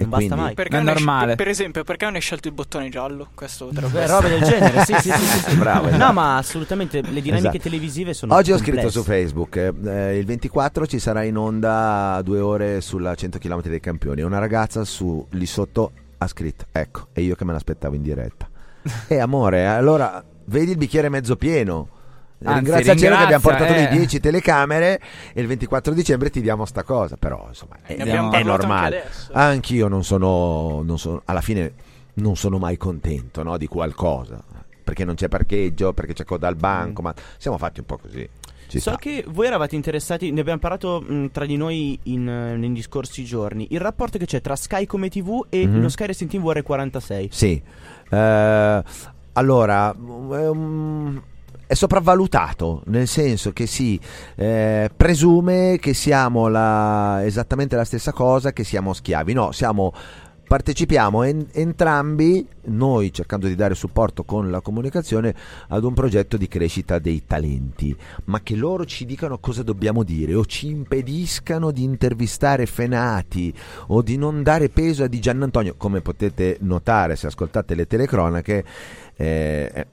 E 0.00 0.04
Non 0.04 0.10
basta 0.10 0.36
mai. 0.36 0.54
Perché 0.54 0.78
È 0.78 0.80
normale. 0.82 1.34
per 1.34 1.48
esempio, 1.48 1.82
perché 1.82 2.04
non 2.04 2.14
hai 2.14 2.20
scelto 2.20 2.46
il 2.46 2.54
bottone 2.54 2.88
giallo? 2.88 3.28
Questo 3.34 3.66
potrebbe 3.66 3.92
Beh, 3.98 4.02
essere. 4.04 4.20
robe 4.20 4.38
del 4.38 4.48
genere, 4.48 4.84
sì, 4.86 4.94
sì, 5.00 5.10
sì, 5.10 5.26
sì, 5.26 5.38
sì. 5.50 5.56
Bravo, 5.56 5.88
esatto. 5.88 6.04
No, 6.04 6.12
ma 6.12 6.36
assolutamente 6.36 7.00
le 7.00 7.20
dinamiche 7.20 7.48
Esatto. 7.48 7.58
televisive 7.58 8.14
sono 8.14 8.34
Oggi 8.34 8.52
ho 8.52 8.58
scritto 8.58 8.90
su 8.90 9.02
Facebook, 9.02 9.56
eh, 9.56 10.16
il 10.16 10.24
24 10.24 10.86
ci 10.86 11.00
sarà 11.00 11.24
in 11.24 11.36
onda 11.36 12.20
due 12.22 12.38
ore 12.38 12.80
sulla 12.80 13.14
100 13.16 13.38
km 13.38 13.62
dei 13.62 13.80
campioni. 13.80 14.20
E 14.20 14.24
una 14.24 14.38
ragazza 14.38 14.84
su, 14.84 15.26
lì 15.30 15.46
sotto 15.46 15.90
ha 16.18 16.26
scritto, 16.28 16.66
ecco, 16.70 17.08
è 17.12 17.18
io 17.20 17.34
che 17.34 17.44
me 17.44 17.52
l'aspettavo 17.52 17.94
in 17.96 18.02
diretta. 18.02 18.48
E 19.08 19.18
amore, 19.18 19.66
allora 19.66 20.22
vedi 20.46 20.70
il 20.70 20.76
bicchiere 20.78 21.08
mezzo 21.08 21.34
pieno. 21.36 21.88
Anzi, 22.44 22.60
Ringrazia 22.60 22.94
cielo 22.96 23.16
che 23.16 23.22
abbiamo 23.22 23.42
portato 23.42 23.72
eh. 23.72 23.76
le 23.76 23.88
10 23.88 24.20
telecamere 24.20 25.00
e 25.32 25.40
il 25.40 25.46
24 25.48 25.92
dicembre 25.92 26.30
ti 26.30 26.40
diamo 26.40 26.64
sta 26.66 26.82
cosa. 26.84 27.16
Però 27.16 27.46
insomma 27.48 27.76
è, 27.82 27.96
abbiamo 27.98 28.30
è 28.32 28.36
anche 28.36 28.48
normale. 28.48 29.00
adesso. 29.02 29.32
Anch'io 29.32 29.88
non 29.88 30.04
sono, 30.04 30.82
non 30.84 30.98
sono, 30.98 31.22
alla 31.24 31.40
fine 31.40 31.72
non 32.14 32.36
sono 32.36 32.58
mai 32.58 32.76
contento 32.76 33.42
no, 33.42 33.56
di 33.56 33.66
qualcosa. 33.66 34.40
Perché 34.84 35.04
non 35.04 35.16
c'è 35.16 35.28
parcheggio, 35.28 35.92
perché 35.92 36.14
c'è 36.14 36.24
coda 36.24 36.48
al 36.48 36.56
banco, 36.56 37.02
ma 37.02 37.12
siamo 37.36 37.58
fatti 37.58 37.80
un 37.80 37.86
po' 37.86 37.98
così. 37.98 38.26
Ci 38.68 38.80
so 38.80 38.90
sta. 38.90 38.98
che 38.98 39.24
voi 39.28 39.46
eravate 39.46 39.74
interessati, 39.76 40.30
ne 40.30 40.40
abbiamo 40.40 40.58
parlato 40.58 41.00
mh, 41.06 41.30
tra 41.30 41.44
di 41.46 41.56
noi 41.56 41.98
in, 42.04 42.28
eh, 42.28 42.56
negli 42.56 42.82
scorsi 42.82 43.24
giorni, 43.24 43.66
il 43.70 43.80
rapporto 43.80 44.16
che 44.18 44.26
c'è 44.26 44.40
tra 44.42 44.56
Sky 44.56 44.84
come 44.86 45.08
TV 45.08 45.44
e 45.48 45.66
Mhm. 45.66 45.80
lo 45.80 45.88
Sky 45.88 46.06
Racing 46.06 46.30
TV 46.30 46.44
R46. 46.52 47.28
Sì, 47.30 47.62
Eh, 48.10 48.82
allora 49.32 49.90
è, 49.90 50.48
un- 50.48 51.20
è 51.68 51.74
sopravvalutato 51.74 52.82
nel 52.86 53.06
senso 53.06 53.52
che 53.52 53.66
si 53.66 54.00
eh, 54.36 54.90
presume 54.96 55.76
che 55.78 55.92
siamo 55.92 56.48
la- 56.48 57.22
esattamente 57.24 57.76
la 57.76 57.84
stessa 57.84 58.10
cosa, 58.10 58.54
che 58.54 58.64
siamo 58.64 58.94
schiavi. 58.94 59.32
No, 59.34 59.52
siamo. 59.52 59.92
Partecipiamo 60.48 61.24
en- 61.24 61.46
entrambi, 61.52 62.48
noi 62.68 63.12
cercando 63.12 63.46
di 63.48 63.54
dare 63.54 63.74
supporto 63.74 64.24
con 64.24 64.50
la 64.50 64.62
comunicazione, 64.62 65.34
ad 65.68 65.84
un 65.84 65.92
progetto 65.92 66.38
di 66.38 66.48
crescita 66.48 66.98
dei 66.98 67.26
talenti, 67.26 67.94
ma 68.24 68.40
che 68.40 68.56
loro 68.56 68.86
ci 68.86 69.04
dicano 69.04 69.36
cosa 69.40 69.62
dobbiamo 69.62 70.02
dire 70.04 70.34
o 70.34 70.46
ci 70.46 70.68
impediscano 70.68 71.70
di 71.70 71.82
intervistare 71.82 72.64
Fenati 72.64 73.52
o 73.88 74.00
di 74.00 74.16
non 74.16 74.42
dare 74.42 74.70
peso 74.70 75.04
a 75.04 75.06
Di 75.06 75.20
Giannantonio, 75.20 75.74
come 75.76 76.00
potete 76.00 76.56
notare 76.60 77.14
se 77.16 77.26
ascoltate 77.26 77.74
le 77.74 77.86
telecronache, 77.86 78.64
eh, 79.16 79.86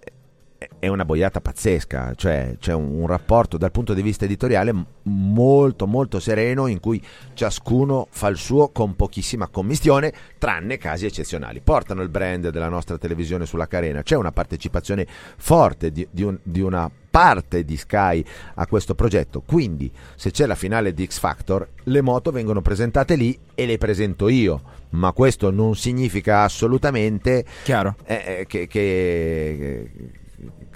è- 0.80 0.88
una 0.88 1.04
boiata 1.06 1.42
pazzesca, 1.42 2.14
cioè 2.16 2.56
c'è 2.60 2.74
un, 2.74 3.02
un 3.02 3.08
rapporto 3.08 3.58
dal 3.58 3.72
punto 3.72 3.94
di 3.94 4.02
vista 4.02 4.26
editoriale 4.26 4.74
molto 5.04 5.88
molto 5.88 6.20
sereno 6.20 6.68
in 6.68 6.80
cui 6.80 7.02
ciascuno 7.34 8.08
fa 8.10 8.28
il 8.28 8.38
suo 8.38 8.70
con 8.70 8.96
pochissima 8.96 9.48
commistione, 9.48 10.14
tranne 10.38 10.78
casi 10.78 11.06
eccezionali. 11.06 11.60
Portano 11.62 12.02
il 12.02 12.10
brand 12.10 12.50
della 12.50 12.70
nostra 12.70 12.98
televisione 12.98 13.46
sulla 13.46 13.68
carena, 13.68 14.04
c'è 14.04 14.16
una 14.16 14.32
partecipazione 14.32 15.06
forte 15.38 15.92
di, 15.92 16.08
di 16.10 16.24
un- 16.24 16.38
di 16.42 16.62
una 16.62 16.90
parte 17.10 17.64
di 17.64 17.78
Sky 17.78 18.24
a 18.56 18.68
questo 18.68 18.94
progetto, 18.94 19.42
quindi 19.42 19.90
se 20.16 20.32
c'è 20.32 20.46
la 20.46 20.56
finale 20.56 20.94
di 20.94 21.06
X 21.06 21.20
Factor, 21.20 21.66
le 21.84 22.02
moto 22.02 22.30
vengono 22.32 22.62
presentate 22.62 23.16
lì 23.16 23.38
e 23.56 23.66
le 23.66 23.78
presento 23.78 24.28
io, 24.28 24.62
ma 24.90 25.14
questo 25.14 25.50
non 25.50 25.76
significa 25.76 26.42
assolutamente 26.44 27.46
Chiaro. 27.64 27.96
eh, 28.06 28.40
eh, 28.40 28.46
che, 28.48 28.68
che, 28.68 29.90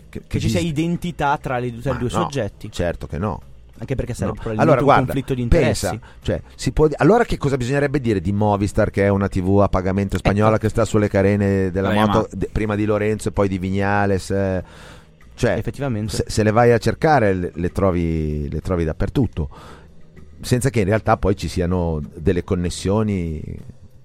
che, 0.09 0.21
Che 0.27 0.39
ci 0.39 0.49
sia 0.49 0.59
identità 0.59 1.37
tra, 1.37 1.57
le, 1.59 1.79
tra 1.79 1.93
i 1.93 1.97
due 1.97 2.09
no, 2.11 2.19
soggetti. 2.21 2.71
Certo 2.71 3.07
che 3.07 3.17
no. 3.17 3.41
Anche 3.81 3.95
perché 3.95 4.11
no. 4.11 4.17
sarebbe 4.17 4.39
probabilmente 4.41 4.61
Allora, 4.61 4.79
un 4.79 4.85
guarda, 4.85 5.05
conflitto 5.05 5.33
di 5.33 5.41
interessi. 5.41 5.87
pensa, 5.87 6.05
cioè, 6.21 6.41
si 6.55 6.71
può 6.73 6.87
allora 6.97 7.23
che 7.23 7.37
cosa 7.37 7.55
bisognerebbe 7.55 8.01
dire 8.01 8.19
di 8.19 8.33
Movistar 8.33 8.89
che 8.91 9.05
è 9.05 9.07
una 9.07 9.29
TV 9.29 9.61
a 9.61 9.69
pagamento 9.69 10.17
spagnola 10.17 10.55
Ecco. 10.55 10.63
che 10.63 10.69
sta 10.69 10.83
sulle 10.83 11.07
carene 11.07 11.71
della 11.71 11.93
La 11.93 12.05
moto 12.05 12.27
de- 12.31 12.49
prima 12.51 12.75
di 12.75 12.83
Lorenzo 12.83 13.29
e 13.29 13.31
poi 13.31 13.47
di 13.47 13.57
Vignales 13.57 14.31
eh, 14.31 14.63
cioè 15.33 15.51
Effettivamente. 15.51 16.13
se, 16.13 16.25
se 16.27 16.43
le 16.43 16.51
vai 16.51 16.73
a 16.73 16.77
cercare 16.77 17.33
le, 17.33 17.51
le 17.55 17.71
trovi, 17.71 18.49
le 18.49 18.59
trovi 18.59 18.83
dappertutto 18.83 19.49
senza 20.41 20.69
che 20.69 20.79
in 20.81 20.85
realtà 20.85 21.15
poi 21.15 21.37
ci 21.37 21.47
siano 21.47 22.01
delle 22.15 22.43
connessioni 22.43 23.41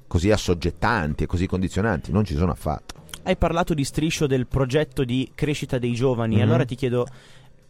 così 0.07 0.31
assoggettanti 0.31 1.25
e 1.25 1.27
così 1.27 1.49
condizionanti 1.49 2.13
non 2.13 2.25
ci 2.25 2.37
sono 2.37 2.53
affatto 2.53 3.03
Hai 3.27 3.37
parlato 3.37 3.73
di 3.73 3.85
striscio 3.85 4.27
del 4.27 4.47
progetto 4.47 5.03
di 5.03 5.31
crescita 5.35 5.79
dei 5.79 5.95
giovani, 5.95 6.37
Mhm. 6.37 6.43
allora 6.43 6.67
ti 6.67 6.75
chiedo 6.75 7.07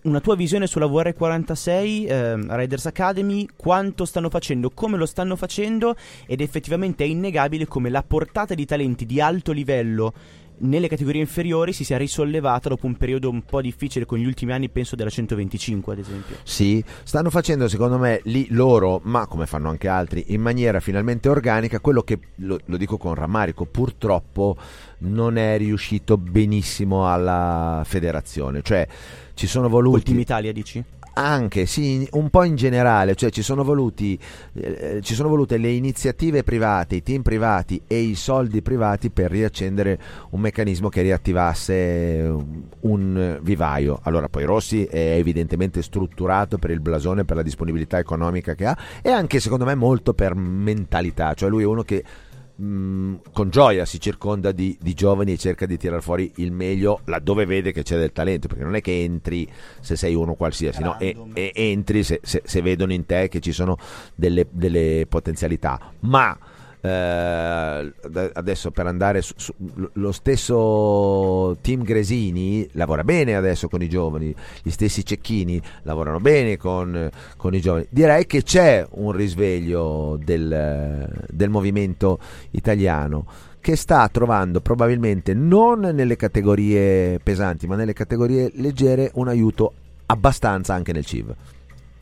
una 0.03 0.19
tua 0.21 0.35
visione 0.35 0.67
sulla 0.67 0.87
VR46 0.87 2.07
ehm, 2.09 2.57
Riders 2.57 2.87
Academy, 2.87 3.47
quanto 3.55 4.05
stanno 4.05 4.31
facendo, 4.31 4.71
come 4.71 4.97
lo 4.97 5.07
stanno 5.07 5.37
facendo 5.37 5.95
ed 6.27 6.41
effettivamente 6.41 7.05
è 7.05 7.07
innegabile 7.07 7.67
come 7.67 7.89
la 7.89 8.03
portata 8.03 8.55
di 8.55 8.65
talenti 8.67 9.07
di 9.07 9.21
alto 9.21 9.53
livello 9.53 10.13
nelle 10.57 10.87
categorie 10.89 11.21
inferiori 11.21 11.73
si 11.73 11.83
sia 11.83 11.97
risollevata 11.99 12.69
dopo 12.69 12.87
un 12.87 12.97
periodo 12.97 13.29
un 13.29 13.43
po' 13.43 13.61
difficile 13.61 14.07
con 14.07 14.19
gli 14.19 14.25
ultimi 14.25 14.53
anni, 14.53 14.69
penso 14.69 14.95
della 14.95 15.11
125 15.11 15.93
ad 15.93 15.99
esempio. 15.99 16.37
Sì, 16.45 16.83
stanno 17.03 17.31
facendo 17.31 17.67
secondo 17.69 17.99
me 17.99 18.21
lì 18.25 18.47
loro, 18.51 19.01
ma 19.03 19.27
come 19.27 19.47
fanno 19.47 19.69
anche 19.69 19.89
altri, 19.89 20.27
in 20.29 20.41
maniera 20.41 20.79
finalmente 20.79 21.29
organica, 21.29 21.81
quello 21.81 22.03
che, 22.03 22.19
lo, 22.37 22.61
lo 22.65 22.77
dico 22.77 22.97
con 22.99 23.15
rammarico, 23.15 23.65
purtroppo 23.65 24.57
non 25.05 25.37
è 25.37 25.57
riuscito 25.57 26.17
benissimo 26.17 27.11
alla 27.11 27.83
federazione. 27.85 28.63
Cioè 28.63 28.87
ci 29.35 29.47
sono 29.47 29.69
voluti... 29.69 30.03
Team 30.05 30.19
Italia 30.19 30.53
dici? 30.53 30.85
Anche, 31.17 31.67
sì, 31.67 32.05
un 32.13 32.29
po' 32.29 32.43
in 32.43 32.57
generale, 32.57 33.15
cioè 33.15 33.31
ci 33.31 33.43
sono 33.43 33.63
voluti 33.63 34.19
eh, 34.55 34.99
ci 35.01 35.15
sono 35.15 35.29
volute 35.29 35.59
le 35.59 35.71
iniziative 35.71 36.43
private, 36.43 36.97
i 36.97 37.03
team 37.05 37.23
privati 37.23 37.81
e 37.87 38.01
i 38.01 38.17
soldi 38.17 38.63
privati 38.63 39.11
per 39.11 39.31
riaccendere 39.31 39.97
un 40.31 40.41
meccanismo 40.41 40.89
che 40.89 41.03
riattivasse 41.03 42.35
un 42.81 43.17
eh, 43.17 43.39
vivaio. 43.41 44.01
Allora, 44.03 44.29
poi 44.29 44.43
Rossi 44.43 44.87
è 44.87 45.15
evidentemente 45.17 45.83
strutturato 45.83 46.59
per 46.59 46.71
il 46.71 46.81
blasone, 46.81 47.25
per 47.25 47.37
la 47.37 47.43
disponibilità 47.43 47.97
economica 47.99 48.57
che 48.57 48.67
ha 48.67 48.77
e 49.01 49.11
anche 49.11 49.39
secondo 49.39 49.65
me 49.65 49.77
molto 49.77 50.15
per 50.15 50.35
mentalità, 50.35 51.35
cioè 51.35 51.49
lui 51.49 51.63
è 51.63 51.67
uno 51.67 51.83
che 51.83 52.03
mh, 52.57 53.15
con 53.33 53.51
gioia 53.51 53.85
si 53.85 54.01
circonda 54.01 54.53
di, 54.53 54.77
di 54.81 54.95
giovani 54.95 55.33
e 55.33 55.39
cerca 55.39 55.67
di 55.67 55.77
tirar 55.77 56.03
fuori 56.03 56.33
il 56.37 56.53
meglio 56.53 57.01
laddove 57.05 57.47
vede 57.47 57.73
che 57.73 57.83
c'è 57.83 57.97
del 57.97 58.13
talento, 58.13 58.49
perché 58.49 58.65
non 58.65 58.75
è 58.75 58.81
che 58.81 59.03
entri 59.03 59.49
se 59.81 59.97
sei 59.97 60.15
uno 60.15 60.35
qualsiasi, 60.35 60.83
no? 60.83 60.99
e, 60.99 61.17
e 61.33 61.53
entri 61.55 62.03
se, 62.03 62.21
se- 62.23 62.43
se 62.45 62.63
vedono 62.63 62.93
in 62.93 63.07
te 63.07 63.29
che 63.29 63.41
ci 63.41 63.53
sono 63.53 63.77
delle, 64.15 64.47
delle 64.51 65.07
potenzialità, 65.09 65.93
ma 66.01 66.37
eh, 66.85 67.93
adesso 68.35 68.71
per 68.71 68.87
andare 68.87 69.23
su, 69.23 69.33
su- 69.37 69.55
lo 69.95 70.13
stesso 70.13 71.57
team 71.63 71.83
Gresini 71.83 72.69
lavora 72.73 73.03
bene 73.03 73.37
adesso 73.37 73.69
con 73.69 73.81
i 73.81 73.89
giovani, 73.89 74.35
gli 74.63 74.71
stessi 74.71 75.03
Cecchini 75.03 75.61
lavorano 75.85 76.21
bene 76.21 76.59
con, 76.59 77.09
con 77.39 77.55
i 77.55 77.61
giovani. 77.61 77.87
Direi 77.89 78.27
che 78.27 78.43
c'è 78.43 78.87
un 78.91 79.13
risveglio 79.13 80.19
del, 80.23 81.09
del 81.31 81.49
movimento 81.49 82.19
italiano 82.51 83.25
che 83.63 83.77
sta 83.77 84.07
trovando 84.09 84.61
probabilmente 84.61 85.33
non 85.33 85.81
nelle 85.81 86.17
categorie 86.17 87.19
pesanti 87.19 87.67
ma 87.67 87.77
nelle 87.77 87.95
categorie 87.95 88.51
leggere 88.57 89.11
un 89.15 89.29
aiuto 89.29 89.73
abbastanza 90.05 90.75
anche 90.75 90.93
nel 90.93 91.07
CIV. 91.07 91.35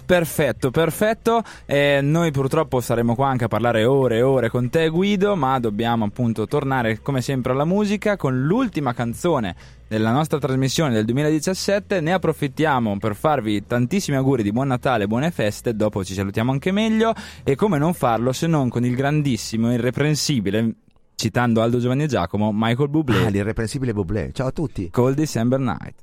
Perfetto, 0.04 0.70
perfetto. 0.70 1.42
Eh, 1.64 2.00
noi 2.02 2.30
purtroppo 2.32 2.80
saremo 2.80 3.14
qua 3.14 3.28
anche 3.28 3.44
a 3.44 3.48
parlare 3.48 3.84
ore 3.84 4.18
e 4.18 4.22
ore 4.22 4.50
con 4.50 4.68
te 4.68 4.88
Guido, 4.88 5.36
ma 5.36 5.58
dobbiamo 5.58 6.04
appunto 6.04 6.46
tornare 6.46 7.00
come 7.00 7.22
sempre 7.22 7.52
alla 7.52 7.64
musica 7.64 8.16
con 8.16 8.42
l'ultima 8.42 8.92
canzone 8.92 9.54
della 9.88 10.10
nostra 10.10 10.38
trasmissione 10.38 10.92
del 10.92 11.04
2017. 11.04 12.00
Ne 12.00 12.12
approfittiamo 12.12 12.98
per 12.98 13.14
farvi 13.14 13.66
tantissimi 13.66 14.16
auguri 14.16 14.42
di 14.42 14.52
buon 14.52 14.68
Natale, 14.68 15.06
buone 15.06 15.30
feste, 15.30 15.74
dopo 15.74 16.04
ci 16.04 16.14
salutiamo 16.14 16.50
anche 16.50 16.72
meglio 16.72 17.14
e 17.42 17.54
come 17.54 17.78
non 17.78 17.94
farlo 17.94 18.32
se 18.32 18.46
non 18.46 18.68
con 18.68 18.84
il 18.84 18.94
grandissimo, 18.94 19.72
irreprensibile, 19.72 20.74
citando 21.14 21.62
Aldo 21.62 21.78
Giovanni 21.78 22.02
e 22.04 22.08
Giacomo, 22.08 22.50
Michael 22.52 22.88
Bublé, 22.88 23.26
Ah, 23.26 23.28
l'irreprensibile 23.28 23.92
Bublé. 23.92 24.30
Ciao 24.32 24.48
a 24.48 24.52
tutti. 24.52 24.90
Cold 24.90 25.16
December 25.16 25.58
Night. 25.58 25.94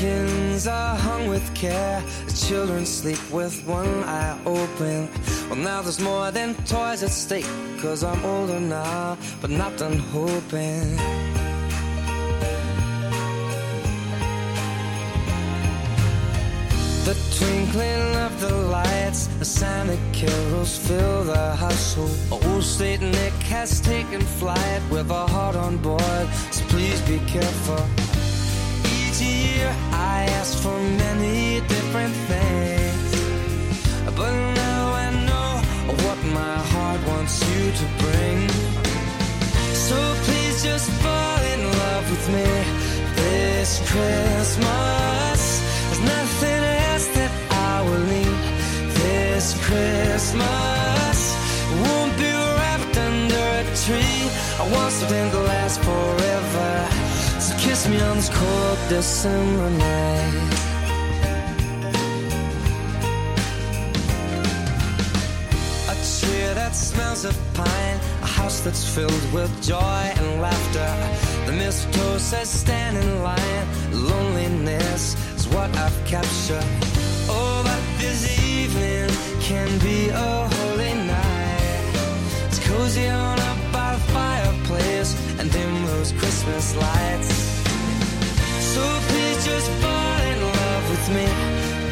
Stockings 0.00 0.66
are 0.66 0.96
hung 0.96 1.28
with 1.28 1.54
care. 1.54 2.02
The 2.26 2.32
children 2.32 2.86
sleep 2.86 3.20
with 3.30 3.66
one 3.66 4.02
eye 4.04 4.38
open. 4.46 5.10
Well, 5.50 5.58
now 5.58 5.82
there's 5.82 6.00
more 6.00 6.30
than 6.30 6.54
toys 6.64 7.02
at 7.02 7.10
stake. 7.10 7.46
Cause 7.82 8.02
I'm 8.02 8.24
older 8.24 8.58
now, 8.58 9.18
but 9.42 9.50
not 9.50 9.76
done 9.76 9.98
hoping. 9.98 10.96
The 17.04 17.14
twinkling 17.36 18.16
of 18.24 18.40
the 18.40 18.54
lights, 18.72 19.26
the 19.38 19.44
Santa 19.44 19.98
carols 20.14 20.78
fill 20.78 21.24
the 21.24 21.56
household. 21.56 22.16
Old 22.30 22.64
Saint 22.64 23.02
Nick 23.02 23.34
has 23.52 23.82
taken 23.82 24.22
flight 24.22 24.80
with 24.90 25.10
a 25.10 25.26
heart 25.26 25.56
on 25.56 25.76
board, 25.76 26.26
so 26.52 26.64
please 26.68 27.02
be 27.02 27.18
careful. 27.26 28.19
Year 29.20 29.68
I 29.92 30.24
ask 30.40 30.56
for 30.62 30.78
many 30.80 31.60
different 31.68 32.14
things, 32.30 33.10
but 34.16 34.32
now 34.64 34.94
I 35.04 35.10
know 35.28 35.50
what 36.04 36.18
my 36.32 36.56
heart 36.72 37.00
wants 37.06 37.36
you 37.50 37.70
to 37.80 37.86
bring. 38.02 38.48
So 39.74 39.98
please 40.24 40.62
just 40.62 40.88
fall 41.02 41.40
in 41.52 41.60
love 41.82 42.10
with 42.10 42.26
me 42.32 42.48
this 43.20 43.70
Christmas. 43.90 45.40
There's 45.88 46.04
nothing 46.16 46.62
else 46.88 47.08
that 47.18 47.32
I 47.72 47.82
will 47.86 48.04
need 48.16 48.40
this 49.02 49.52
Christmas. 49.66 51.18
Won't 51.84 52.16
be 52.16 52.32
wrapped 52.56 52.96
under 52.96 53.44
a 53.60 53.64
tree. 53.84 54.22
I 54.58 54.64
want 54.72 54.92
something 54.92 55.30
to 55.30 55.40
last 55.40 55.78
forever. 55.84 56.29
Me 57.88 58.00
on 58.02 58.16
this 58.16 58.28
cold 58.28 58.78
December 58.88 59.70
night. 59.70 60.34
A 65.88 65.94
tree 66.18 66.54
that 66.54 66.72
smells 66.76 67.24
of 67.24 67.36
pine, 67.54 67.98
a 68.22 68.26
house 68.26 68.60
that's 68.60 68.86
filled 68.94 69.32
with 69.32 69.50
joy 69.62 69.76
and 70.18 70.40
laughter. 70.40 70.92
The 71.46 71.52
mistletoe 71.52 72.18
says 72.18 72.48
stand 72.48 72.96
in 72.98 73.22
line, 73.22 73.66
loneliness 73.92 75.16
is 75.34 75.48
what 75.48 75.74
I've 75.76 76.04
captured. 76.04 76.70
Oh, 77.28 77.62
but 77.64 77.82
this 77.98 78.22
evening 78.46 79.08
can 79.40 79.78
be 79.80 80.10
a 80.10 80.48
holy 80.54 80.94
night. 80.94 81.92
It's 82.46 82.60
cozy 82.68 83.08
on 83.08 83.40
up 83.40 83.72
by 83.72 83.94
the 83.94 84.00
fireplace 84.12 85.16
and 85.40 85.50
dim 85.50 85.86
those 85.86 86.12
Christmas 86.12 86.76
lights. 86.76 87.59
So 88.74 88.82
please 89.08 89.44
just 89.44 89.68
fall 89.82 90.20
in 90.32 90.38
love 90.42 90.84
with 90.90 91.06
me 91.16 91.26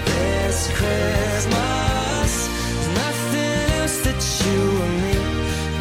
this 0.06 0.58
Christmas. 0.78 2.30
Nothing 3.02 3.64
else 3.80 3.96
that 4.06 4.20
you 4.44 4.60
will 4.78 4.94
need 5.06 5.24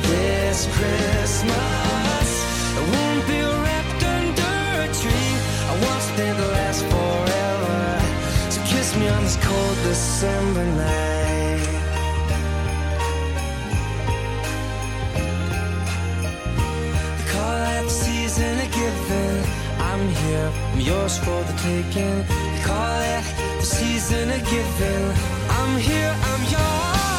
this 0.10 0.60
Christmas. 0.78 2.28
I 2.80 2.84
won't 2.94 3.24
be 3.30 3.40
wrapped 3.64 4.04
under 4.18 4.56
a 4.86 4.90
tree. 5.00 5.34
I 5.70 5.74
want 5.84 6.02
something 6.08 6.34
to 6.42 6.48
last 6.58 6.82
forever. 6.94 7.80
So 8.54 8.60
kiss 8.72 8.90
me 8.98 9.06
on 9.08 9.22
this 9.24 9.38
cold 9.46 9.78
December 9.84 10.66
night. 10.66 11.62
They 17.18 17.26
call 17.34 17.58
I'm 19.98 20.10
here, 20.10 20.52
I'm 20.74 20.80
yours 20.80 21.18
for 21.18 21.44
the 21.44 21.54
taking. 21.54 22.18
They 22.28 22.62
call 22.64 23.02
it 23.02 23.24
the 23.60 23.66
season 23.66 24.30
of 24.30 24.44
giving. 24.46 25.06
I'm 25.50 25.80
here, 25.80 26.16
I'm 26.22 26.44
yours. 26.52 27.17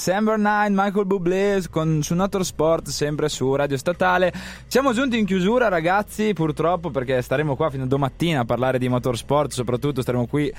December 0.00 0.38
Night, 0.38 0.70
Michael 0.72 1.04
Bublé 1.04 1.62
con, 1.70 2.02
su 2.02 2.14
Notorsport, 2.14 2.88
sempre 2.88 3.28
su 3.28 3.54
Radio 3.54 3.76
Statale. 3.76 4.32
Siamo 4.66 4.94
giunti 4.94 5.18
in 5.18 5.26
chiusura, 5.26 5.68
ragazzi, 5.68 6.32
purtroppo, 6.32 6.88
perché 6.88 7.20
staremo 7.20 7.54
qua 7.54 7.68
fino 7.68 7.84
a 7.84 7.86
domattina 7.86 8.40
a 8.40 8.44
parlare 8.46 8.78
di 8.78 8.88
motorsport. 8.88 9.52
Soprattutto 9.52 10.00
staremo 10.00 10.26
qui 10.26 10.50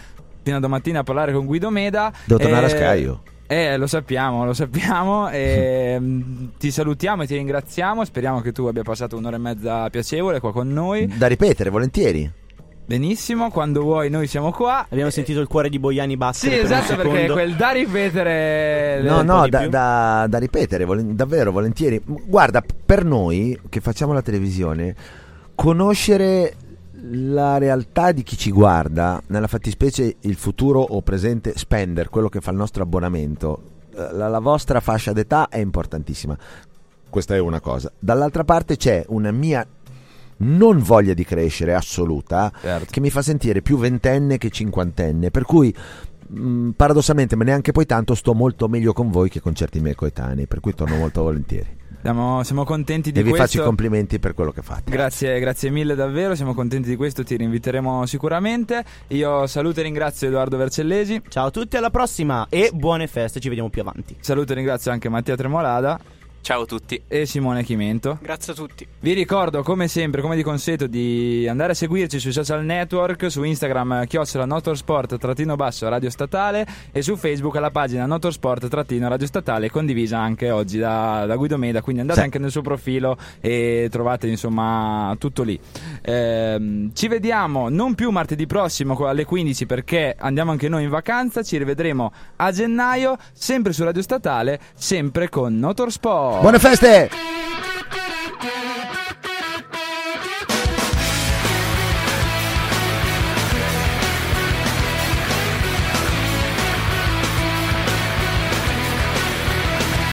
fino 0.44 0.58
a 0.58 0.60
domattina 0.60 1.00
a 1.00 1.04
parlare 1.04 1.34
con 1.34 1.48
Guido 1.48 1.72
Meda. 1.72 2.14
Devo 2.24 2.40
tornare 2.40 2.68
a 2.68 2.70
Eh, 2.70 2.72
Sky 2.72 3.02
io. 3.02 3.24
Eh, 3.48 3.78
lo 3.78 3.88
sappiamo, 3.88 4.46
lo 4.46 4.54
sappiamo. 4.54 5.28
E, 5.32 5.98
mm, 6.00 6.46
ti 6.60 6.70
salutiamo 6.70 7.24
e 7.24 7.26
ti 7.26 7.36
ringraziamo. 7.36 8.06
Speriamo 8.06 8.42
che 8.42 8.52
tu 8.52 8.66
abbia 8.66 8.84
passato 8.84 9.18
un'ora 9.18 9.38
e 9.38 9.40
mezza 9.40 9.90
piacevole 9.90 10.40
qua 10.40 10.52
con 10.52 10.72
noi. 10.72 11.08
Da 11.18 11.26
ripetere, 11.26 11.72
volentieri. 11.72 12.32
Benissimo, 12.86 13.50
quando 13.52 13.82
vuoi 13.82 14.10
noi 14.10 14.28
siamo 14.28 14.52
qua. 14.52 14.86
Abbiamo 14.90 15.10
sentito 15.12 15.40
il 15.40 15.48
cuore 15.48 15.70
di 15.70 15.80
Boiani 15.80 16.12
Sì, 16.12 16.18
battere 16.18 16.56
per 16.58 16.66
esatto, 16.66 16.96
perché 16.96 17.30
quel 17.30 17.56
da 17.56 17.72
ripetere. 17.72 19.02
No, 19.04 19.22
no, 19.22 19.48
da, 19.48 19.68
da- 19.68 20.26
da 20.28 20.38
ripetere, 20.38 20.84
volen- 20.84 21.16
davvero, 21.16 21.52
volentieri. 21.52 22.02
Guarda, 22.06 22.62
per 22.86 23.06
noi 23.06 23.58
che 23.70 23.80
facciamo 23.80 24.12
la 24.12 24.22
televisione, 24.22 24.96
conoscere 25.56 26.56
la 27.12 27.58
realtà 27.58 28.12
di 28.12 28.24
chi 28.24 28.38
ci 28.38 28.52
guarda, 28.52 29.22
nella 29.28 29.48
fattispecie 29.48 30.18
il 30.22 30.36
futuro 30.36 30.82
o 30.82 31.02
presente 31.02 31.54
spender, 31.58 32.10
quello 32.10 32.30
che 32.30 32.42
fa 32.42 32.52
il 32.52 32.58
nostro 32.58 32.84
abbonamento, 32.84 33.62
eh, 33.96 34.14
la, 34.14 34.28
la 34.28 34.40
vostra 34.40 34.80
fascia 34.82 35.14
d'età 35.14 35.48
è 35.50 35.60
importantissima. 35.60 36.38
Questa 37.10 37.36
è 37.36 37.40
una 37.40 37.60
cosa. 37.60 37.92
Dall'altra 37.98 38.44
parte 38.44 38.78
c'è 38.78 39.04
una 39.10 39.32
mia 39.32 39.66
non 40.42 40.80
voglia 40.80 41.14
di 41.14 41.24
crescere 41.24 41.74
assoluta 41.74 42.52
Certo. 42.62 42.88
che 42.92 43.00
mi 43.00 43.10
fa 43.10 43.22
sentire 43.22 43.62
più 43.62 43.78
ventenne 43.78 44.38
che 44.38 44.50
cinquantenne. 44.50 45.32
Per 45.32 45.44
cui, 45.44 45.74
mh, 46.28 46.70
paradossalmente, 46.72 47.36
ma 47.36 47.44
neanche 47.44 47.72
poi 47.72 47.86
tanto, 47.86 48.16
sto 48.16 48.34
molto 48.34 48.68
meglio 48.68 48.94
con 48.94 49.10
voi 49.10 49.30
che 49.30 49.40
con 49.42 49.54
certi 49.56 49.80
miei 49.80 49.96
coetanei. 49.96 50.48
Per 50.48 50.60
cui 50.60 50.74
torno 50.74 50.96
molto 50.98 51.22
volentieri. 51.24 51.80
Siamo, 52.04 52.42
siamo 52.42 52.64
contenti 52.64 53.12
di 53.12 53.20
e 53.20 53.22
vi 53.22 53.30
questo. 53.30 53.46
faccio 53.48 53.62
i 53.62 53.64
complimenti 53.64 54.18
per 54.18 54.34
quello 54.34 54.52
che 54.52 54.64
fate. 54.64 54.90
Grazie, 54.90 55.40
grazie 55.40 55.70
mille 55.70 55.94
davvero, 55.94 56.34
siamo 56.34 56.56
contenti 56.56 56.90
di 56.90 56.96
questo, 56.96 57.24
ti 57.24 57.36
rinviteremo 57.36 58.08
sicuramente. 58.08 58.84
Io 59.10 59.46
saluto 59.46 59.82
e 59.82 59.84
ringrazio 59.84 60.28
Edoardo 60.28 60.58
Vercellesi, 60.58 61.22
Ciao 61.28 61.46
a 61.46 61.52
tutti, 61.52 61.78
alla 61.78 61.92
prossima 61.92 62.48
e 62.50 62.72
buone 62.74 63.06
feste, 63.06 63.40
ci 63.40 63.50
vediamo 63.50 63.70
più 63.70 63.82
avanti. 63.82 64.16
saluto 64.20 64.52
e 64.54 64.56
ringrazio 64.56 64.90
anche 64.92 65.10
Mattia 65.10 65.36
Tremolada 65.36 66.00
Ciao 66.44 66.64
a 66.64 66.66
tutti. 66.66 67.00
e 67.08 67.26
Simone 67.28 67.64
Chimento. 67.64 68.18
Grazie 68.20 68.54
a 68.54 68.56
tutti. 68.56 68.86
Vi 69.00 69.14
ricordo 69.14 69.62
come 69.62 69.88
sempre, 69.88 70.22
come 70.22 70.36
di 70.36 70.42
consueto, 70.42 70.88
di 70.88 71.48
andare 71.48 71.74
a 71.74 71.76
seguirci 71.76 72.20
sui 72.20 72.32
social 72.32 72.66
network, 72.66 73.30
su 73.30 73.44
Instagram 73.44 74.06
chiocciola 74.08 74.46
Notorsport 74.46 75.18
trattino 75.18 75.56
basso 75.56 75.88
radio 75.88 76.10
statale 76.10 76.66
e 76.92 77.04
su 77.04 77.16
Facebook 77.16 77.56
alla 77.58 77.70
pagina 77.70 78.06
Notorsport 78.08 78.68
trattino 78.70 79.08
radio 79.08 79.28
statale 79.28 79.70
condivisa 79.70 80.18
anche 80.20 80.50
oggi 80.50 80.80
da, 80.80 81.26
da 81.28 81.36
Guido 81.36 81.58
Meda, 81.58 81.82
quindi 81.82 82.02
andate 82.02 82.20
Sì. 82.20 82.26
anche 82.26 82.40
nel 82.40 82.50
suo 82.52 82.62
profilo 82.62 83.18
e 83.40 83.88
trovate 83.92 84.28
insomma 84.28 85.16
tutto 85.20 85.44
lì. 85.44 85.58
Ehm, 86.02 86.92
ci 86.94 87.08
vediamo 87.08 87.70
non 87.70 87.94
più 87.94 88.10
martedì 88.10 88.48
prossimo 88.48 88.98
alle 89.06 89.26
15 89.26 89.66
perché 89.68 90.16
andiamo 90.18 90.50
anche 90.52 90.68
noi 90.70 90.84
in 90.84 90.90
vacanza, 90.90 91.44
ci 91.44 91.58
rivedremo 91.58 92.12
a 92.38 92.52
gennaio 92.52 93.16
sempre 93.32 93.74
su 93.74 93.84
radio 93.84 94.02
statale, 94.02 94.60
sempre 94.74 95.30
con 95.30 95.58
Notorsport. 95.58 96.30
Buone 96.40 96.60
feste! 96.60 97.10